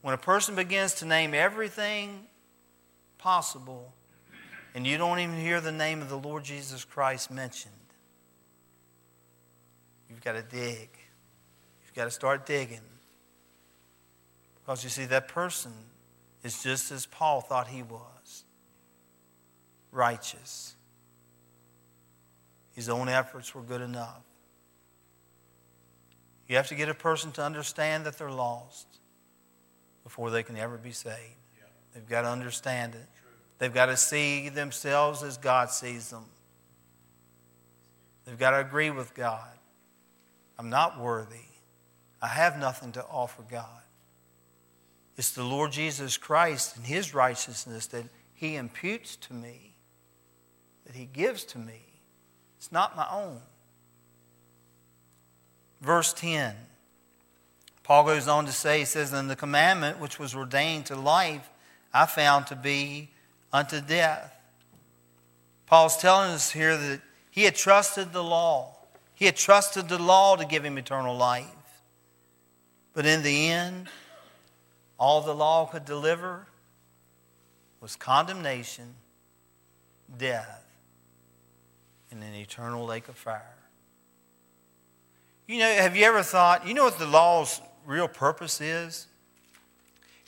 When 0.00 0.14
a 0.14 0.18
person 0.18 0.54
begins 0.54 0.94
to 0.94 1.04
name 1.04 1.34
everything 1.34 2.24
possible 3.18 3.92
and 4.74 4.86
you 4.86 4.96
don't 4.96 5.18
even 5.18 5.38
hear 5.38 5.60
the 5.60 5.72
name 5.72 6.00
of 6.00 6.08
the 6.08 6.16
Lord 6.16 6.42
Jesus 6.42 6.86
Christ 6.86 7.30
mentioned, 7.30 7.74
you've 10.08 10.24
got 10.24 10.32
to 10.32 10.42
dig. 10.42 10.88
You've 11.84 11.94
got 11.94 12.04
to 12.04 12.10
start 12.10 12.46
digging. 12.46 12.80
Because 14.64 14.82
you 14.82 14.88
see, 14.88 15.04
that 15.04 15.28
person 15.28 15.72
is 16.46 16.62
just 16.62 16.92
as 16.92 17.06
Paul 17.06 17.40
thought 17.40 17.66
he 17.66 17.82
was 17.82 18.44
righteous. 19.90 20.76
His 22.72 22.88
own 22.88 23.08
efforts 23.08 23.52
were 23.52 23.62
good 23.62 23.80
enough. 23.80 24.22
You 26.46 26.54
have 26.54 26.68
to 26.68 26.76
get 26.76 26.88
a 26.88 26.94
person 26.94 27.32
to 27.32 27.42
understand 27.42 28.06
that 28.06 28.16
they're 28.16 28.30
lost 28.30 28.86
before 30.04 30.30
they 30.30 30.44
can 30.44 30.56
ever 30.56 30.76
be 30.76 30.92
saved. 30.92 31.18
They've 31.92 32.08
got 32.08 32.22
to 32.22 32.28
understand 32.28 32.94
it. 32.94 33.08
They've 33.58 33.74
got 33.74 33.86
to 33.86 33.96
see 33.96 34.48
themselves 34.48 35.24
as 35.24 35.38
God 35.38 35.70
sees 35.70 36.10
them. 36.10 36.26
They've 38.24 38.38
got 38.38 38.50
to 38.50 38.60
agree 38.60 38.90
with 38.90 39.14
God. 39.14 39.50
I'm 40.58 40.70
not 40.70 41.00
worthy. 41.00 41.48
I 42.22 42.28
have 42.28 42.56
nothing 42.56 42.92
to 42.92 43.04
offer 43.04 43.42
God. 43.50 43.82
It's 45.16 45.30
the 45.30 45.44
Lord 45.44 45.72
Jesus 45.72 46.16
Christ 46.16 46.76
and 46.76 46.86
His 46.86 47.14
righteousness 47.14 47.86
that 47.88 48.04
He 48.34 48.56
imputes 48.56 49.16
to 49.16 49.34
me, 49.34 49.74
that 50.84 50.94
He 50.94 51.06
gives 51.06 51.44
to 51.44 51.58
me. 51.58 51.82
It's 52.58 52.72
not 52.72 52.96
my 52.96 53.06
own. 53.10 53.40
Verse 55.80 56.12
10, 56.12 56.54
Paul 57.82 58.04
goes 58.04 58.28
on 58.28 58.46
to 58.46 58.52
say, 58.52 58.80
He 58.80 58.84
says, 58.84 59.12
And 59.12 59.30
the 59.30 59.36
commandment 59.36 60.00
which 60.00 60.18
was 60.18 60.34
ordained 60.34 60.86
to 60.86 60.96
life, 60.96 61.48
I 61.92 62.06
found 62.06 62.46
to 62.48 62.56
be 62.56 63.10
unto 63.52 63.80
death. 63.80 64.32
Paul's 65.66 65.96
telling 65.96 66.30
us 66.30 66.50
here 66.50 66.76
that 66.76 67.00
he 67.30 67.44
had 67.44 67.54
trusted 67.54 68.12
the 68.12 68.24
law. 68.24 68.74
He 69.14 69.26
had 69.26 69.36
trusted 69.36 69.88
the 69.88 69.98
law 69.98 70.36
to 70.36 70.44
give 70.44 70.64
him 70.64 70.78
eternal 70.78 71.16
life. 71.16 71.46
But 72.92 73.06
in 73.06 73.22
the 73.22 73.48
end, 73.48 73.88
all 74.98 75.20
the 75.20 75.34
law 75.34 75.66
could 75.66 75.84
deliver 75.84 76.46
was 77.80 77.96
condemnation, 77.96 78.94
death, 80.16 80.64
and 82.10 82.22
an 82.22 82.34
eternal 82.34 82.84
lake 82.86 83.08
of 83.08 83.16
fire. 83.16 83.56
You 85.46 85.58
know, 85.58 85.68
have 85.68 85.96
you 85.96 86.04
ever 86.04 86.22
thought, 86.22 86.66
you 86.66 86.74
know 86.74 86.84
what 86.84 86.98
the 86.98 87.06
law's 87.06 87.60
real 87.84 88.08
purpose 88.08 88.60
is? 88.60 89.06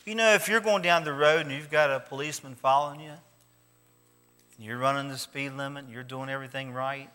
You 0.05 0.15
know, 0.15 0.35
if 0.35 0.49
you're 0.49 0.61
going 0.61 0.83
down 0.83 1.05
the 1.05 1.13
road 1.13 1.47
and 1.47 1.51
you've 1.51 1.71
got 1.71 1.91
a 1.91 2.01
policeman 2.01 2.55
following 2.55 3.01
you, 3.01 3.11
and 3.11 4.67
you're 4.67 4.79
running 4.79 5.09
the 5.11 5.19
speed 5.19 5.53
limit, 5.53 5.85
and 5.85 5.93
you're 5.93 6.03
doing 6.03 6.29
everything 6.29 6.73
right, 6.73 7.11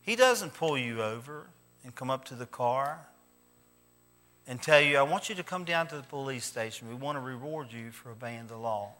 he 0.00 0.16
doesn't 0.16 0.54
pull 0.54 0.76
you 0.76 1.02
over 1.02 1.46
and 1.84 1.94
come 1.94 2.10
up 2.10 2.24
to 2.26 2.34
the 2.34 2.46
car 2.46 3.06
and 4.48 4.60
tell 4.62 4.80
you, 4.80 4.96
I 4.96 5.02
want 5.02 5.28
you 5.28 5.34
to 5.34 5.42
come 5.42 5.64
down 5.64 5.88
to 5.88 5.96
the 5.96 6.02
police 6.02 6.46
station. 6.46 6.88
We 6.88 6.94
want 6.94 7.16
to 7.16 7.20
reward 7.20 7.70
you 7.70 7.90
for 7.90 8.10
obeying 8.10 8.46
the 8.46 8.56
law. 8.56 8.92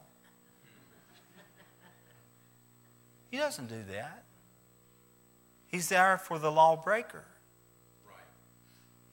He 3.31 3.37
doesn't 3.37 3.67
do 3.67 3.83
that. 3.91 4.23
He's 5.67 5.89
there 5.89 6.19
for 6.19 6.37
the 6.37 6.51
lawbreaker. 6.51 7.23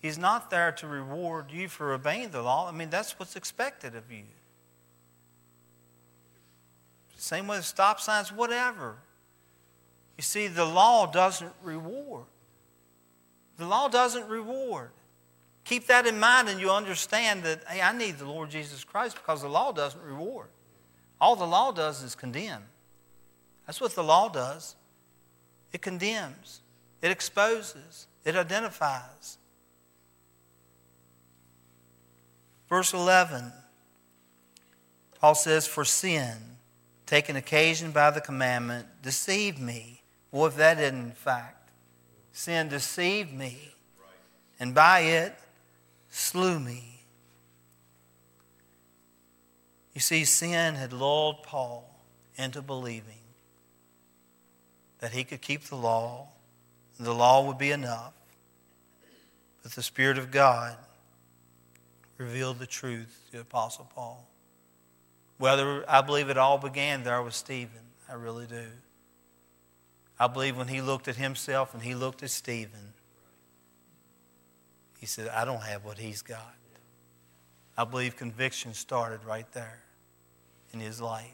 He's 0.00 0.18
not 0.18 0.50
there 0.50 0.72
to 0.72 0.86
reward 0.86 1.50
you 1.50 1.68
for 1.68 1.94
obeying 1.94 2.30
the 2.30 2.42
law. 2.42 2.68
I 2.68 2.72
mean, 2.72 2.90
that's 2.90 3.18
what's 3.18 3.34
expected 3.34 3.94
of 3.94 4.12
you. 4.12 4.24
Same 7.16 7.48
with 7.48 7.64
stop 7.64 7.98
signs, 7.98 8.30
whatever. 8.30 8.96
You 10.18 10.22
see, 10.22 10.48
the 10.48 10.66
law 10.66 11.06
doesn't 11.06 11.52
reward. 11.62 12.26
The 13.56 13.66
law 13.66 13.88
doesn't 13.88 14.28
reward. 14.28 14.90
Keep 15.66 15.88
that 15.88 16.06
in 16.06 16.20
mind 16.20 16.48
and 16.48 16.60
you 16.60 16.70
understand 16.70 17.42
that, 17.42 17.64
hey, 17.68 17.82
I 17.82 17.92
need 17.92 18.18
the 18.18 18.24
Lord 18.24 18.50
Jesus 18.50 18.84
Christ 18.84 19.16
because 19.16 19.42
the 19.42 19.48
law 19.48 19.72
doesn't 19.72 20.00
reward. 20.00 20.46
All 21.20 21.34
the 21.34 21.46
law 21.46 21.72
does 21.72 22.04
is 22.04 22.14
condemn. 22.14 22.62
That's 23.66 23.80
what 23.80 23.92
the 23.96 24.04
law 24.04 24.28
does. 24.28 24.76
it 25.72 25.82
condemns, 25.82 26.60
it 27.02 27.10
exposes, 27.10 28.06
it 28.24 28.36
identifies. 28.36 29.38
Verse 32.68 32.94
11, 32.94 33.52
Paul 35.20 35.34
says, 35.34 35.66
For 35.66 35.84
sin, 35.84 36.36
taken 37.06 37.34
occasion 37.34 37.90
by 37.90 38.12
the 38.12 38.20
commandment, 38.20 38.86
deceived 39.02 39.58
me. 39.58 40.02
Well, 40.30 40.46
if 40.46 40.56
that 40.56 40.78
isn't 40.78 41.16
fact, 41.16 41.70
sin 42.32 42.68
deceived 42.68 43.32
me, 43.32 43.74
and 44.60 44.72
by 44.72 45.00
it 45.00 45.34
slew 46.16 46.58
me. 46.58 47.02
You 49.92 50.00
see, 50.00 50.24
sin 50.24 50.74
had 50.74 50.92
lulled 50.92 51.42
Paul 51.42 51.94
into 52.36 52.62
believing 52.62 53.20
that 55.00 55.12
he 55.12 55.24
could 55.24 55.42
keep 55.42 55.64
the 55.64 55.76
law, 55.76 56.28
the 56.98 57.14
law 57.14 57.46
would 57.46 57.58
be 57.58 57.70
enough. 57.70 58.14
But 59.62 59.72
the 59.72 59.82
Spirit 59.82 60.16
of 60.16 60.30
God 60.30 60.76
revealed 62.16 62.58
the 62.58 62.66
truth 62.66 63.28
to 63.32 63.40
Apostle 63.40 63.90
Paul. 63.94 64.26
Whether 65.36 65.84
I 65.88 66.00
believe 66.00 66.30
it 66.30 66.38
all 66.38 66.56
began 66.56 67.02
there 67.02 67.22
with 67.22 67.34
Stephen, 67.34 67.92
I 68.08 68.14
really 68.14 68.46
do. 68.46 68.68
I 70.18 70.28
believe 70.28 70.56
when 70.56 70.68
he 70.68 70.80
looked 70.80 71.08
at 71.08 71.16
himself 71.16 71.74
and 71.74 71.82
he 71.82 71.94
looked 71.94 72.22
at 72.22 72.30
Stephen, 72.30 72.94
he 75.06 75.08
said, 75.08 75.28
I 75.28 75.44
don't 75.44 75.62
have 75.62 75.84
what 75.84 75.98
he's 75.98 76.20
got. 76.20 76.56
I 77.78 77.84
believe 77.84 78.16
conviction 78.16 78.74
started 78.74 79.20
right 79.24 79.46
there 79.52 79.78
in 80.72 80.80
his 80.80 81.00
life. 81.00 81.30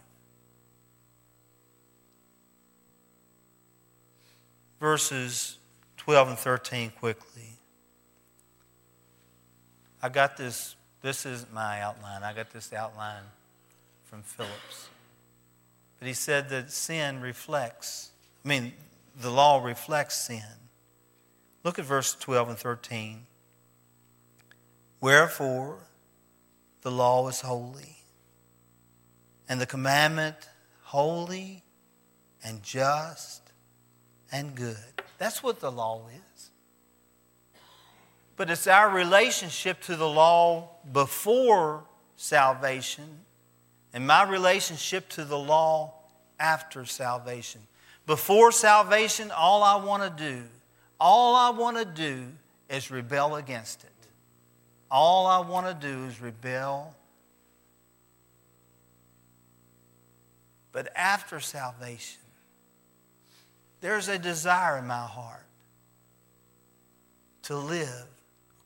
Verses 4.78 5.56
12 5.96 6.28
and 6.28 6.38
13 6.38 6.92
quickly. 7.00 7.56
I 10.02 10.10
got 10.10 10.36
this, 10.36 10.76
this 11.00 11.24
isn't 11.24 11.54
my 11.54 11.80
outline. 11.80 12.22
I 12.22 12.34
got 12.34 12.50
this 12.50 12.74
outline 12.74 13.22
from 14.04 14.20
Phillips. 14.22 14.90
But 15.98 16.08
he 16.08 16.12
said 16.12 16.50
that 16.50 16.70
sin 16.70 17.22
reflects, 17.22 18.10
I 18.44 18.48
mean, 18.48 18.74
the 19.18 19.30
law 19.30 19.64
reflects 19.64 20.26
sin. 20.26 20.42
Look 21.64 21.78
at 21.78 21.86
verse 21.86 22.14
12 22.14 22.50
and 22.50 22.58
13. 22.58 23.26
Wherefore, 25.02 25.80
the 26.82 26.90
law 26.92 27.28
is 27.28 27.40
holy, 27.40 27.96
and 29.48 29.60
the 29.60 29.66
commandment 29.66 30.36
holy 30.82 31.64
and 32.44 32.62
just 32.62 33.42
and 34.30 34.54
good. 34.54 34.76
That's 35.18 35.42
what 35.42 35.58
the 35.58 35.72
law 35.72 36.06
is. 36.08 36.50
But 38.36 38.48
it's 38.48 38.68
our 38.68 38.90
relationship 38.90 39.80
to 39.82 39.96
the 39.96 40.08
law 40.08 40.68
before 40.92 41.82
salvation 42.14 43.20
and 43.92 44.06
my 44.06 44.22
relationship 44.22 45.08
to 45.10 45.24
the 45.24 45.38
law 45.38 45.94
after 46.38 46.84
salvation. 46.84 47.62
Before 48.06 48.52
salvation, 48.52 49.32
all 49.32 49.64
I 49.64 49.84
want 49.84 50.04
to 50.04 50.24
do, 50.24 50.42
all 51.00 51.34
I 51.34 51.50
want 51.50 51.76
to 51.78 51.84
do 51.84 52.26
is 52.68 52.90
rebel 52.90 53.34
against 53.34 53.82
it. 53.82 53.91
All 54.92 55.26
I 55.26 55.40
want 55.40 55.66
to 55.66 55.88
do 55.88 56.04
is 56.04 56.20
rebel. 56.20 56.94
But 60.70 60.92
after 60.94 61.40
salvation, 61.40 62.20
there's 63.80 64.08
a 64.08 64.18
desire 64.18 64.78
in 64.78 64.86
my 64.86 65.06
heart 65.06 65.46
to 67.44 67.56
live 67.56 68.06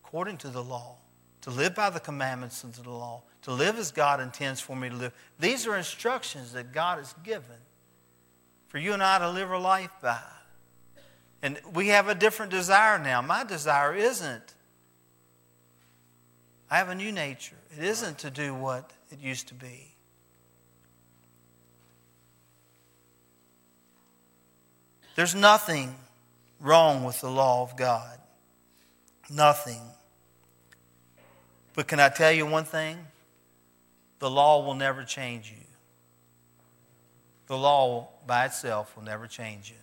according 0.03 0.39
to 0.39 0.49
the 0.49 0.63
law, 0.63 0.97
to 1.43 1.51
live 1.51 1.77
by 1.77 1.91
the 1.91 2.01
commandments 2.01 2.65
of 2.65 2.83
the 2.83 2.91
law, 2.91 3.23
to 3.43 3.53
live 3.53 3.79
as 3.79 3.93
God 3.93 4.21
intends 4.21 4.61
for 4.61 4.75
me 4.75 4.89
to 4.89 4.97
live. 4.97 5.13
These 5.39 5.65
are 5.69 5.77
instructions 5.77 6.53
that 6.55 6.73
God 6.73 6.99
has 6.99 7.15
given 7.23 7.57
for 8.67 8.79
you 8.79 8.93
and 8.93 9.03
I 9.03 9.21
to 9.21 9.31
live 9.31 9.53
a 9.53 9.59
life 9.59 9.93
by. 10.03 10.21
And 11.41 11.61
we 11.73 11.89
have 11.89 12.09
a 12.09 12.15
different 12.17 12.51
desire 12.51 12.99
now. 12.99 13.23
My 13.23 13.45
desire 13.45 13.95
isn't, 13.95 14.55
I 16.71 16.79
have 16.79 16.89
a 16.89 16.95
new 16.95 17.13
nature. 17.13 17.57
It 17.77 17.85
isn't 17.85 18.19
to 18.19 18.31
do 18.31 18.55
what 18.55 18.93
it 19.11 19.21
used 19.21 19.49
to 19.49 19.55
be. 19.55 19.95
There's 25.15 25.35
nothing 25.35 25.95
wrong 26.61 27.05
with 27.05 27.21
the 27.21 27.31
law 27.31 27.63
of 27.63 27.77
God. 27.77 28.19
Nothing. 29.31 29.81
But 31.75 31.89
can 31.89 32.01
I 32.01 32.09
tell 32.09 32.33
you 32.33 32.47
one 32.47 32.65
thing? 32.65 32.99
The 34.19 34.31
law 34.31 34.65
will 34.65 34.75
never 34.75 35.05
change 35.05 35.51
you. 35.51 35.65
The 37.47 37.57
law 37.57 38.09
by 38.27 38.47
itself 38.47 38.97
will 38.97 39.05
never 39.05 39.27
change 39.27 39.71
you. 39.71 39.77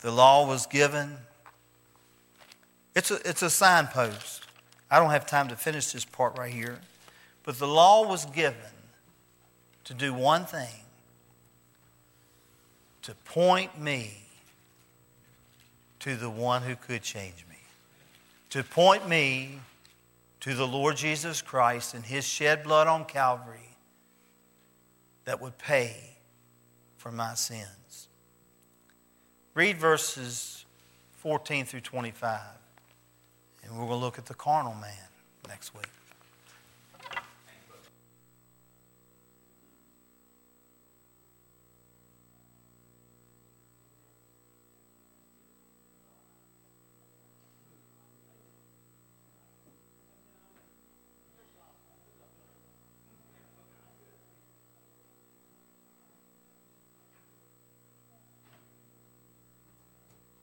The 0.00 0.10
law 0.10 0.46
was 0.46 0.66
given, 0.66 1.16
it's 2.94 3.10
a, 3.12 3.20
it's 3.24 3.42
a 3.42 3.50
signpost. 3.50 4.41
I 4.92 4.98
don't 4.98 5.08
have 5.08 5.24
time 5.24 5.48
to 5.48 5.56
finish 5.56 5.90
this 5.90 6.04
part 6.04 6.36
right 6.36 6.52
here. 6.52 6.78
But 7.44 7.58
the 7.58 7.66
law 7.66 8.06
was 8.06 8.26
given 8.26 8.60
to 9.84 9.94
do 9.94 10.12
one 10.12 10.44
thing 10.44 10.68
to 13.00 13.14
point 13.24 13.80
me 13.80 14.18
to 16.00 16.14
the 16.14 16.28
one 16.28 16.60
who 16.60 16.76
could 16.76 17.00
change 17.00 17.46
me, 17.48 17.56
to 18.50 18.62
point 18.62 19.08
me 19.08 19.60
to 20.40 20.54
the 20.54 20.66
Lord 20.66 20.96
Jesus 20.96 21.40
Christ 21.40 21.94
and 21.94 22.04
his 22.04 22.26
shed 22.26 22.62
blood 22.62 22.86
on 22.86 23.06
Calvary 23.06 23.76
that 25.24 25.40
would 25.40 25.56
pay 25.56 26.18
for 26.98 27.10
my 27.10 27.32
sins. 27.32 28.08
Read 29.54 29.78
verses 29.78 30.66
14 31.12 31.64
through 31.64 31.80
25, 31.80 32.40
and 33.62 33.72
we're 33.72 33.86
going 33.86 34.00
to 34.00 34.04
look 34.04 34.18
at 34.18 34.26
the 34.26 34.34
carnal 34.34 34.74
man 34.74 35.08
next 35.48 35.74
week. 35.74 35.86